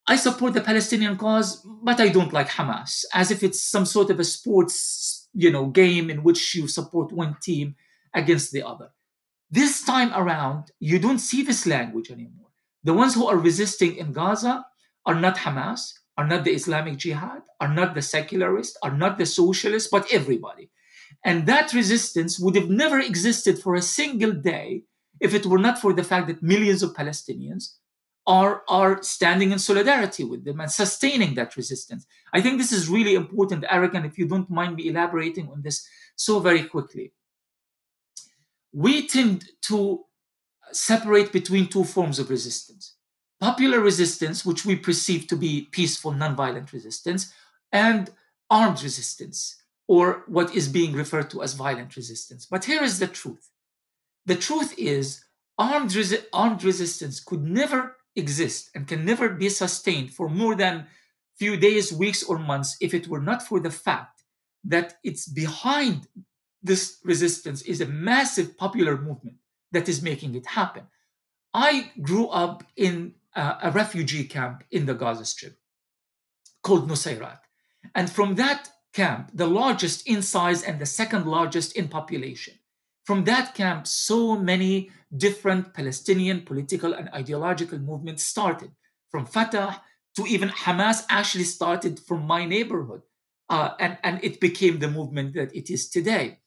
I 0.06 0.16
support 0.16 0.52
the 0.52 0.60
Palestinian 0.60 1.16
cause, 1.16 1.66
but 1.82 1.98
I 1.98 2.08
don't 2.08 2.32
like 2.32 2.48
Hamas, 2.48 3.04
as 3.12 3.30
if 3.30 3.42
it's 3.42 3.62
some 3.62 3.86
sort 3.86 4.10
of 4.10 4.20
a 4.20 4.24
sports, 4.24 5.28
you 5.32 5.50
know, 5.50 5.66
game 5.66 6.10
in 6.10 6.22
which 6.22 6.54
you 6.54 6.68
support 6.68 7.10
one 7.10 7.36
team 7.42 7.74
against 8.14 8.52
the 8.52 8.62
other. 8.62 8.90
This 9.50 9.82
time 9.84 10.12
around, 10.14 10.72
you 10.78 10.98
don't 10.98 11.18
see 11.18 11.42
this 11.42 11.66
language 11.66 12.10
anymore. 12.10 12.50
The 12.84 12.94
ones 12.94 13.14
who 13.14 13.26
are 13.26 13.38
resisting 13.38 13.96
in 13.96 14.12
Gaza 14.12 14.64
are 15.06 15.14
not 15.14 15.38
Hamas, 15.38 15.92
are 16.16 16.26
not 16.26 16.44
the 16.44 16.52
Islamic 16.52 16.96
Jihad, 16.96 17.42
are 17.60 17.72
not 17.72 17.94
the 17.94 18.02
secularists, 18.02 18.76
are 18.82 18.96
not 18.96 19.18
the 19.18 19.26
socialists, 19.26 19.90
but 19.90 20.12
everybody. 20.12 20.70
And 21.24 21.46
that 21.46 21.72
resistance 21.72 22.38
would 22.38 22.56
have 22.56 22.70
never 22.70 22.98
existed 22.98 23.58
for 23.58 23.74
a 23.74 23.82
single 23.82 24.32
day 24.32 24.82
if 25.20 25.34
it 25.34 25.46
were 25.46 25.58
not 25.58 25.78
for 25.78 25.92
the 25.92 26.04
fact 26.04 26.26
that 26.28 26.42
millions 26.42 26.82
of 26.82 26.94
Palestinians 26.94 27.74
are, 28.26 28.62
are 28.68 29.02
standing 29.02 29.52
in 29.52 29.58
solidarity 29.58 30.24
with 30.24 30.44
them 30.44 30.60
and 30.60 30.70
sustaining 30.70 31.34
that 31.34 31.56
resistance. 31.56 32.06
I 32.32 32.40
think 32.40 32.58
this 32.58 32.72
is 32.72 32.88
really 32.88 33.14
important, 33.14 33.64
Eric, 33.70 33.94
and 33.94 34.04
if 34.04 34.18
you 34.18 34.26
don't 34.26 34.50
mind 34.50 34.76
me 34.76 34.88
elaborating 34.88 35.48
on 35.48 35.62
this 35.62 35.86
so 36.16 36.40
very 36.40 36.64
quickly. 36.64 37.12
We 38.72 39.06
tend 39.06 39.44
to 39.62 40.04
separate 40.72 41.32
between 41.32 41.68
two 41.68 41.84
forms 41.84 42.18
of 42.18 42.30
resistance 42.30 42.95
popular 43.40 43.80
resistance, 43.80 44.44
which 44.44 44.64
we 44.64 44.76
perceive 44.76 45.26
to 45.28 45.36
be 45.36 45.68
peaceful, 45.70 46.12
nonviolent 46.12 46.72
resistance, 46.72 47.32
and 47.72 48.10
armed 48.50 48.82
resistance, 48.82 49.56
or 49.88 50.24
what 50.26 50.54
is 50.54 50.68
being 50.68 50.92
referred 50.92 51.30
to 51.30 51.42
as 51.42 51.54
violent 51.54 51.96
resistance. 51.96 52.46
But 52.46 52.64
here 52.64 52.82
is 52.82 52.98
the 52.98 53.08
truth 53.08 53.50
the 54.26 54.34
truth 54.34 54.74
is, 54.76 55.24
armed, 55.56 55.90
resi- 55.90 56.24
armed 56.32 56.64
resistance 56.64 57.20
could 57.20 57.42
never 57.44 57.96
exist 58.16 58.70
and 58.74 58.86
can 58.86 59.04
never 59.04 59.28
be 59.28 59.48
sustained 59.48 60.12
for 60.12 60.28
more 60.28 60.54
than 60.54 60.86
few 61.36 61.56
days, 61.56 61.92
weeks, 61.92 62.22
or 62.22 62.38
months 62.38 62.76
if 62.80 62.92
it 62.92 63.08
were 63.08 63.20
not 63.20 63.42
for 63.42 63.60
the 63.60 63.70
fact 63.70 64.22
that 64.64 64.94
it's 65.04 65.28
behind 65.28 66.08
this 66.62 66.98
resistance 67.04 67.62
is 67.62 67.80
a 67.80 67.86
massive 67.86 68.58
popular 68.58 68.96
movement 68.96 69.36
that 69.70 69.88
is 69.88 70.02
making 70.02 70.34
it 70.34 70.46
happen. 70.46 70.84
I 71.54 71.92
grew 72.02 72.26
up 72.28 72.64
in 72.76 73.14
a, 73.36 73.58
a 73.64 73.70
refugee 73.70 74.24
camp 74.24 74.64
in 74.70 74.86
the 74.86 74.94
Gaza 74.94 75.24
Strip 75.24 75.56
called 76.62 76.88
Nusayrat. 76.88 77.38
And 77.94 78.10
from 78.10 78.34
that 78.36 78.70
camp, 78.92 79.30
the 79.34 79.46
largest 79.46 80.08
in 80.08 80.22
size 80.22 80.62
and 80.62 80.80
the 80.80 80.86
second 80.86 81.26
largest 81.26 81.76
in 81.76 81.88
population, 81.88 82.54
from 83.04 83.24
that 83.24 83.54
camp, 83.54 83.86
so 83.86 84.36
many 84.36 84.90
different 85.16 85.72
Palestinian 85.74 86.40
political 86.40 86.92
and 86.94 87.08
ideological 87.14 87.78
movements 87.78 88.24
started. 88.24 88.72
From 89.10 89.26
Fatah 89.26 89.80
to 90.16 90.26
even 90.26 90.48
Hamas 90.48 91.04
actually 91.08 91.44
started 91.44 92.00
from 92.00 92.26
my 92.26 92.44
neighborhood. 92.44 93.02
Uh, 93.48 93.70
and, 93.78 93.96
and 94.02 94.18
it 94.24 94.40
became 94.40 94.80
the 94.80 94.90
movement 94.90 95.34
that 95.34 95.54
it 95.54 95.70
is 95.70 95.88
today. 95.88 96.38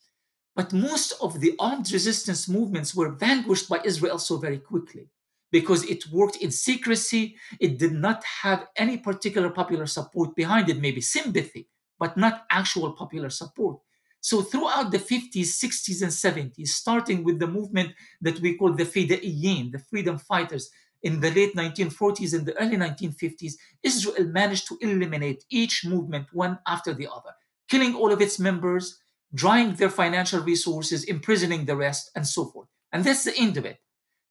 But 0.53 0.73
most 0.73 1.13
of 1.21 1.39
the 1.39 1.55
armed 1.57 1.89
resistance 1.93 2.49
movements 2.49 2.93
were 2.93 3.11
vanquished 3.11 3.69
by 3.69 3.79
Israel 3.85 4.19
so 4.19 4.35
very 4.35 4.57
quickly 4.57 5.07
because 5.51 5.83
it 5.85 6.07
worked 6.11 6.37
in 6.37 6.51
secrecy. 6.51 7.35
It 7.59 7.77
did 7.77 7.93
not 7.93 8.23
have 8.41 8.67
any 8.75 8.97
particular 8.97 9.49
popular 9.49 9.85
support 9.85 10.35
behind 10.35 10.69
it, 10.69 10.79
maybe 10.79 11.01
sympathy, 11.01 11.67
but 11.97 12.17
not 12.17 12.45
actual 12.51 12.93
popular 12.93 13.29
support. 13.29 13.79
So 14.21 14.41
throughout 14.41 14.91
the 14.91 14.99
50s, 14.99 15.47
60s, 15.63 16.01
and 16.01 16.11
70s, 16.11 16.67
starting 16.67 17.23
with 17.23 17.39
the 17.39 17.47
movement 17.47 17.93
that 18.21 18.39
we 18.39 18.55
call 18.55 18.73
the 18.73 18.83
Fidaiyin, 18.83 19.71
the 19.71 19.79
freedom 19.79 20.17
fighters, 20.17 20.69
in 21.01 21.21
the 21.21 21.31
late 21.31 21.55
1940s 21.55 22.33
and 22.33 22.45
the 22.45 22.57
early 22.61 22.75
1950s, 22.75 23.53
Israel 23.83 24.27
managed 24.27 24.67
to 24.67 24.77
eliminate 24.81 25.43
each 25.49 25.85
movement 25.85 26.27
one 26.33 26.59
after 26.67 26.93
the 26.93 27.07
other, 27.07 27.31
killing 27.69 27.95
all 27.95 28.11
of 28.11 28.21
its 28.21 28.39
members, 28.39 28.99
drying 29.33 29.73
their 29.75 29.89
financial 29.89 30.41
resources, 30.41 31.05
imprisoning 31.05 31.65
the 31.65 31.75
rest, 31.75 32.11
and 32.15 32.27
so 32.27 32.45
forth. 32.45 32.67
And 32.91 33.03
that's 33.03 33.23
the 33.23 33.37
end 33.37 33.57
of 33.57 33.65
it. 33.65 33.79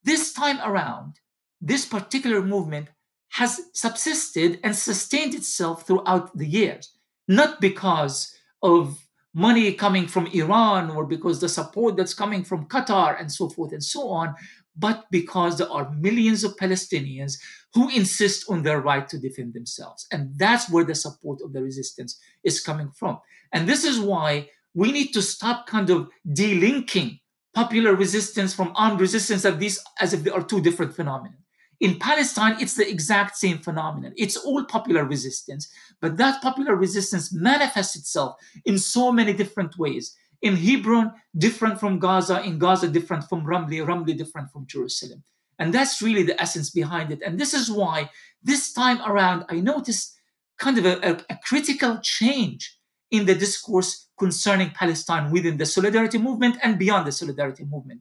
This 0.04 0.32
time 0.32 0.58
around, 0.64 1.14
this 1.60 1.84
particular 1.84 2.42
movement 2.42 2.88
has 3.30 3.60
subsisted 3.74 4.58
and 4.62 4.74
sustained 4.74 5.34
itself 5.34 5.86
throughout 5.86 6.36
the 6.36 6.46
years, 6.46 6.92
not 7.26 7.60
because 7.60 8.34
of 8.62 8.98
money 9.34 9.72
coming 9.72 10.06
from 10.06 10.26
Iran 10.28 10.90
or 10.90 11.04
because 11.04 11.40
the 11.40 11.48
support 11.48 11.96
that's 11.96 12.14
coming 12.14 12.42
from 12.42 12.66
Qatar 12.66 13.20
and 13.20 13.30
so 13.30 13.48
forth 13.48 13.72
and 13.72 13.84
so 13.84 14.08
on, 14.08 14.34
but 14.76 15.06
because 15.10 15.58
there 15.58 15.70
are 15.70 15.90
millions 15.90 16.44
of 16.44 16.56
Palestinians 16.56 17.38
who 17.74 17.88
insist 17.90 18.48
on 18.48 18.62
their 18.62 18.80
right 18.80 19.08
to 19.08 19.18
defend 19.18 19.54
themselves. 19.54 20.06
And 20.12 20.30
that's 20.38 20.70
where 20.70 20.84
the 20.84 20.94
support 20.94 21.40
of 21.42 21.52
the 21.52 21.62
resistance 21.62 22.18
is 22.44 22.60
coming 22.60 22.90
from. 22.90 23.18
And 23.52 23.68
this 23.68 23.84
is 23.84 24.00
why 24.00 24.48
we 24.74 24.92
need 24.92 25.12
to 25.12 25.22
stop 25.22 25.66
kind 25.66 25.90
of 25.90 26.08
delinking 26.26 27.20
popular 27.60 27.94
resistance 28.04 28.54
from 28.54 28.72
armed 28.76 29.00
resistance 29.00 29.44
as, 29.44 29.56
these, 29.58 29.78
as 30.04 30.12
if 30.14 30.22
they 30.22 30.30
are 30.30 30.44
two 30.44 30.60
different 30.60 30.94
phenomena. 30.94 31.34
In 31.80 31.98
Palestine, 31.98 32.56
it's 32.62 32.74
the 32.74 32.88
exact 32.88 33.36
same 33.36 33.58
phenomenon. 33.58 34.12
It's 34.16 34.36
all 34.36 34.64
popular 34.76 35.04
resistance, 35.04 35.68
but 36.02 36.16
that 36.18 36.40
popular 36.40 36.74
resistance 36.76 37.32
manifests 37.32 37.96
itself 37.96 38.36
in 38.64 38.78
so 38.78 39.10
many 39.10 39.32
different 39.32 39.76
ways. 39.76 40.16
In 40.40 40.54
Hebron, 40.56 41.12
different 41.36 41.80
from 41.80 41.98
Gaza. 41.98 42.36
In 42.48 42.58
Gaza, 42.64 42.86
different 42.88 43.24
from 43.28 43.44
Ramli. 43.44 43.78
Ramli, 43.84 44.16
different 44.16 44.48
from 44.52 44.66
Jerusalem. 44.66 45.24
And 45.58 45.74
that's 45.74 46.00
really 46.00 46.22
the 46.22 46.40
essence 46.40 46.70
behind 46.70 47.10
it. 47.10 47.20
And 47.26 47.40
this 47.40 47.54
is 47.54 47.68
why 47.68 48.08
this 48.50 48.72
time 48.72 49.00
around, 49.10 49.46
I 49.48 49.56
noticed 49.58 50.16
kind 50.64 50.78
of 50.78 50.86
a, 50.86 50.94
a, 51.10 51.12
a 51.34 51.38
critical 51.48 51.98
change 52.02 52.77
in 53.10 53.26
the 53.26 53.34
discourse 53.34 54.08
concerning 54.18 54.70
Palestine 54.70 55.30
within 55.30 55.56
the 55.56 55.66
solidarity 55.66 56.18
movement 56.18 56.56
and 56.62 56.78
beyond 56.78 57.06
the 57.06 57.12
solidarity 57.12 57.64
movement. 57.64 58.00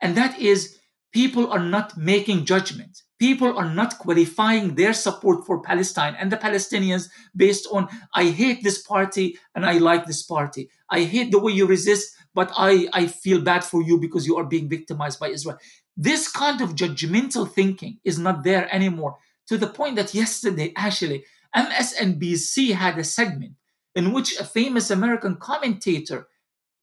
And 0.00 0.16
that 0.16 0.38
is 0.38 0.78
people 1.12 1.50
are 1.50 1.60
not 1.60 1.96
making 1.96 2.44
judgment. 2.44 3.02
People 3.18 3.56
are 3.56 3.72
not 3.72 3.98
qualifying 3.98 4.74
their 4.74 4.92
support 4.92 5.46
for 5.46 5.62
Palestine 5.62 6.16
and 6.18 6.30
the 6.30 6.36
Palestinians 6.36 7.08
based 7.36 7.68
on, 7.70 7.88
I 8.14 8.24
hate 8.24 8.62
this 8.62 8.82
party 8.82 9.38
and 9.54 9.64
I 9.64 9.78
like 9.78 10.04
this 10.04 10.24
party. 10.24 10.68
I 10.90 11.04
hate 11.04 11.30
the 11.30 11.38
way 11.38 11.52
you 11.52 11.66
resist, 11.66 12.14
but 12.34 12.52
I, 12.56 12.88
I 12.92 13.06
feel 13.06 13.40
bad 13.40 13.64
for 13.64 13.82
you 13.82 13.98
because 13.98 14.26
you 14.26 14.36
are 14.36 14.44
being 14.44 14.68
victimized 14.68 15.20
by 15.20 15.28
Israel. 15.28 15.58
This 15.96 16.28
kind 16.28 16.60
of 16.60 16.74
judgmental 16.74 17.48
thinking 17.48 17.98
is 18.02 18.18
not 18.18 18.42
there 18.42 18.68
anymore 18.74 19.16
to 19.46 19.56
the 19.56 19.68
point 19.68 19.96
that 19.96 20.14
yesterday, 20.14 20.72
actually, 20.76 21.24
MSNBC 21.54 22.74
had 22.74 22.98
a 22.98 23.04
segment 23.04 23.54
in 23.94 24.12
which 24.12 24.38
a 24.38 24.44
famous 24.44 24.90
American 24.90 25.36
commentator 25.36 26.26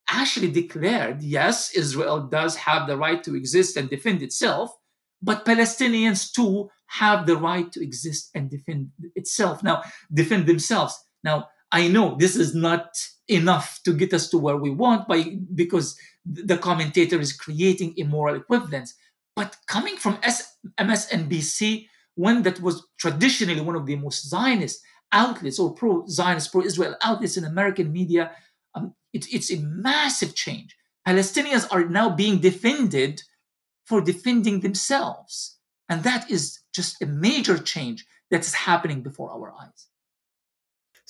actually 0.09 0.51
declared 0.51 1.21
yes, 1.21 1.73
Israel 1.73 2.21
does 2.21 2.55
have 2.55 2.87
the 2.87 2.97
right 2.97 3.23
to 3.23 3.35
exist 3.35 3.77
and 3.77 3.89
defend 3.89 4.21
itself, 4.21 4.75
but 5.21 5.45
Palestinians 5.45 6.31
too 6.31 6.69
have 6.87 7.25
the 7.25 7.37
right 7.37 7.71
to 7.71 7.81
exist 7.81 8.29
and 8.35 8.49
defend 8.49 8.91
itself. 9.15 9.63
Now, 9.63 9.81
defend 10.13 10.45
themselves. 10.45 10.97
Now, 11.23 11.47
I 11.71 11.87
know 11.87 12.15
this 12.19 12.35
is 12.35 12.53
not 12.53 12.89
enough 13.29 13.79
to 13.85 13.93
get 13.93 14.13
us 14.13 14.29
to 14.29 14.37
where 14.37 14.57
we 14.57 14.69
want 14.69 15.07
by 15.07 15.37
because 15.55 15.97
the 16.25 16.57
commentator 16.57 17.19
is 17.19 17.31
creating 17.31 17.93
immoral 17.95 18.35
equivalence. 18.35 18.93
But 19.35 19.55
coming 19.67 19.95
from 19.95 20.19
MSNBC, 20.77 21.87
one 22.15 22.41
that 22.43 22.59
was 22.59 22.85
traditionally 22.99 23.61
one 23.61 23.77
of 23.77 23.85
the 23.85 23.95
most 23.95 24.27
Zionist 24.27 24.81
outlets 25.11 25.59
or 25.59 25.73
pro-Zionist, 25.73 26.51
pro-Israel 26.51 26.95
outlets 27.03 27.37
in 27.37 27.43
American 27.43 27.91
media, 27.91 28.31
um, 28.75 28.93
it, 29.13 29.27
it's 29.33 29.51
a 29.51 29.57
massive 29.57 30.35
change. 30.35 30.75
Palestinians 31.07 31.67
are 31.71 31.85
now 31.85 32.09
being 32.09 32.39
defended 32.39 33.21
for 33.85 34.01
defending 34.01 34.61
themselves. 34.61 35.57
And 35.89 36.03
that 36.03 36.29
is 36.31 36.59
just 36.73 37.01
a 37.01 37.05
major 37.05 37.57
change 37.57 38.05
that 38.29 38.41
is 38.41 38.53
happening 38.53 39.01
before 39.01 39.31
our 39.31 39.51
eyes 39.51 39.90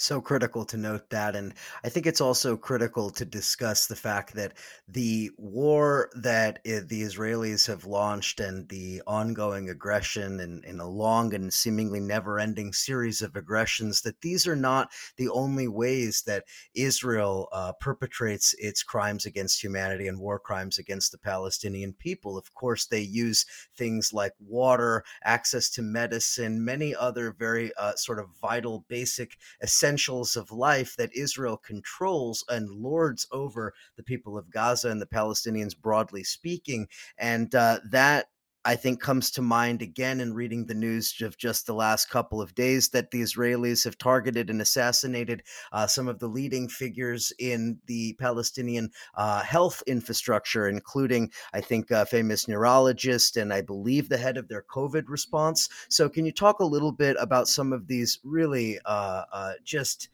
so 0.02 0.20
critical 0.20 0.66
to 0.66 0.78
note 0.78 1.10
that 1.10 1.36
and 1.36 1.54
i 1.84 1.90
think 1.90 2.06
it's 2.06 2.22
also 2.22 2.58
critical 2.58 3.10
to 3.10 3.24
discuss 3.24 3.88
the 3.88 3.96
fact 3.96 4.34
that 4.34 4.54
the 4.88 5.30
war 5.38 6.10
that 6.16 6.64
the 6.64 7.02
israelis 7.02 7.68
have 7.68 7.86
launched 7.86 8.40
and 8.40 8.68
the 8.70 9.02
ongoing 9.06 9.70
aggression 9.70 10.40
and 10.40 10.66
in 10.66 10.80
a 10.80 10.88
long 10.90 11.34
and 11.34 11.54
seemingly 11.54 12.00
never-ending 12.00 12.74
series 12.74 13.22
of 13.22 13.36
aggressions 13.36 14.02
that 14.02 14.20
these 14.22 14.48
are 14.48 14.56
not 14.56 14.92
the 15.18 15.30
only 15.30 15.68
ways 15.68 16.24
that 16.26 16.44
israel 16.74 17.48
uh, 17.52 17.72
perpetrates 17.80 18.56
its 18.58 18.84
crimes 18.84 19.26
against 19.26 19.64
humanity 19.64 20.08
and 20.08 20.20
war 20.20 20.40
crimes 20.40 20.78
against 20.78 21.12
the 21.12 21.18
palestinian 21.18 21.94
people. 21.94 22.38
Of 22.38 22.54
course 22.54 22.86
they 22.86 23.02
use 23.02 23.46
things 23.78 24.12
like 24.14 24.34
water 24.40 25.04
access 25.24 25.70
to 25.72 25.82
medicine 25.82 26.64
many 26.66 26.96
other 26.96 27.32
very 27.38 27.72
uh, 27.76 27.96
sort 27.96 28.20
of 28.20 28.28
vital 28.42 28.86
basic 28.88 29.38
essential 29.62 29.91
essentials 29.92 30.38
of 30.38 30.52
life 30.54 30.96
that 30.96 31.14
Israel 31.14 31.58
controls 31.58 32.46
and 32.48 32.70
lords 32.70 33.28
over 33.30 33.74
the 33.98 34.04
people 34.04 34.38
of 34.38 34.50
Gaza 34.50 34.90
and 34.90 35.02
the 35.02 35.06
Palestinians, 35.06 35.78
broadly 35.78 36.24
speaking. 36.24 36.88
And 37.18 37.54
uh, 37.54 37.80
that 37.92 38.28
I 38.64 38.76
think 38.76 39.02
comes 39.02 39.32
to 39.32 39.42
mind 39.42 39.82
again 39.82 40.22
in 40.22 40.34
reading 40.34 40.66
the 40.66 40.76
news 40.76 41.20
of 41.22 41.38
just 41.38 41.66
the 41.66 41.74
last 41.74 42.10
couple 42.10 42.42
of 42.42 42.54
days 42.54 42.90
that 42.90 43.10
the 43.10 43.22
Israelis 43.22 43.84
have 43.86 43.98
targeted 43.98 44.50
and 44.52 44.62
assassinated 44.62 45.42
uh, 45.72 45.88
some 45.88 46.08
of 46.08 46.20
the 46.20 46.28
leading 46.28 46.68
figures 46.68 47.34
in 47.40 47.80
the 47.88 48.14
Palestinian 48.20 48.92
uh, 49.16 49.42
health 49.42 49.82
infrastructure, 49.88 50.68
including, 50.68 51.32
I 51.54 51.62
think, 51.62 51.90
a 51.90 52.06
famous 52.06 52.48
neurologist 52.48 53.36
and 53.36 53.52
I 53.52 53.62
believe 53.62 54.10
the 54.10 54.18
head 54.18 54.38
of 54.38 54.48
their 54.48 54.64
COVID 54.64 55.06
response. 55.08 55.68
So, 55.90 56.08
can 56.08 56.26
you 56.26 56.32
talk 56.32 56.60
a 56.60 56.66
little 56.66 56.92
bit 56.92 57.18
about 57.20 57.48
some 57.48 57.74
of 57.74 57.88
these 57.88 58.20
really 58.24 58.80
uh, 58.86 59.24
uh 59.32 59.54
just 59.64 60.10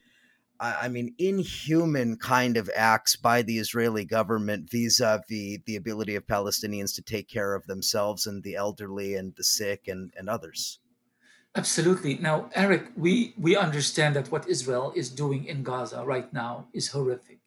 I 0.60 0.88
mean, 0.88 1.14
inhuman 1.18 2.18
kind 2.18 2.58
of 2.58 2.70
acts 2.76 3.16
by 3.16 3.42
the 3.42 3.58
Israeli 3.60 4.06
government 4.06 4.70
vis 4.70 5.00
a 5.00 5.22
vis 5.30 5.60
the 5.66 5.76
ability 5.76 6.16
of 6.16 6.26
Palestinians 6.28 6.96
to 6.96 7.02
take 7.02 7.28
care 7.28 7.54
of 7.54 7.66
themselves 7.68 8.28
and 8.28 8.44
the 8.44 8.56
elderly 8.56 9.16
and 9.16 9.36
the 9.36 9.44
sick 9.44 9.88
and, 9.88 10.14
and 10.18 10.30
others. 10.30 10.80
Absolutely. 11.56 12.16
Now, 12.16 12.50
Eric, 12.54 12.92
we, 12.96 13.34
we 13.38 13.56
understand 13.56 14.16
that 14.16 14.32
what 14.32 14.48
Israel 14.48 14.94
is 14.96 15.10
doing 15.10 15.46
in 15.46 15.64
Gaza 15.64 16.04
right 16.06 16.32
now 16.32 16.68
is 16.74 16.90
horrific. 16.90 17.40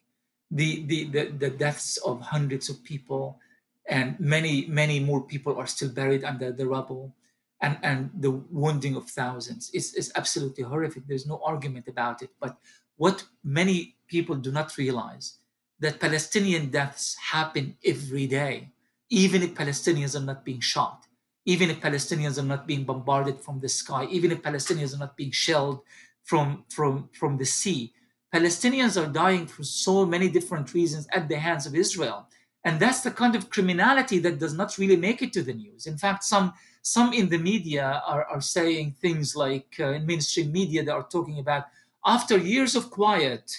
The, 0.49 0.83
the, 0.85 1.05
the, 1.05 1.25
the 1.31 1.49
deaths 1.49 1.97
of 1.97 2.19
hundreds 2.19 2.69
of 2.69 2.83
people 2.83 3.39
and 3.87 4.19
many, 4.19 4.65
many 4.67 4.99
more 4.99 5.21
people 5.21 5.57
are 5.57 5.67
still 5.67 5.89
buried 5.89 6.23
under 6.23 6.51
the 6.51 6.67
rubble 6.67 7.15
and, 7.61 7.77
and 7.83 8.09
the 8.17 8.31
wounding 8.31 8.95
of 8.95 9.07
thousands 9.09 9.69
is, 9.73 10.11
absolutely 10.15 10.63
horrific. 10.63 11.03
There's 11.07 11.27
no 11.27 11.39
argument 11.45 11.87
about 11.87 12.21
it. 12.21 12.31
But 12.39 12.57
what 13.01 13.23
many 13.43 13.95
people 14.07 14.35
do 14.35 14.51
not 14.51 14.77
realize 14.77 15.39
that 15.79 15.99
Palestinian 15.99 16.69
deaths 16.69 17.15
happen 17.33 17.75
every 17.83 18.27
day, 18.27 18.69
even 19.09 19.41
if 19.41 19.55
Palestinians 19.55 20.15
are 20.15 20.27
not 20.31 20.45
being 20.45 20.59
shot, 20.59 21.07
even 21.53 21.71
if 21.71 21.81
Palestinians 21.81 22.37
are 22.37 22.49
not 22.53 22.67
being 22.67 22.83
bombarded 22.83 23.37
from 23.41 23.59
the 23.59 23.67
sky, 23.67 24.03
even 24.11 24.29
if 24.31 24.43
Palestinians 24.43 24.93
are 24.93 24.99
not 25.05 25.17
being 25.17 25.31
shelled 25.31 25.79
from, 26.29 26.63
from, 26.69 27.09
from 27.19 27.37
the 27.37 27.49
sea. 27.59 27.91
Palestinians 28.31 29.01
are 29.01 29.11
dying 29.11 29.47
for 29.47 29.63
so 29.63 30.05
many 30.05 30.29
different 30.29 30.71
reasons 30.75 31.07
at 31.11 31.27
the 31.27 31.39
hands 31.39 31.65
of 31.65 31.73
Israel. 31.73 32.27
And 32.63 32.79
that's 32.79 33.01
the 33.01 33.09
kind 33.09 33.35
of 33.35 33.49
criminality 33.49 34.19
that 34.19 34.37
does 34.37 34.53
not 34.53 34.77
really 34.77 34.95
make 35.07 35.23
it 35.23 35.33
to 35.33 35.41
the 35.41 35.55
news. 35.55 35.87
In 35.87 35.97
fact, 35.97 36.23
some 36.23 36.53
some 36.83 37.13
in 37.13 37.29
the 37.29 37.37
media 37.37 38.01
are, 38.07 38.25
are 38.25 38.41
saying 38.41 38.95
things 39.01 39.35
like 39.35 39.69
uh, 39.79 39.97
in 39.97 40.05
mainstream 40.05 40.51
media 40.51 40.83
they 40.83 40.91
are 40.91 41.07
talking 41.15 41.37
about 41.39 41.65
after 42.05 42.37
years 42.37 42.75
of 42.75 42.89
quiet, 42.89 43.51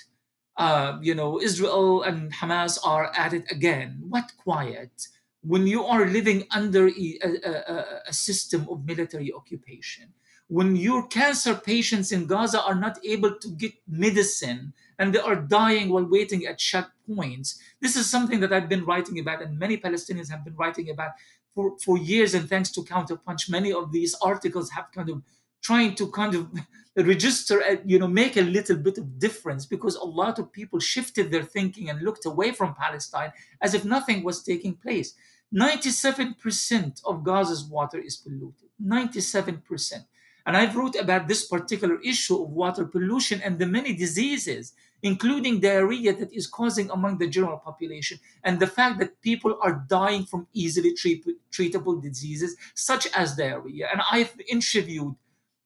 uh, 0.57 0.99
you 1.01 1.15
know, 1.15 1.41
Israel 1.41 2.03
and 2.03 2.33
Hamas 2.33 2.79
are 2.85 3.13
at 3.17 3.33
it 3.33 3.51
again. 3.51 4.03
What 4.09 4.33
quiet? 4.37 5.09
When 5.43 5.67
you 5.67 5.85
are 5.85 6.07
living 6.07 6.45
under 6.51 6.89
a, 6.89 7.19
a, 7.23 7.85
a 8.09 8.13
system 8.13 8.69
of 8.71 8.85
military 8.85 9.33
occupation, 9.33 10.13
when 10.49 10.77
your 10.77 11.07
cancer 11.07 11.55
patients 11.55 12.13
in 12.13 12.27
Gaza 12.27 12.63
are 12.63 12.75
not 12.75 12.99
able 13.05 13.35
to 13.39 13.49
get 13.49 13.73
medicine 13.89 14.73
and 15.03 15.13
they 15.13 15.19
are 15.19 15.37
dying 15.37 15.89
while 15.89 16.05
waiting 16.05 16.47
at 16.47 16.59
checkpoints. 16.59 17.59
This 17.81 17.97
is 17.97 18.09
something 18.09 18.39
that 18.41 18.53
I've 18.53 18.69
been 18.69 18.85
writing 18.85 19.19
about, 19.19 19.43
and 19.43 19.59
many 19.59 19.77
Palestinians 19.77 20.31
have 20.31 20.45
been 20.45 20.55
writing 20.55 20.91
about 20.91 21.11
for, 21.55 21.77
for 21.85 21.99
years. 21.99 22.35
And 22.35 22.49
thanks 22.49 22.71
to 22.73 22.83
Counterpunch, 22.83 23.51
many 23.51 23.73
of 23.73 23.91
these 23.91 24.15
articles 24.23 24.71
have 24.71 24.93
kind 24.95 25.11
of 25.11 25.23
trying 25.63 25.95
to 25.95 26.11
kind 26.11 26.35
of 26.35 26.51
register, 26.97 27.63
uh, 27.63 27.77
you 27.87 27.99
know, 27.99 28.09
make 28.09 28.37
a 28.37 28.43
little 28.43 28.77
bit 28.77 28.99
of 28.99 29.19
difference 29.19 29.65
because 29.65 29.97
a 29.97 30.05
lot 30.05 30.39
of 30.39 30.53
people 30.53 30.79
shifted 30.79 31.31
their 31.31 31.45
thinking 31.45 31.89
and 31.89 32.03
looked 32.03 32.27
away 32.27 32.53
from 32.53 32.75
Palestine 32.75 33.33
as 33.61 33.73
if 33.73 33.85
nothing 33.85 34.23
was 34.23 34.43
taking 34.43 34.75
place. 34.75 35.15
97% 35.55 37.03
of 37.05 37.23
Gaza's 37.23 37.65
water 37.65 37.99
is 37.99 38.17
polluted. 38.17 38.69
97%. 38.85 40.05
And 40.45 40.57
I've 40.57 40.75
wrote 40.75 40.97
about 40.97 41.29
this 41.29 41.47
particular 41.47 42.01
issue 42.01 42.43
of 42.43 42.51
water 42.51 42.85
pollution 42.85 43.41
and 43.43 43.59
the 43.59 43.67
many 43.67 43.95
diseases, 43.95 44.73
including 45.03 45.61
diarrhea, 45.61 46.15
that 46.17 46.33
is 46.33 46.47
causing 46.47 46.91
among 46.91 47.19
the 47.19 47.29
general 47.29 47.59
population, 47.59 48.19
and 48.43 48.59
the 48.59 48.67
fact 48.67 48.99
that 48.99 49.21
people 49.21 49.57
are 49.63 49.85
dying 49.89 50.25
from 50.25 50.49
easily 50.53 50.95
treat- 50.95 51.25
treatable 51.53 52.03
diseases 52.03 52.57
such 52.75 53.07
as 53.15 53.37
diarrhea. 53.37 53.89
And 53.93 54.01
I've 54.11 54.35
interviewed 54.49 55.15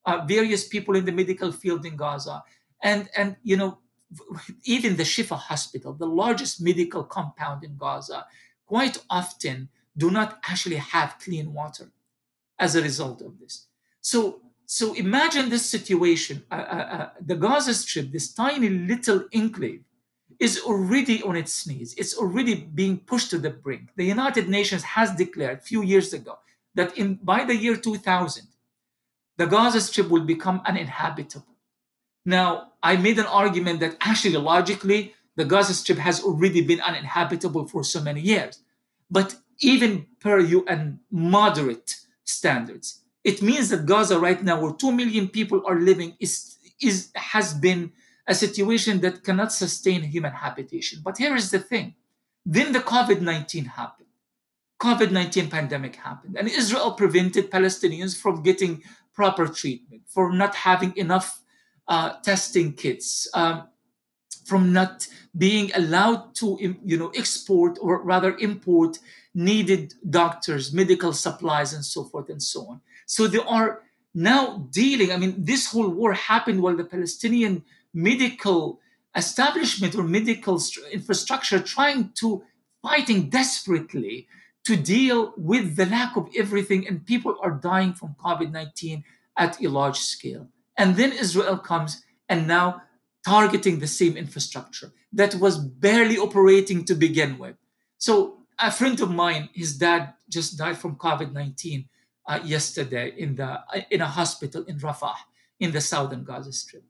uh, 0.07 0.25
various 0.27 0.67
people 0.67 0.97
in 0.97 1.05
the 1.05 1.13
medical 1.13 1.53
field 1.53 1.85
in 1.85 1.97
Gaza. 1.97 2.43
And, 2.83 3.09
and 3.17 3.37
you 3.43 3.57
know, 3.57 3.79
even 4.65 4.97
the 4.97 5.03
Shifa 5.03 5.37
Hospital, 5.37 5.93
the 5.93 6.07
largest 6.07 6.63
medical 6.63 7.05
compound 7.05 7.65
in 7.65 7.77
Gaza, 7.77 8.27
quite 8.67 8.99
often 9.11 9.69
do 9.97 10.11
not 10.11 10.39
actually 10.49 10.77
have 10.77 11.17
clean 11.23 11.53
water 11.53 11.91
as 12.59 12.77
a 12.77 12.83
result 12.83 13.21
of 13.21 13.39
this. 13.39 13.67
So, 14.01 14.41
so 14.67 14.95
imagine 14.95 15.49
this 15.49 15.69
situation. 15.69 16.45
Uh, 16.51 16.55
uh, 16.55 16.89
uh 16.97 17.11
the 17.21 17.37
Gaza 17.37 17.75
Strip, 17.75 18.13
this 18.13 18.33
tiny 18.33 18.69
little 18.69 19.25
enclave, 19.33 19.83
is 20.39 20.61
already 20.61 21.23
on 21.23 21.37
its 21.37 21.67
knees. 21.67 21.95
It's 21.97 22.17
already 22.17 22.55
being 22.55 22.99
pushed 22.99 23.31
to 23.31 23.39
the 23.39 23.51
brink. 23.51 23.91
The 23.97 24.05
United 24.05 24.49
Nations 24.49 24.83
has 24.83 25.15
declared 25.15 25.59
a 25.59 25.63
few 25.63 25.83
years 25.83 26.13
ago 26.13 26.39
that 26.75 26.97
in 26.99 27.15
by 27.23 27.45
the 27.45 27.57
year 27.57 27.77
2000, 27.77 28.47
the 29.37 29.47
Gaza 29.47 29.81
Strip 29.81 30.09
will 30.09 30.25
become 30.25 30.63
uninhabitable. 30.65 31.57
Now, 32.25 32.73
I 32.83 32.97
made 32.97 33.19
an 33.19 33.27
argument 33.27 33.81
that 33.81 33.97
actually, 34.01 34.37
logically, 34.37 35.15
the 35.37 35.45
Gaza 35.45 35.75
Strip 35.75 35.99
has 35.99 36.23
already 36.23 36.61
been 36.63 36.81
uninhabitable 36.81 37.67
for 37.67 37.85
so 37.85 38.01
many 38.01 38.21
years. 38.21 38.61
But 39.11 39.37
even 39.61 40.07
per 40.21 40.41
UN 40.41 41.01
moderate 41.11 41.97
standards, 42.25 43.03
it 43.23 43.43
means 43.43 43.69
that 43.69 43.87
Gaza 43.87 44.19
right 44.19 44.43
now, 44.43 44.61
where 44.61 44.73
2 44.73 44.93
million 44.93 45.29
people 45.29 45.63
are 45.67 45.79
living, 45.79 46.17
is, 46.19 46.57
is, 46.81 47.11
has 47.15 47.55
been 47.55 47.93
a 48.27 48.35
situation 48.35 49.01
that 49.01 49.23
cannot 49.23 49.53
sustain 49.53 50.03
human 50.03 50.33
habitation. 50.33 51.01
But 51.05 51.19
here 51.19 51.37
is 51.37 51.51
the 51.51 51.61
thing. 51.61 51.95
Then 52.45 52.73
the 52.73 52.81
COVID-19 52.81 53.67
happened. 53.67 54.07
COVID-19 54.81 55.51
pandemic 55.51 55.97
happened 55.97 56.37
and 56.37 56.49
Israel 56.49 56.93
prevented 56.93 57.51
Palestinians 57.51 58.15
from 58.15 58.43
getting 58.43 58.83
proper 59.17 59.49
treatment, 59.49 60.03
for 60.07 60.33
not 60.33 60.55
having 60.55 60.97
enough 60.97 61.43
uh, 61.89 62.11
testing 62.23 62.75
kits, 62.75 63.29
um, 63.35 63.67
from 64.45 64.73
not 64.73 65.09
being 65.37 65.73
allowed 65.75 66.35
to 66.37 66.47
you 66.85 66.97
know 66.97 67.11
export 67.17 67.79
or 67.81 68.03
rather 68.03 68.37
import 68.37 68.99
needed 69.35 69.95
doctors, 70.09 70.73
medical 70.73 71.13
supplies, 71.13 71.73
and 71.73 71.85
so 71.85 72.05
forth 72.05 72.29
and 72.29 72.43
so 72.43 72.61
on. 72.69 72.81
So 73.07 73.27
they 73.27 73.39
are 73.39 73.83
now 74.15 74.67
dealing. 74.71 75.13
I 75.13 75.17
mean, 75.19 75.35
this 75.39 75.71
whole 75.71 75.89
war 75.89 76.13
happened 76.15 76.63
while 76.63 76.77
the 76.77 76.85
Palestinian 76.85 77.65
medical 77.93 78.81
establishment 79.15 79.95
or 79.95 80.03
medical 80.03 80.61
infrastructure 80.93 81.59
trying 81.59 82.11
to 82.17 82.43
fighting 82.83 83.29
desperately 83.29 84.29
to 84.67 84.77
deal 84.77 85.33
with 85.37 85.77
the 85.77 85.87
lack 85.87 86.17
of 86.17 86.29
everything, 86.37 86.87
and 86.89 87.07
people 87.07 87.37
are 87.41 87.53
dying 87.53 87.93
from 87.93 88.17
COVID 88.23 88.51
19 88.51 89.05
at 89.37 89.63
a 89.63 89.69
large 89.69 89.99
scale. 89.99 90.49
And 90.77 90.97
then 90.97 91.13
Israel 91.13 91.57
comes 91.57 92.03
and 92.29 92.49
now 92.49 92.83
targeting 93.25 93.79
the 93.79 93.87
same 93.87 94.17
infrastructure 94.17 94.93
that 95.13 95.37
was 95.37 95.57
barely 95.59 96.19
operating 96.19 96.85
to 96.85 96.95
begin 96.95 97.39
with. 97.39 97.57
So, 97.99 98.39
a 98.59 98.73
friend 98.73 99.01
of 99.01 99.11
mine, 99.11 99.51
his 99.53 99.77
dad 99.79 100.15
just 100.29 100.59
died 100.59 100.79
from 100.79 100.97
COVID 100.97 101.33
19 101.33 101.89
uh, 102.27 102.41
yesterday 102.43 103.15
in, 103.17 103.37
the, 103.37 103.61
in 103.91 104.01
a 104.01 104.07
hospital 104.07 104.65
in 104.65 104.79
Rafah 104.79 105.15
in 105.61 105.71
the 105.71 105.81
southern 105.81 106.25
Gaza 106.25 106.53
Strip. 106.53 106.85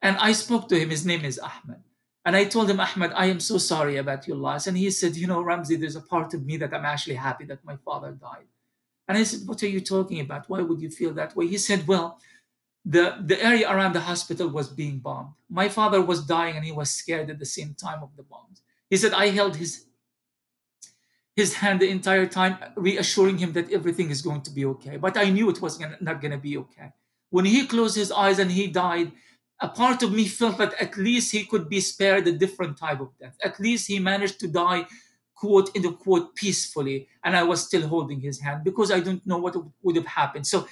And 0.00 0.16
I 0.16 0.32
spoke 0.32 0.68
to 0.68 0.78
him, 0.78 0.90
his 0.90 1.04
name 1.04 1.24
is 1.24 1.38
Ahmed. 1.38 1.82
And 2.28 2.36
I 2.36 2.44
told 2.44 2.68
him, 2.68 2.78
Ahmed, 2.78 3.12
I 3.14 3.24
am 3.24 3.40
so 3.40 3.56
sorry 3.56 3.96
about 3.96 4.28
your 4.28 4.36
loss. 4.36 4.66
And 4.66 4.76
he 4.76 4.90
said, 4.90 5.16
You 5.16 5.26
know, 5.26 5.40
Ramzy, 5.40 5.76
there's 5.76 5.96
a 5.96 6.02
part 6.02 6.34
of 6.34 6.44
me 6.44 6.58
that 6.58 6.74
I'm 6.74 6.84
actually 6.84 7.14
happy 7.14 7.46
that 7.46 7.64
my 7.64 7.76
father 7.76 8.10
died. 8.12 8.48
And 9.08 9.16
I 9.16 9.22
said, 9.22 9.48
What 9.48 9.62
are 9.62 9.68
you 9.76 9.80
talking 9.80 10.20
about? 10.20 10.46
Why 10.46 10.60
would 10.60 10.82
you 10.82 10.90
feel 10.90 11.14
that 11.14 11.34
way? 11.34 11.46
He 11.46 11.56
said, 11.56 11.88
Well, 11.88 12.20
the, 12.84 13.16
the 13.24 13.42
area 13.42 13.66
around 13.66 13.94
the 13.94 14.00
hospital 14.00 14.46
was 14.48 14.68
being 14.68 14.98
bombed. 14.98 15.32
My 15.48 15.70
father 15.70 16.02
was 16.02 16.26
dying 16.26 16.56
and 16.56 16.66
he 16.66 16.70
was 16.70 16.90
scared 16.90 17.30
at 17.30 17.38
the 17.38 17.46
same 17.46 17.72
time 17.72 18.02
of 18.02 18.10
the 18.14 18.24
bombs. 18.24 18.60
He 18.90 18.98
said, 18.98 19.14
I 19.14 19.28
held 19.28 19.56
his 19.56 19.86
his 21.34 21.54
hand 21.54 21.80
the 21.80 21.88
entire 21.88 22.26
time, 22.26 22.58
reassuring 22.76 23.38
him 23.38 23.54
that 23.54 23.72
everything 23.72 24.10
is 24.10 24.20
going 24.20 24.42
to 24.42 24.50
be 24.50 24.66
okay. 24.66 24.98
But 24.98 25.16
I 25.16 25.30
knew 25.30 25.48
it 25.48 25.62
was 25.62 25.80
not 26.02 26.20
going 26.20 26.32
to 26.32 26.44
be 26.50 26.58
okay. 26.58 26.92
When 27.30 27.46
he 27.46 27.66
closed 27.66 27.96
his 27.96 28.12
eyes 28.12 28.38
and 28.38 28.50
he 28.50 28.66
died, 28.66 29.12
a 29.60 29.68
part 29.68 30.02
of 30.02 30.12
me 30.12 30.26
felt 30.26 30.58
that 30.58 30.74
at 30.80 30.96
least 30.96 31.32
he 31.32 31.44
could 31.44 31.68
be 31.68 31.80
spared 31.80 32.26
a 32.26 32.32
different 32.32 32.76
type 32.76 33.00
of 33.00 33.10
death. 33.18 33.36
At 33.42 33.58
least 33.58 33.88
he 33.88 33.98
managed 33.98 34.38
to 34.40 34.48
die, 34.48 34.86
quote, 35.34 35.74
in 35.74 35.82
the 35.82 35.92
quote, 35.92 36.34
peacefully. 36.36 37.08
And 37.24 37.36
I 37.36 37.42
was 37.42 37.64
still 37.64 37.86
holding 37.88 38.20
his 38.20 38.40
hand 38.40 38.62
because 38.62 38.92
I 38.92 39.00
don't 39.00 39.26
know 39.26 39.38
what 39.38 39.56
would 39.82 39.96
have 39.96 40.06
happened. 40.06 40.46
So 40.46 40.68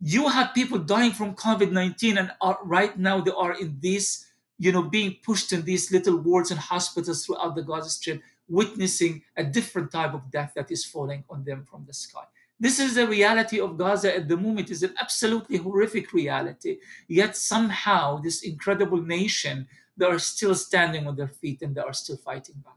you 0.00 0.28
have 0.28 0.54
people 0.54 0.78
dying 0.78 1.12
from 1.12 1.34
COVID 1.34 1.72
19, 1.72 2.18
and 2.18 2.30
are, 2.40 2.58
right 2.62 2.96
now 2.98 3.20
they 3.20 3.32
are 3.32 3.58
in 3.58 3.78
these, 3.80 4.26
you 4.58 4.72
know, 4.72 4.82
being 4.82 5.16
pushed 5.24 5.52
in 5.52 5.64
these 5.64 5.90
little 5.90 6.18
wards 6.18 6.50
and 6.50 6.60
hospitals 6.60 7.24
throughout 7.24 7.56
the 7.56 7.62
Gaza 7.62 7.90
Strip, 7.90 8.22
witnessing 8.46 9.22
a 9.36 9.44
different 9.44 9.90
type 9.90 10.14
of 10.14 10.30
death 10.30 10.52
that 10.54 10.70
is 10.70 10.84
falling 10.84 11.24
on 11.28 11.44
them 11.44 11.66
from 11.68 11.84
the 11.86 11.94
sky. 11.94 12.24
This 12.60 12.80
is 12.80 12.94
the 12.94 13.06
reality 13.06 13.60
of 13.60 13.78
Gaza 13.78 14.16
at 14.16 14.28
the 14.28 14.36
moment. 14.36 14.70
It's 14.70 14.82
an 14.82 14.94
absolutely 15.00 15.58
horrific 15.58 16.12
reality. 16.12 16.78
Yet 17.06 17.36
somehow 17.36 18.18
this 18.18 18.42
incredible 18.42 19.00
nation, 19.00 19.68
they 19.96 20.06
are 20.06 20.18
still 20.18 20.54
standing 20.54 21.06
on 21.06 21.16
their 21.16 21.28
feet 21.28 21.62
and 21.62 21.74
they 21.74 21.80
are 21.80 21.92
still 21.92 22.16
fighting 22.16 22.56
back 22.64 22.74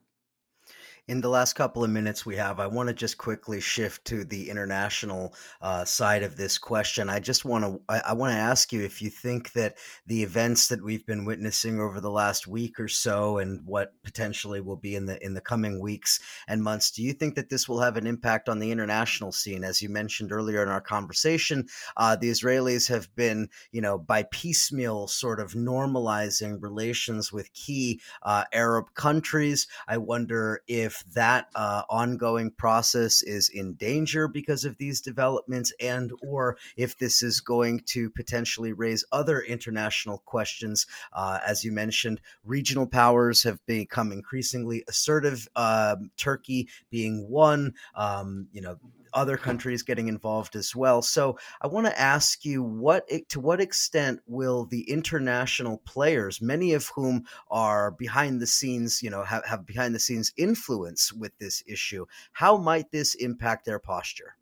in 1.07 1.19
the 1.19 1.29
last 1.29 1.53
couple 1.53 1.83
of 1.83 1.89
minutes 1.89 2.25
we 2.25 2.35
have, 2.35 2.59
I 2.59 2.67
want 2.67 2.87
to 2.87 2.93
just 2.93 3.17
quickly 3.17 3.59
shift 3.59 4.05
to 4.05 4.23
the 4.23 4.49
international 4.49 5.33
uh, 5.61 5.83
side 5.83 6.23
of 6.23 6.37
this 6.37 6.57
question. 6.57 7.09
I 7.09 7.19
just 7.19 7.43
want 7.43 7.65
to 7.65 7.81
I, 7.89 8.01
I 8.09 8.13
want 8.13 8.33
to 8.33 8.37
ask 8.37 8.71
you 8.71 8.81
if 8.83 9.01
you 9.01 9.09
think 9.09 9.51
that 9.53 9.77
the 10.05 10.23
events 10.23 10.67
that 10.67 10.83
we've 10.83 11.05
been 11.05 11.25
witnessing 11.25 11.79
over 11.79 11.99
the 11.99 12.11
last 12.11 12.47
week 12.47 12.79
or 12.79 12.87
so, 12.87 13.39
and 13.39 13.61
what 13.65 13.93
potentially 14.03 14.61
will 14.61 14.77
be 14.77 14.95
in 14.95 15.05
the 15.05 15.23
in 15.25 15.33
the 15.33 15.41
coming 15.41 15.79
weeks 15.79 16.19
and 16.47 16.63
months, 16.63 16.91
do 16.91 17.01
you 17.01 17.13
think 17.13 17.35
that 17.35 17.49
this 17.49 17.67
will 17.67 17.81
have 17.81 17.97
an 17.97 18.07
impact 18.07 18.47
on 18.47 18.59
the 18.59 18.71
international 18.71 19.31
scene? 19.31 19.63
As 19.63 19.81
you 19.81 19.89
mentioned 19.89 20.31
earlier 20.31 20.61
in 20.61 20.69
our 20.69 20.81
conversation, 20.81 21.67
uh, 21.97 22.15
the 22.15 22.29
Israelis 22.29 22.87
have 22.89 23.13
been, 23.15 23.49
you 23.71 23.81
know, 23.81 23.97
by 23.97 24.23
piecemeal 24.31 25.07
sort 25.07 25.39
of 25.39 25.53
normalizing 25.53 26.61
relations 26.61 27.33
with 27.33 27.51
key 27.53 27.99
uh, 28.21 28.43
Arab 28.53 28.93
countries. 28.93 29.67
I 29.87 29.97
wonder 29.97 30.61
if 30.67 30.90
if 30.91 31.05
that 31.13 31.47
uh, 31.55 31.83
ongoing 31.89 32.51
process 32.51 33.21
is 33.21 33.47
in 33.47 33.73
danger 33.75 34.27
because 34.27 34.65
of 34.65 34.77
these 34.77 34.99
developments 34.99 35.71
and 35.79 36.11
or 36.21 36.57
if 36.75 36.97
this 36.97 37.23
is 37.23 37.39
going 37.39 37.79
to 37.85 38.09
potentially 38.09 38.73
raise 38.73 39.05
other 39.13 39.39
international 39.39 40.17
questions 40.25 40.85
uh, 41.13 41.39
as 41.47 41.63
you 41.63 41.71
mentioned 41.71 42.19
regional 42.43 42.85
powers 42.85 43.41
have 43.41 43.65
become 43.65 44.11
increasingly 44.11 44.83
assertive 44.89 45.47
um, 45.55 46.11
turkey 46.17 46.67
being 46.89 47.29
one 47.29 47.73
um, 47.95 48.47
you 48.51 48.61
know 48.61 48.75
other 49.13 49.37
countries 49.37 49.83
getting 49.83 50.07
involved 50.07 50.55
as 50.55 50.75
well. 50.75 51.01
So 51.01 51.37
I 51.61 51.67
want 51.67 51.87
to 51.87 51.99
ask 51.99 52.45
you 52.45 52.63
what 52.63 53.07
to 53.29 53.39
what 53.39 53.61
extent 53.61 54.21
will 54.27 54.65
the 54.65 54.89
international 54.89 55.77
players, 55.85 56.41
many 56.41 56.73
of 56.73 56.91
whom 56.95 57.25
are 57.49 57.91
behind 57.91 58.41
the 58.41 58.47
scenes, 58.47 59.01
you 59.03 59.09
know, 59.09 59.23
have, 59.23 59.45
have 59.45 59.65
behind 59.65 59.95
the 59.95 59.99
scenes 59.99 60.31
influence 60.37 61.13
with 61.13 61.37
this 61.39 61.63
issue, 61.67 62.05
how 62.31 62.57
might 62.57 62.91
this 62.91 63.15
impact 63.15 63.65
their 63.65 63.79
posture? 63.79 64.35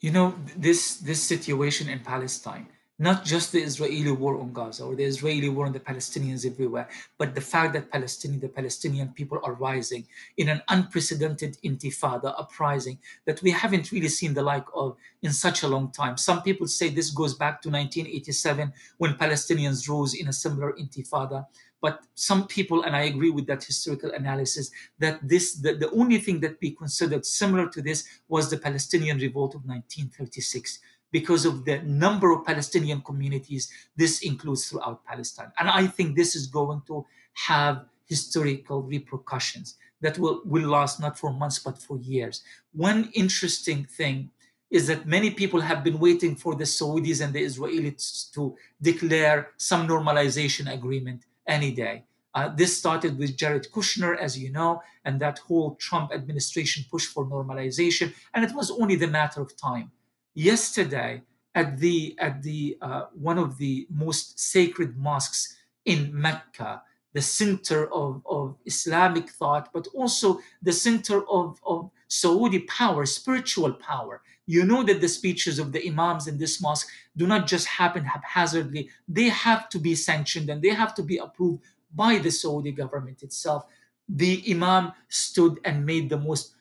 You 0.00 0.10
know, 0.10 0.34
this 0.56 0.96
this 0.96 1.22
situation 1.22 1.88
in 1.88 2.00
Palestine 2.00 2.66
not 2.98 3.24
just 3.24 3.52
the 3.52 3.60
Israeli 3.60 4.12
war 4.12 4.38
on 4.38 4.52
Gaza 4.52 4.84
or 4.84 4.94
the 4.94 5.04
Israeli 5.04 5.48
war 5.48 5.66
on 5.66 5.72
the 5.72 5.80
Palestinians 5.80 6.46
everywhere, 6.46 6.88
but 7.18 7.34
the 7.34 7.40
fact 7.40 7.72
that 7.72 7.90
Palestinian, 7.90 8.40
the 8.40 8.48
Palestinian 8.48 9.08
people 9.08 9.40
are 9.42 9.54
rising 9.54 10.06
in 10.36 10.48
an 10.48 10.62
unprecedented 10.68 11.56
intifada 11.64 12.34
uprising 12.38 12.98
that 13.24 13.42
we 13.42 13.50
haven't 13.50 13.90
really 13.92 14.08
seen 14.08 14.34
the 14.34 14.42
like 14.42 14.66
of 14.74 14.96
in 15.22 15.32
such 15.32 15.62
a 15.62 15.68
long 15.68 15.90
time. 15.90 16.16
Some 16.16 16.42
people 16.42 16.66
say 16.66 16.90
this 16.90 17.10
goes 17.10 17.34
back 17.34 17.62
to 17.62 17.70
1987 17.70 18.72
when 18.98 19.14
Palestinians 19.14 19.88
rose 19.88 20.14
in 20.14 20.28
a 20.28 20.32
similar 20.32 20.72
intifada. 20.74 21.46
But 21.80 22.04
some 22.14 22.46
people, 22.46 22.84
and 22.84 22.94
I 22.94 23.02
agree 23.02 23.30
with 23.30 23.46
that 23.48 23.64
historical 23.64 24.12
analysis, 24.12 24.70
that 25.00 25.18
this 25.26 25.54
the, 25.54 25.74
the 25.74 25.90
only 25.90 26.18
thing 26.18 26.38
that 26.40 26.56
we 26.62 26.70
considered 26.70 27.26
similar 27.26 27.68
to 27.70 27.82
this 27.82 28.04
was 28.28 28.48
the 28.48 28.58
Palestinian 28.58 29.18
revolt 29.18 29.56
of 29.56 29.64
1936 29.64 30.78
because 31.12 31.44
of 31.44 31.64
the 31.64 31.80
number 31.82 32.32
of 32.32 32.44
Palestinian 32.44 33.00
communities 33.02 33.70
this 33.96 34.22
includes 34.22 34.68
throughout 34.68 35.04
Palestine. 35.04 35.52
And 35.58 35.68
I 35.68 35.86
think 35.86 36.16
this 36.16 36.34
is 36.34 36.46
going 36.46 36.82
to 36.88 37.06
have 37.34 37.84
historical 38.06 38.82
repercussions 38.82 39.76
that 40.00 40.18
will, 40.18 40.40
will 40.44 40.68
last 40.68 41.00
not 41.00 41.18
for 41.18 41.32
months 41.32 41.58
but 41.58 41.78
for 41.78 41.98
years. 41.98 42.42
One 42.72 43.10
interesting 43.14 43.84
thing 43.84 44.30
is 44.70 44.86
that 44.86 45.06
many 45.06 45.30
people 45.30 45.60
have 45.60 45.84
been 45.84 45.98
waiting 45.98 46.34
for 46.34 46.54
the 46.54 46.64
Saudis 46.64 47.22
and 47.22 47.32
the 47.32 47.44
Israelis 47.44 48.32
to 48.32 48.56
declare 48.80 49.50
some 49.58 49.86
normalization 49.86 50.72
agreement 50.72 51.26
any 51.46 51.70
day. 51.70 52.04
Uh, 52.34 52.48
this 52.48 52.78
started 52.78 53.18
with 53.18 53.36
Jared 53.36 53.66
Kushner, 53.70 54.18
as 54.18 54.38
you 54.38 54.50
know, 54.50 54.80
and 55.04 55.20
that 55.20 55.38
whole 55.40 55.74
Trump 55.74 56.10
administration 56.12 56.82
push 56.90 57.04
for 57.04 57.26
normalization, 57.26 58.14
and 58.32 58.42
it 58.42 58.54
was 58.54 58.70
only 58.70 58.96
the 58.96 59.06
matter 59.06 59.42
of 59.42 59.54
time 59.54 59.90
yesterday 60.34 61.22
at 61.54 61.78
the 61.78 62.16
at 62.18 62.42
the 62.42 62.78
uh, 62.80 63.04
one 63.14 63.38
of 63.38 63.58
the 63.58 63.86
most 63.90 64.38
sacred 64.38 64.96
mosques 64.96 65.56
in 65.84 66.10
Mecca, 66.12 66.82
the 67.12 67.22
center 67.22 67.92
of, 67.92 68.22
of 68.24 68.56
Islamic 68.64 69.28
thought, 69.30 69.70
but 69.72 69.86
also 69.94 70.40
the 70.62 70.72
center 70.72 71.28
of, 71.28 71.58
of 71.66 71.90
Saudi 72.08 72.60
power, 72.60 73.04
spiritual 73.04 73.72
power. 73.74 74.22
You 74.46 74.64
know 74.64 74.82
that 74.84 75.00
the 75.00 75.08
speeches 75.08 75.58
of 75.58 75.72
the 75.72 75.86
imams 75.88 76.26
in 76.26 76.38
this 76.38 76.60
mosque 76.60 76.88
do 77.16 77.26
not 77.26 77.46
just 77.46 77.66
happen 77.66 78.04
haphazardly, 78.04 78.90
they 79.08 79.28
have 79.28 79.68
to 79.70 79.78
be 79.78 79.94
sanctioned 79.94 80.50
and 80.50 80.62
they 80.62 80.70
have 80.70 80.94
to 80.94 81.02
be 81.02 81.18
approved 81.18 81.62
by 81.94 82.18
the 82.18 82.30
Saudi 82.30 82.72
government 82.72 83.22
itself. 83.22 83.66
The 84.08 84.42
imam 84.50 84.92
stood 85.08 85.60
and 85.64 85.86
made 85.86 86.10
the 86.10 86.18
most 86.18 86.54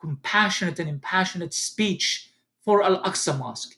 compassionate 0.00 0.78
and 0.78 0.88
impassionate 0.88 1.52
speech 1.52 2.30
for 2.66 2.82
Al 2.82 3.00
Aqsa 3.04 3.38
Mosque, 3.38 3.76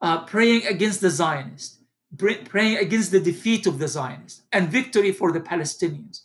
uh, 0.00 0.24
praying 0.24 0.64
against 0.64 1.00
the 1.02 1.10
Zionists, 1.10 1.80
praying 2.16 2.78
against 2.78 3.10
the 3.10 3.20
defeat 3.20 3.66
of 3.66 3.78
the 3.78 3.88
Zionists 3.88 4.42
and 4.52 4.70
victory 4.70 5.12
for 5.12 5.32
the 5.32 5.40
Palestinians. 5.40 6.22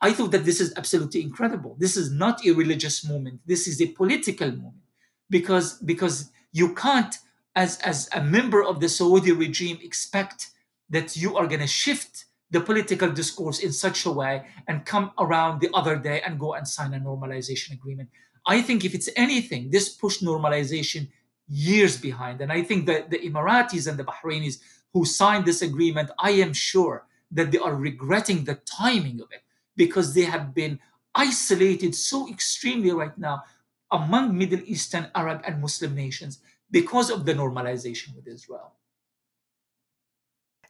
I 0.00 0.12
thought 0.12 0.30
that 0.30 0.46
this 0.46 0.60
is 0.60 0.72
absolutely 0.78 1.20
incredible. 1.20 1.76
This 1.78 1.96
is 1.96 2.10
not 2.10 2.46
a 2.46 2.52
religious 2.52 3.06
movement. 3.06 3.40
This 3.44 3.66
is 3.66 3.82
a 3.82 3.88
political 3.88 4.50
movement 4.50 4.86
because, 5.28 5.78
because 5.80 6.30
you 6.52 6.72
can't, 6.74 7.14
as, 7.54 7.78
as 7.80 8.08
a 8.14 8.22
member 8.22 8.62
of 8.64 8.80
the 8.80 8.88
Saudi 8.88 9.32
regime, 9.32 9.78
expect 9.82 10.50
that 10.88 11.16
you 11.16 11.36
are 11.36 11.46
going 11.46 11.60
to 11.60 11.66
shift 11.66 12.24
the 12.50 12.60
political 12.60 13.10
discourse 13.10 13.58
in 13.58 13.72
such 13.72 14.06
a 14.06 14.10
way 14.10 14.46
and 14.68 14.86
come 14.86 15.10
around 15.18 15.60
the 15.60 15.70
other 15.74 15.96
day 15.96 16.22
and 16.24 16.40
go 16.40 16.54
and 16.54 16.66
sign 16.66 16.94
a 16.94 16.98
normalization 16.98 17.72
agreement. 17.72 18.08
I 18.46 18.62
think 18.62 18.84
if 18.84 18.94
it's 18.94 19.10
anything, 19.16 19.70
this 19.70 19.88
push 19.90 20.20
normalization 20.20 21.08
years 21.50 21.98
behind. 21.98 22.40
And 22.40 22.52
I 22.52 22.62
think 22.62 22.86
that 22.86 23.10
the 23.10 23.18
Emiratis 23.18 23.88
and 23.88 23.98
the 23.98 24.04
Bahrainis 24.04 24.60
who 24.94 25.04
signed 25.04 25.44
this 25.44 25.62
agreement, 25.62 26.10
I 26.18 26.30
am 26.30 26.52
sure 26.52 27.06
that 27.32 27.50
they 27.50 27.58
are 27.58 27.74
regretting 27.74 28.44
the 28.44 28.60
timing 28.64 29.20
of 29.20 29.28
it 29.32 29.42
because 29.76 30.14
they 30.14 30.22
have 30.22 30.54
been 30.54 30.78
isolated 31.14 31.94
so 31.94 32.28
extremely 32.28 32.92
right 32.92 33.16
now 33.18 33.42
among 33.90 34.36
Middle 34.36 34.60
Eastern, 34.64 35.10
Arab, 35.14 35.42
and 35.44 35.60
Muslim 35.60 35.94
nations 35.94 36.38
because 36.70 37.10
of 37.10 37.26
the 37.26 37.34
normalization 37.34 38.14
with 38.14 38.28
Israel. 38.28 38.72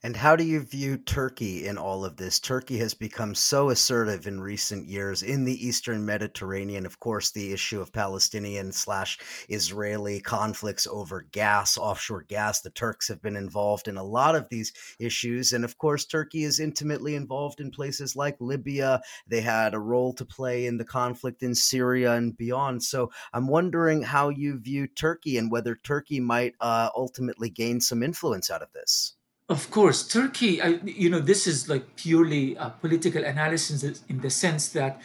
And 0.03 0.17
how 0.17 0.35
do 0.35 0.45
you 0.45 0.61
view 0.61 0.97
Turkey 0.97 1.67
in 1.67 1.77
all 1.77 2.07
of 2.07 2.17
this? 2.17 2.41
Turkey 2.41 2.79
has 2.79 2.95
become 2.95 3.35
so 3.35 3.69
assertive 3.69 4.27
in 4.27 4.41
recent 4.41 4.89
years 4.89 5.23
in 5.23 5.45
the 5.45 5.67
Eastern 5.67 6.07
Mediterranean. 6.07 6.87
Of 6.87 6.99
course, 7.01 7.33
the 7.33 7.53
issue 7.53 7.83
of 7.83 7.93
Palestinian 7.93 8.73
slash 8.73 9.19
Israeli 9.51 10.19
conflicts 10.21 10.87
over 10.87 11.27
gas, 11.33 11.77
offshore 11.77 12.23
gas. 12.23 12.63
The 12.63 12.71
Turks 12.71 13.09
have 13.09 13.21
been 13.21 13.37
involved 13.37 13.89
in 13.89 13.99
a 13.99 14.03
lot 14.03 14.35
of 14.35 14.49
these 14.49 14.73
issues. 14.99 15.53
And 15.53 15.67
of 15.67 15.77
course, 15.77 16.07
Turkey 16.07 16.45
is 16.45 16.61
intimately 16.61 17.15
involved 17.15 17.61
in 17.61 17.71
places 17.71 18.17
like 18.17 18.41
Libya. 18.41 19.03
They 19.27 19.43
had 19.43 19.75
a 19.75 19.79
role 19.79 20.15
to 20.15 20.25
play 20.25 20.65
in 20.65 20.79
the 20.79 20.85
conflict 20.87 21.43
in 21.43 21.55
Syria 21.55 22.15
and 22.15 22.35
beyond. 22.35 22.83
So 22.83 23.11
I'm 23.35 23.49
wondering 23.49 24.01
how 24.01 24.31
you 24.31 24.59
view 24.59 24.87
Turkey 24.87 25.37
and 25.37 25.51
whether 25.51 25.75
Turkey 25.75 26.21
might 26.21 26.55
uh, 26.59 26.89
ultimately 26.97 27.51
gain 27.51 27.83
some 27.83 28.03
influence 28.03 28.51
out 28.51 28.63
of 28.63 28.73
this. 28.73 29.15
Of 29.51 29.69
course, 29.73 30.07
Turkey, 30.07 30.63
I, 30.63 30.79
you 30.85 31.11
know, 31.11 31.19
this 31.19 31.49
is 31.49 31.69
like 31.69 31.97
purely 31.97 32.55
a 32.55 32.71
political 32.71 33.25
analysis 33.25 33.83
in 34.09 34.21
the 34.21 34.31
sense 34.31 34.69
that 34.69 35.03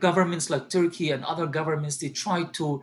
governments 0.00 0.48
like 0.48 0.70
Turkey 0.70 1.10
and 1.10 1.22
other 1.22 1.46
governments, 1.46 1.98
they 1.98 2.08
try 2.08 2.44
to, 2.44 2.82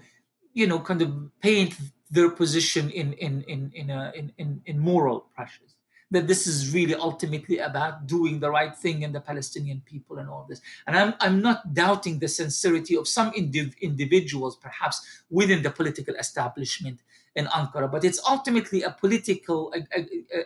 you 0.54 0.68
know, 0.68 0.80
kind 0.80 1.02
of 1.02 1.12
paint 1.42 1.76
their 2.12 2.30
position 2.30 2.92
in 2.92 3.14
in 3.14 3.42
in 3.54 3.72
in, 3.74 3.90
a, 3.90 4.12
in, 4.16 4.32
in, 4.38 4.62
in 4.68 4.78
moral 4.78 5.22
pressures. 5.36 5.76
That 6.12 6.28
this 6.28 6.46
is 6.46 6.72
really 6.72 6.94
ultimately 6.94 7.58
about 7.58 8.06
doing 8.06 8.40
the 8.40 8.52
right 8.52 8.76
thing 8.76 9.04
and 9.04 9.16
the 9.16 9.22
Palestinian 9.22 9.82
people 9.84 10.20
and 10.20 10.30
all 10.30 10.46
this. 10.48 10.62
And 10.86 10.96
I'm 10.96 11.16
I'm 11.20 11.42
not 11.42 11.74
doubting 11.74 12.20
the 12.20 12.28
sincerity 12.28 12.96
of 12.96 13.08
some 13.08 13.32
indiv- 13.32 13.80
individuals, 13.82 14.56
perhaps 14.56 15.24
within 15.32 15.64
the 15.64 15.72
political 15.72 16.14
establishment, 16.14 17.00
in 17.36 17.46
Ankara, 17.46 17.90
but 17.90 18.04
it's 18.04 18.22
ultimately 18.28 18.84
a 18.84 18.92
political, 18.92 19.74
a, 19.74 19.80
a, 19.98 20.02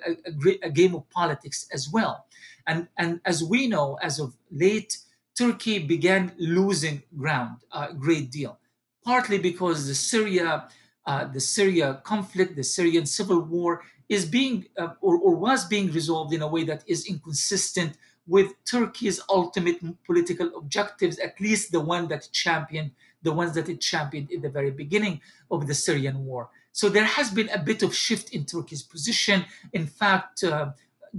a, 0.08 0.68
a, 0.68 0.70
game 0.70 0.94
of 0.94 1.10
politics 1.10 1.68
as 1.74 1.90
well. 1.90 2.26
And, 2.68 2.88
and 2.98 3.22
as 3.26 3.44
we 3.44 3.68
know, 3.68 3.98
as 4.02 4.20
of 4.20 4.36
late, 4.52 4.98
Turkey 5.38 5.80
began 5.80 6.32
losing 6.38 7.04
ground 7.18 7.58
a 7.72 7.94
great 7.94 8.32
deal, 8.32 8.60
partly 9.04 9.38
because 9.38 9.88
the 9.88 9.96
Syria, 9.96 10.68
uh, 11.06 11.26
the 11.26 11.40
Syria 11.40 12.02
conflict, 12.04 12.56
the 12.56 12.64
Syrian 12.64 13.06
civil 13.06 13.42
war 13.42 13.82
is 14.08 14.26
being 14.26 14.66
uh, 14.78 14.90
or, 15.02 15.18
or 15.18 15.36
was 15.36 15.66
being 15.66 15.92
resolved 15.92 16.34
in 16.34 16.42
a 16.42 16.48
way 16.48 16.64
that 16.64 16.84
is 16.88 17.06
inconsistent 17.08 17.98
with 18.28 18.54
Turkey's 18.66 19.20
ultimate 19.30 19.80
political 20.06 20.56
objectives, 20.58 21.20
at 21.20 21.40
least 21.40 21.72
the 21.72 21.80
one 21.80 22.08
that 22.08 22.30
championed, 22.32 22.92
the 23.22 23.32
ones 23.32 23.54
that 23.54 23.70
it 23.70 23.82
championed 23.82 24.32
in 24.32 24.42
the 24.42 24.50
very 24.50 24.72
beginning 24.72 25.22
of 25.52 25.68
the 25.68 25.74
Syrian 25.74 26.26
war. 26.26 26.50
So 26.76 26.89
there 26.89 27.05
has 27.05 27.32
been 27.32 27.47
a 27.51 27.57
bit 27.57 27.84
of 27.84 27.95
shift 27.95 28.34
in 28.36 28.43
Turkey's 28.43 28.84
position. 28.84 29.45
In 29.71 29.88
fact, 29.88 30.43
uh, 30.43 30.71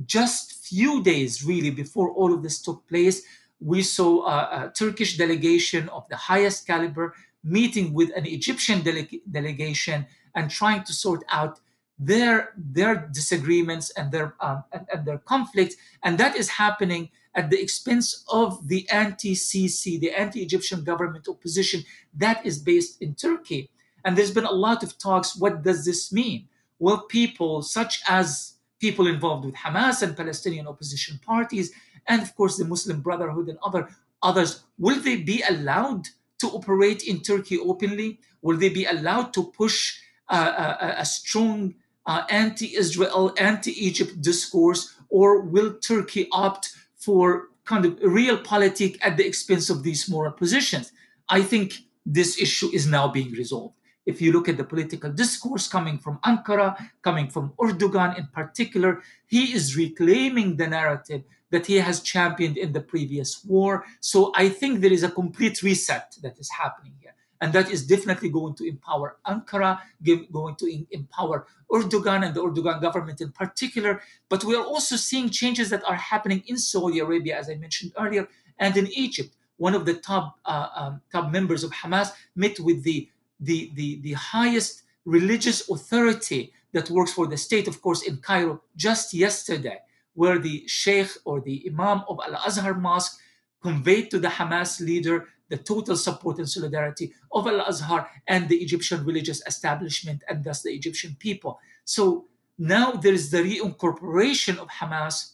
just 0.04 0.62
few 0.62 1.02
days 1.02 1.42
really 1.42 1.70
before 1.70 2.10
all 2.10 2.34
of 2.34 2.42
this 2.42 2.60
took 2.60 2.86
place, 2.86 3.22
we 3.58 3.80
saw 3.82 4.26
a, 4.26 4.36
a 4.66 4.72
Turkish 4.76 5.16
delegation 5.16 5.88
of 5.88 6.06
the 6.10 6.16
highest 6.16 6.66
caliber 6.66 7.14
meeting 7.42 7.94
with 7.94 8.10
an 8.14 8.26
Egyptian 8.26 8.82
dele- 8.82 9.22
delegation 9.30 10.04
and 10.34 10.50
trying 10.50 10.84
to 10.84 10.92
sort 10.92 11.24
out 11.30 11.58
their 11.98 12.52
their 12.58 13.08
disagreements 13.10 13.88
and 13.96 14.12
their 14.12 14.34
um, 14.40 14.62
and, 14.74 14.86
and, 14.92 15.06
their 15.06 15.16
conflicts, 15.16 15.76
and 16.02 16.18
that 16.18 16.36
is 16.36 16.50
happening 16.50 17.08
at 17.34 17.48
the 17.48 17.58
expense 17.58 18.24
of 18.30 18.68
the 18.68 18.86
anti-Sisi, 18.90 19.98
the 19.98 20.10
anti-Egyptian 20.10 20.84
government 20.84 21.26
opposition 21.26 21.82
that 22.14 22.44
is 22.44 22.58
based 22.58 23.00
in 23.00 23.14
Turkey. 23.14 23.70
And 24.06 24.16
there's 24.16 24.30
been 24.30 24.44
a 24.44 24.52
lot 24.52 24.84
of 24.84 24.96
talks. 24.98 25.36
What 25.36 25.64
does 25.64 25.84
this 25.84 26.12
mean? 26.12 26.48
Will 26.78 26.98
people 26.98 27.60
such 27.60 28.02
as 28.08 28.54
people 28.78 29.08
involved 29.08 29.44
with 29.44 29.56
Hamas 29.56 30.00
and 30.00 30.16
Palestinian 30.16 30.68
opposition 30.68 31.18
parties, 31.26 31.72
and 32.06 32.22
of 32.22 32.34
course 32.36 32.56
the 32.56 32.64
Muslim 32.64 33.00
Brotherhood 33.00 33.48
and 33.48 33.58
other 33.64 33.88
others, 34.22 34.62
will 34.78 35.00
they 35.00 35.16
be 35.16 35.42
allowed 35.48 36.06
to 36.38 36.46
operate 36.48 37.02
in 37.02 37.20
Turkey 37.20 37.58
openly? 37.58 38.20
Will 38.42 38.56
they 38.56 38.68
be 38.68 38.84
allowed 38.84 39.34
to 39.34 39.42
push 39.44 39.98
uh, 40.28 40.76
a, 40.80 41.00
a, 41.00 41.04
strong 41.04 41.74
uh, 42.06 42.22
anti-Israel, 42.30 43.34
anti-Egypt 43.38 44.20
discourse, 44.20 44.94
or 45.08 45.40
will 45.40 45.74
Turkey 45.74 46.28
opt 46.32 46.74
for 46.96 47.48
kind 47.64 47.84
of 47.84 47.92
realpolitik 48.00 48.98
at 49.02 49.16
the 49.16 49.26
expense 49.26 49.70
of 49.70 49.82
these 49.82 50.08
moral 50.08 50.32
positions? 50.32 50.92
I 51.28 51.42
think 51.42 51.74
this 52.04 52.40
issue 52.40 52.70
is 52.72 52.86
now 52.86 53.08
being 53.08 53.32
resolved. 53.32 53.75
If 54.06 54.22
you 54.22 54.32
look 54.32 54.48
at 54.48 54.56
the 54.56 54.64
political 54.64 55.10
discourse 55.10 55.68
coming 55.68 55.98
from 55.98 56.18
Ankara, 56.24 56.76
coming 57.02 57.28
from 57.28 57.52
Erdogan 57.58 58.16
in 58.16 58.28
particular, 58.28 59.02
he 59.26 59.52
is 59.52 59.76
reclaiming 59.76 60.56
the 60.56 60.68
narrative 60.68 61.24
that 61.50 61.66
he 61.66 61.76
has 61.76 62.00
championed 62.00 62.56
in 62.56 62.72
the 62.72 62.80
previous 62.80 63.44
war. 63.44 63.84
So 64.00 64.32
I 64.34 64.48
think 64.48 64.80
there 64.80 64.92
is 64.92 65.02
a 65.02 65.10
complete 65.10 65.62
reset 65.62 66.16
that 66.22 66.38
is 66.38 66.50
happening 66.50 66.94
here. 67.00 67.14
And 67.40 67.52
that 67.52 67.70
is 67.70 67.86
definitely 67.86 68.30
going 68.30 68.54
to 68.54 68.64
empower 68.66 69.18
Ankara, 69.26 69.80
give, 70.02 70.30
going 70.32 70.56
to 70.56 70.86
empower 70.90 71.46
Erdogan 71.70 72.24
and 72.24 72.34
the 72.34 72.42
Erdogan 72.42 72.80
government 72.80 73.20
in 73.20 73.30
particular. 73.32 74.00
But 74.28 74.44
we 74.44 74.54
are 74.56 74.64
also 74.64 74.96
seeing 74.96 75.28
changes 75.28 75.68
that 75.70 75.84
are 75.84 75.96
happening 75.96 76.42
in 76.46 76.56
Saudi 76.56 77.00
Arabia, 77.00 77.38
as 77.38 77.50
I 77.50 77.56
mentioned 77.56 77.92
earlier, 77.98 78.26
and 78.58 78.76
in 78.76 78.86
Egypt. 78.88 79.36
One 79.58 79.74
of 79.74 79.86
the 79.86 79.94
top 79.94 80.38
uh, 80.44 80.68
um, 80.74 81.00
top 81.10 81.30
members 81.30 81.64
of 81.64 81.70
Hamas 81.72 82.12
met 82.34 82.60
with 82.60 82.82
the 82.84 83.08
the, 83.40 83.70
the, 83.74 84.00
the 84.02 84.12
highest 84.12 84.82
religious 85.04 85.68
authority 85.68 86.52
that 86.72 86.90
works 86.90 87.12
for 87.12 87.26
the 87.26 87.36
state, 87.36 87.68
of 87.68 87.80
course, 87.80 88.02
in 88.02 88.18
Cairo 88.18 88.62
just 88.76 89.14
yesterday, 89.14 89.78
where 90.14 90.38
the 90.38 90.64
sheikh 90.66 91.10
or 91.24 91.40
the 91.40 91.64
imam 91.70 92.02
of 92.08 92.18
Al 92.26 92.36
Azhar 92.46 92.74
Mosque 92.74 93.18
conveyed 93.62 94.10
to 94.10 94.18
the 94.18 94.28
Hamas 94.28 94.80
leader 94.80 95.28
the 95.48 95.56
total 95.56 95.96
support 95.96 96.38
and 96.38 96.48
solidarity 96.48 97.12
of 97.32 97.46
Al 97.46 97.60
Azhar 97.60 98.08
and 98.26 98.48
the 98.48 98.56
Egyptian 98.56 99.04
religious 99.04 99.42
establishment 99.46 100.22
and 100.28 100.42
thus 100.44 100.62
the 100.62 100.70
Egyptian 100.70 101.16
people. 101.18 101.58
So 101.84 102.26
now 102.58 102.92
there 102.92 103.12
is 103.12 103.30
the 103.30 103.42
reincorporation 103.42 104.58
of 104.58 104.68
Hamas 104.68 105.32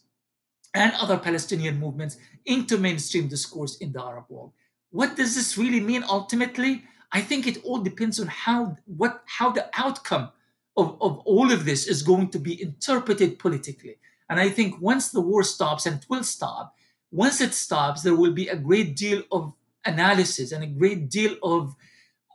and 0.75 0.93
other 0.95 1.19
Palestinian 1.19 1.79
movements 1.79 2.17
into 2.45 2.79
mainstream 2.79 3.29
discourse 3.29 3.77
in 3.79 3.93
the 3.93 4.03
Arab 4.03 4.25
world. 4.29 4.53
What 4.91 5.17
does 5.17 5.35
this 5.35 5.57
really 5.57 5.81
mean 5.81 6.05
ultimately? 6.05 6.85
I 7.13 7.21
think 7.21 7.47
it 7.47 7.63
all 7.65 7.79
depends 7.79 8.19
on 8.19 8.27
how 8.27 8.77
what 8.87 9.23
how 9.27 9.51
the 9.51 9.69
outcome 9.77 10.31
of, 10.77 10.97
of 11.01 11.19
all 11.21 11.53
of 11.53 11.65
this 11.65 11.87
is 11.87 12.03
going 12.03 12.31
to 12.31 12.39
be 12.39 12.61
interpreted 12.61 13.39
politically. 13.39 13.99
And 14.31 14.41
I 14.41 14.49
think 14.49 14.81
once 14.81 15.11
the 15.11 15.21
war 15.21 15.43
stops, 15.43 15.85
and 15.85 15.97
it 15.97 16.07
will 16.09 16.25
stop, 16.25 16.75
once 17.11 17.41
it 17.43 17.53
stops, 17.53 18.03
there 18.03 18.17
will 18.17 18.33
be 18.33 18.49
a 18.49 18.57
great 18.57 18.97
deal 18.97 19.23
of 19.31 19.53
analysis 19.85 20.53
and 20.53 20.65
a 20.65 20.67
great 20.67 21.11
deal 21.11 21.37
of 21.43 21.77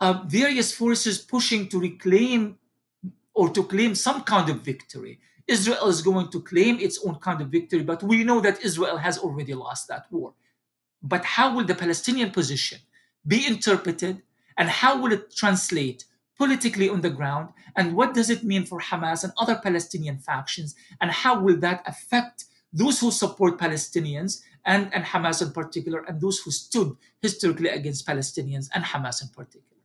uh, 0.01 0.21
various 0.27 0.71
forces 0.71 1.17
pushing 1.17 1.67
to 1.69 1.79
reclaim 1.79 2.57
or 3.33 3.49
to 3.49 3.63
claim 3.63 3.95
some 3.95 4.21
kind 4.21 4.49
of 4.49 4.61
victory. 4.61 5.19
Israel 5.47 5.87
is 5.87 6.01
going 6.01 6.29
to 6.29 6.41
claim 6.41 6.77
its 6.79 6.99
own 7.03 7.15
kind 7.15 7.41
of 7.41 7.47
victory, 7.47 7.81
but 7.81 8.03
we 8.03 8.23
know 8.23 8.41
that 8.41 8.63
Israel 8.63 8.97
has 8.97 9.17
already 9.17 9.53
lost 9.53 9.87
that 9.87 10.05
war. 10.11 10.33
But 11.01 11.23
how 11.23 11.55
will 11.55 11.63
the 11.63 11.75
Palestinian 11.75 12.31
position 12.31 12.79
be 13.25 13.47
interpreted 13.47 14.21
and 14.57 14.69
how 14.69 15.01
will 15.01 15.11
it 15.11 15.35
translate 15.35 16.05
politically 16.37 16.89
on 16.89 17.01
the 17.01 17.09
ground? 17.09 17.49
And 17.75 17.95
what 17.95 18.13
does 18.13 18.29
it 18.29 18.43
mean 18.43 18.65
for 18.65 18.79
Hamas 18.79 19.23
and 19.23 19.33
other 19.37 19.59
Palestinian 19.63 20.17
factions? 20.17 20.75
And 21.01 21.11
how 21.11 21.39
will 21.39 21.57
that 21.57 21.83
affect 21.85 22.45
those 22.73 22.99
who 22.99 23.11
support 23.11 23.57
Palestinians 23.57 24.41
and, 24.65 24.93
and 24.93 25.05
Hamas 25.05 25.41
in 25.41 25.51
particular, 25.51 26.03
and 26.07 26.19
those 26.19 26.39
who 26.39 26.51
stood 26.51 26.95
historically 27.21 27.69
against 27.69 28.05
Palestinians 28.05 28.67
and 28.73 28.83
Hamas 28.83 29.21
in 29.21 29.29
particular? 29.29 29.76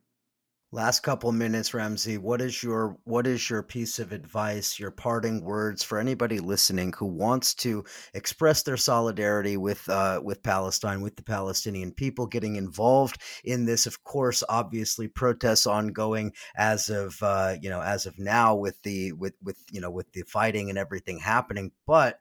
Last 0.74 1.00
couple 1.00 1.30
minutes, 1.32 1.74
Ramzy. 1.74 2.16
What 2.16 2.40
is 2.40 2.62
your 2.62 2.96
what 3.04 3.26
is 3.26 3.50
your 3.50 3.62
piece 3.62 3.98
of 3.98 4.10
advice, 4.10 4.78
your 4.80 4.90
parting 4.90 5.44
words 5.44 5.82
for 5.82 5.98
anybody 5.98 6.40
listening 6.40 6.94
who 6.96 7.04
wants 7.04 7.52
to 7.56 7.84
express 8.14 8.62
their 8.62 8.78
solidarity 8.78 9.58
with 9.58 9.86
uh, 9.90 10.22
with 10.24 10.42
Palestine, 10.42 11.02
with 11.02 11.16
the 11.16 11.22
Palestinian 11.22 11.92
people, 11.92 12.26
getting 12.26 12.56
involved 12.56 13.20
in 13.44 13.66
this? 13.66 13.84
Of 13.84 14.02
course, 14.02 14.42
obviously, 14.48 15.08
protests 15.08 15.66
ongoing 15.66 16.32
as 16.56 16.88
of 16.88 17.22
uh, 17.22 17.56
you 17.60 17.68
know 17.68 17.82
as 17.82 18.06
of 18.06 18.18
now 18.18 18.54
with 18.54 18.80
the 18.80 19.12
with 19.12 19.34
with 19.42 19.58
you 19.70 19.82
know 19.82 19.90
with 19.90 20.10
the 20.12 20.22
fighting 20.22 20.70
and 20.70 20.78
everything 20.78 21.18
happening, 21.18 21.72
but 21.86 22.18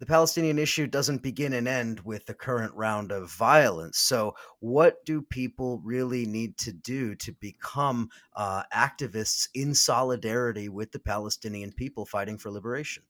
the 0.00 0.06
Palestinian 0.06 0.58
issue 0.58 0.86
doesn't 0.86 1.22
begin 1.22 1.52
and 1.52 1.68
end 1.68 2.00
with 2.00 2.24
the 2.24 2.32
current 2.32 2.74
round 2.74 3.12
of 3.12 3.30
violence. 3.30 3.98
So, 3.98 4.34
what 4.60 5.04
do 5.04 5.20
people 5.20 5.78
really 5.84 6.24
need 6.24 6.56
to 6.58 6.72
do 6.72 7.14
to 7.16 7.32
become 7.32 8.08
uh, 8.34 8.62
activists 8.74 9.48
in 9.54 9.74
solidarity 9.74 10.70
with 10.70 10.90
the 10.90 10.98
Palestinian 10.98 11.70
people 11.70 12.06
fighting 12.06 12.38
for 12.38 12.50
liberation? 12.50 13.02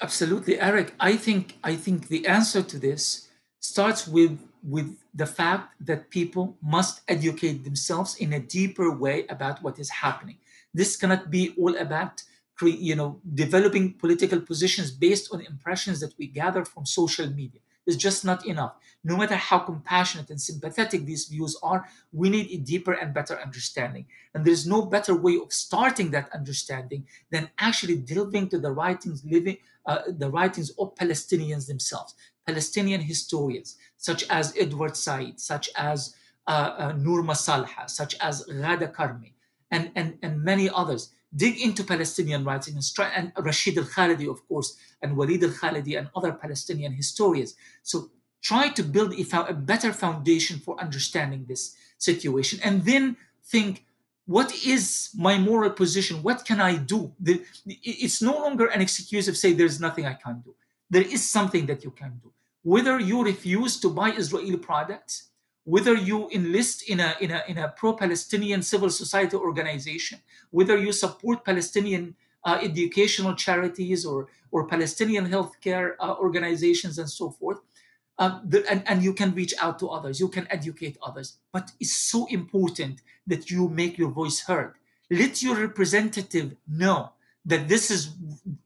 Absolutely, 0.00 0.58
Eric. 0.58 0.94
I 0.98 1.16
think 1.16 1.58
I 1.62 1.76
think 1.76 2.08
the 2.08 2.26
answer 2.26 2.62
to 2.62 2.78
this 2.78 3.28
starts 3.60 4.08
with 4.08 4.40
with 4.62 4.96
the 5.14 5.26
fact 5.26 5.74
that 5.80 6.08
people 6.08 6.56
must 6.62 7.02
educate 7.06 7.64
themselves 7.64 8.16
in 8.16 8.32
a 8.32 8.40
deeper 8.40 8.90
way 8.90 9.26
about 9.28 9.62
what 9.62 9.78
is 9.78 9.90
happening. 9.90 10.38
This 10.72 10.96
cannot 10.96 11.30
be 11.30 11.54
all 11.58 11.76
about 11.76 12.22
you 12.68 12.94
know, 12.94 13.20
developing 13.34 13.94
political 13.94 14.40
positions 14.40 14.90
based 14.90 15.32
on 15.32 15.40
impressions 15.40 16.00
that 16.00 16.14
we 16.18 16.26
gather 16.26 16.64
from 16.64 16.86
social 16.86 17.28
media 17.28 17.60
is 17.86 17.96
just 17.96 18.24
not 18.24 18.46
enough. 18.46 18.74
No 19.02 19.16
matter 19.16 19.34
how 19.34 19.58
compassionate 19.60 20.30
and 20.30 20.40
sympathetic 20.40 21.04
these 21.04 21.26
views 21.26 21.56
are, 21.62 21.86
we 22.12 22.28
need 22.28 22.50
a 22.50 22.58
deeper 22.58 22.92
and 22.92 23.14
better 23.14 23.40
understanding. 23.40 24.06
And 24.34 24.44
there's 24.44 24.66
no 24.66 24.82
better 24.82 25.14
way 25.14 25.36
of 25.36 25.52
starting 25.52 26.10
that 26.10 26.30
understanding 26.34 27.06
than 27.30 27.50
actually 27.58 27.96
delving 27.96 28.48
to 28.50 28.58
the 28.58 28.72
writings, 28.72 29.24
living 29.24 29.56
uh, 29.86 30.02
the 30.08 30.30
writings 30.30 30.70
of 30.78 30.94
Palestinians 30.94 31.66
themselves, 31.66 32.14
Palestinian 32.46 33.00
historians 33.00 33.76
such 33.96 34.24
as 34.30 34.54
Edward 34.58 34.96
Said, 34.96 35.40
such 35.40 35.70
as 35.76 36.14
uh, 36.46 36.74
uh, 36.78 36.92
Noor 36.92 37.22
Masalha, 37.22 37.88
such 37.88 38.14
as 38.20 38.44
Ghada 38.46 38.92
Karmi, 38.92 39.32
and, 39.70 39.90
and, 39.94 40.18
and 40.22 40.42
many 40.42 40.68
others 40.68 41.12
dig 41.34 41.60
into 41.60 41.84
Palestinian 41.84 42.44
writing 42.44 42.74
and, 42.74 42.84
try, 42.94 43.08
and 43.08 43.32
Rashid 43.38 43.78
al 43.78 43.84
Khalidi, 43.84 44.28
of 44.28 44.46
course, 44.48 44.76
and 45.02 45.16
Walid 45.16 45.44
al 45.44 45.50
Khalidi, 45.50 45.98
and 45.98 46.10
other 46.14 46.32
Palestinian 46.32 46.92
historians. 46.92 47.54
So 47.82 48.10
try 48.42 48.68
to 48.70 48.82
build 48.82 49.14
a, 49.14 49.48
a 49.48 49.54
better 49.54 49.92
foundation 49.92 50.58
for 50.58 50.80
understanding 50.80 51.44
this 51.46 51.76
situation 51.98 52.58
and 52.64 52.84
then 52.84 53.16
think 53.44 53.84
what 54.26 54.54
is 54.64 55.10
my 55.16 55.38
moral 55.38 55.70
position? 55.70 56.22
What 56.22 56.44
can 56.44 56.60
i 56.60 56.76
do? 56.76 57.12
The, 57.18 57.42
it's 57.82 58.22
no 58.22 58.34
longer 58.34 58.66
an 58.66 58.80
excuse 58.80 59.26
of 59.26 59.36
say 59.36 59.52
there's 59.52 59.80
nothing 59.80 60.06
i 60.06 60.14
can 60.14 60.40
do. 60.44 60.54
There 60.88 61.02
is 61.02 61.28
something 61.28 61.66
that 61.66 61.82
you 61.82 61.90
can 61.90 62.20
do. 62.22 62.32
Whether 62.62 63.00
you 63.00 63.24
refuse 63.24 63.80
to 63.80 63.90
buy 63.90 64.10
israeli 64.10 64.56
products 64.56 65.29
whether 65.70 65.94
you 65.94 66.28
enlist 66.32 66.78
in 66.90 66.98
a, 66.98 67.14
in 67.20 67.30
a, 67.30 67.42
in 67.46 67.58
a 67.58 67.68
pro-Palestinian 67.68 68.60
civil 68.60 68.90
society 68.90 69.36
organization, 69.36 70.18
whether 70.50 70.76
you 70.76 70.92
support 70.92 71.44
Palestinian 71.44 72.14
uh, 72.44 72.58
educational 72.60 73.34
charities 73.34 74.04
or, 74.04 74.28
or 74.50 74.66
Palestinian 74.66 75.26
healthcare 75.28 75.94
uh, 76.00 76.14
organizations 76.26 76.98
and 76.98 77.08
so 77.08 77.30
forth, 77.30 77.60
uh, 78.18 78.40
the, 78.44 78.68
and, 78.70 78.82
and 78.86 79.02
you 79.02 79.14
can 79.14 79.32
reach 79.32 79.54
out 79.60 79.78
to 79.78 79.88
others, 79.88 80.18
you 80.18 80.28
can 80.28 80.46
educate 80.50 80.98
others. 81.08 81.38
But 81.52 81.70
it's 81.78 81.96
so 81.96 82.26
important 82.26 83.00
that 83.28 83.50
you 83.50 83.68
make 83.68 83.96
your 83.96 84.10
voice 84.10 84.40
heard. 84.40 84.74
Let 85.08 85.42
your 85.42 85.56
representative 85.56 86.56
know 86.66 87.12
that 87.44 87.68
this 87.68 87.90
is 87.90 88.14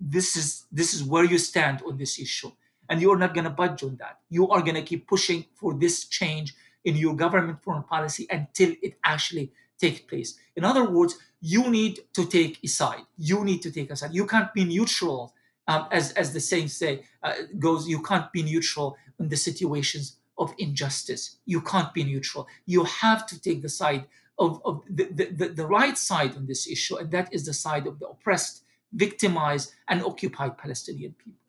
this 0.01 0.37
is 0.37 0.65
this 0.73 0.95
is 0.95 1.05
where 1.05 1.25
you 1.25 1.39
stand 1.39 1.83
on 1.87 1.97
this 1.97 2.19
issue 2.19 2.51
and 2.89 3.01
you're 3.01 3.17
not 3.17 3.35
going 3.35 3.45
to 3.45 3.51
budge 3.51 3.83
on 3.85 3.97
that 3.97 4.19
you 4.29 4.49
are 4.51 4.61
going 4.61 4.75
to 4.75 4.83
keep 4.83 5.07
pushing 5.07 5.45
for 5.55 5.75
this 5.75 6.07
change 6.07 6.55
in 6.85 6.97
your 6.97 7.15
government 7.17 7.63
foreign 7.63 7.83
policy 7.83 8.27
until 8.31 8.75
it 8.83 8.95
actually 9.05 9.53
takes 9.79 10.01
place. 10.01 10.39
In 10.57 10.65
other 10.65 10.89
words, 10.89 11.17
you 11.41 11.71
need 11.71 12.01
to 12.15 12.27
take 12.27 12.59
a 12.63 12.69
side. 12.69 13.05
You 13.17 13.45
need 13.45 13.63
to 13.63 13.71
take 13.71 13.91
a 13.91 13.97
side. 13.97 14.15
You 14.15 14.27
can't 14.27 14.53
be 14.55 14.65
neutral, 14.65 15.35
um, 15.67 15.89
as 15.91 16.13
as 16.13 16.33
the 16.33 16.41
saying 16.41 16.69
say 16.69 17.05
uh, 17.23 17.35
goes. 17.59 17.89
You 17.89 18.03
can't 18.03 18.33
be 18.33 18.43
neutral 18.43 18.97
in 19.19 19.29
the 19.29 19.37
situations 19.37 20.17
of 20.39 20.55
injustice. 20.59 21.37
You 21.47 21.61
can't 21.61 21.93
be 21.93 22.05
neutral. 22.05 22.47
You 22.67 22.85
have 22.85 23.27
to 23.27 23.41
take 23.41 23.63
the 23.63 23.69
side 23.69 24.07
of, 24.39 24.61
of 24.65 24.83
the, 24.89 25.05
the, 25.05 25.49
the 25.49 25.67
right 25.67 25.97
side 25.97 26.35
on 26.37 26.47
this 26.47 26.67
issue, 26.67 26.97
and 26.97 27.11
that 27.13 27.33
is 27.33 27.47
the 27.47 27.55
side 27.55 27.87
of 27.87 27.99
the 28.01 28.09
oppressed, 28.09 28.65
victimized, 28.93 29.73
and 29.89 30.03
occupied 30.03 30.59
Palestinian 30.59 31.15
people. 31.23 31.44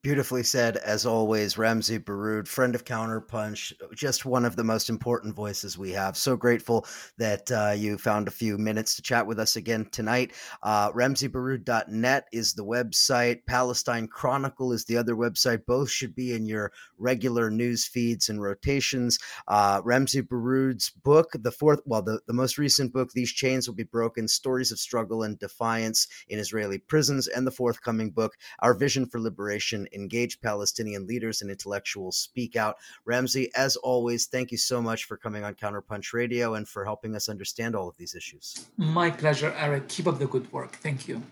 Beautifully 0.00 0.44
said, 0.44 0.76
as 0.76 1.04
always, 1.04 1.58
Ramzy 1.58 1.98
Baroud, 1.98 2.46
friend 2.46 2.76
of 2.76 2.84
Counterpunch, 2.84 3.72
just 3.96 4.24
one 4.24 4.44
of 4.44 4.54
the 4.54 4.62
most 4.62 4.88
important 4.88 5.34
voices 5.34 5.76
we 5.76 5.90
have. 5.90 6.16
So 6.16 6.36
grateful 6.36 6.86
that 7.16 7.50
uh, 7.50 7.74
you 7.76 7.98
found 7.98 8.28
a 8.28 8.30
few 8.30 8.58
minutes 8.58 8.94
to 8.94 9.02
chat 9.02 9.26
with 9.26 9.40
us 9.40 9.56
again 9.56 9.88
tonight. 9.90 10.34
Uh, 10.62 10.92
RamzyBaroud.net 10.92 12.28
is 12.32 12.54
the 12.54 12.64
website. 12.64 13.44
Palestine 13.46 14.06
Chronicle 14.06 14.72
is 14.72 14.84
the 14.84 14.96
other 14.96 15.16
website. 15.16 15.66
Both 15.66 15.90
should 15.90 16.14
be 16.14 16.32
in 16.32 16.46
your 16.46 16.70
regular 16.96 17.50
news 17.50 17.84
feeds 17.84 18.28
and 18.28 18.40
rotations. 18.40 19.18
Uh, 19.48 19.80
Ramzy 19.82 20.20
Baroud's 20.20 20.90
book, 20.90 21.32
the 21.34 21.50
fourth, 21.50 21.80
well, 21.86 22.02
the, 22.02 22.20
the 22.28 22.32
most 22.32 22.56
recent 22.56 22.92
book, 22.92 23.10
These 23.10 23.32
Chains 23.32 23.66
Will 23.66 23.74
Be 23.74 23.82
Broken 23.82 24.28
Stories 24.28 24.70
of 24.70 24.78
Struggle 24.78 25.24
and 25.24 25.36
Defiance 25.40 26.06
in 26.28 26.38
Israeli 26.38 26.78
Prisons, 26.78 27.26
and 27.26 27.44
the 27.44 27.50
forthcoming 27.50 28.10
book, 28.10 28.36
Our 28.60 28.74
Vision 28.74 29.04
for 29.04 29.18
Liberation 29.18 29.87
engage 29.92 30.40
Palestinian 30.40 31.06
leaders 31.06 31.42
and 31.42 31.50
intellectuals 31.50 32.16
speak 32.16 32.56
out. 32.56 32.76
Ramzy, 33.04 33.50
as 33.54 33.76
always, 33.76 34.26
thank 34.26 34.50
you 34.50 34.58
so 34.58 34.82
much 34.82 35.04
for 35.04 35.16
coming 35.16 35.44
on 35.44 35.54
Counterpunch 35.54 36.12
Radio 36.12 36.54
and 36.54 36.68
for 36.68 36.84
helping 36.84 37.14
us 37.14 37.28
understand 37.28 37.74
all 37.74 37.88
of 37.88 37.96
these 37.96 38.14
issues. 38.14 38.68
My 38.76 39.10
pleasure, 39.10 39.54
Eric. 39.56 39.88
Keep 39.88 40.06
up 40.06 40.18
the 40.18 40.26
good 40.26 40.50
work. 40.52 40.76
Thank 40.76 41.08
you. 41.08 41.22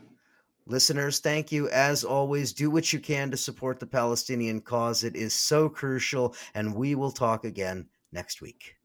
Listeners, 0.68 1.20
thank 1.20 1.52
you. 1.52 1.68
As 1.68 2.02
always, 2.02 2.52
do 2.52 2.70
what 2.70 2.92
you 2.92 2.98
can 2.98 3.30
to 3.30 3.36
support 3.36 3.78
the 3.78 3.86
Palestinian 3.86 4.60
cause. 4.60 5.04
It 5.04 5.14
is 5.14 5.32
so 5.32 5.68
crucial, 5.68 6.34
and 6.54 6.74
we 6.74 6.96
will 6.96 7.12
talk 7.12 7.44
again 7.44 7.86
next 8.12 8.40
week. 8.40 8.75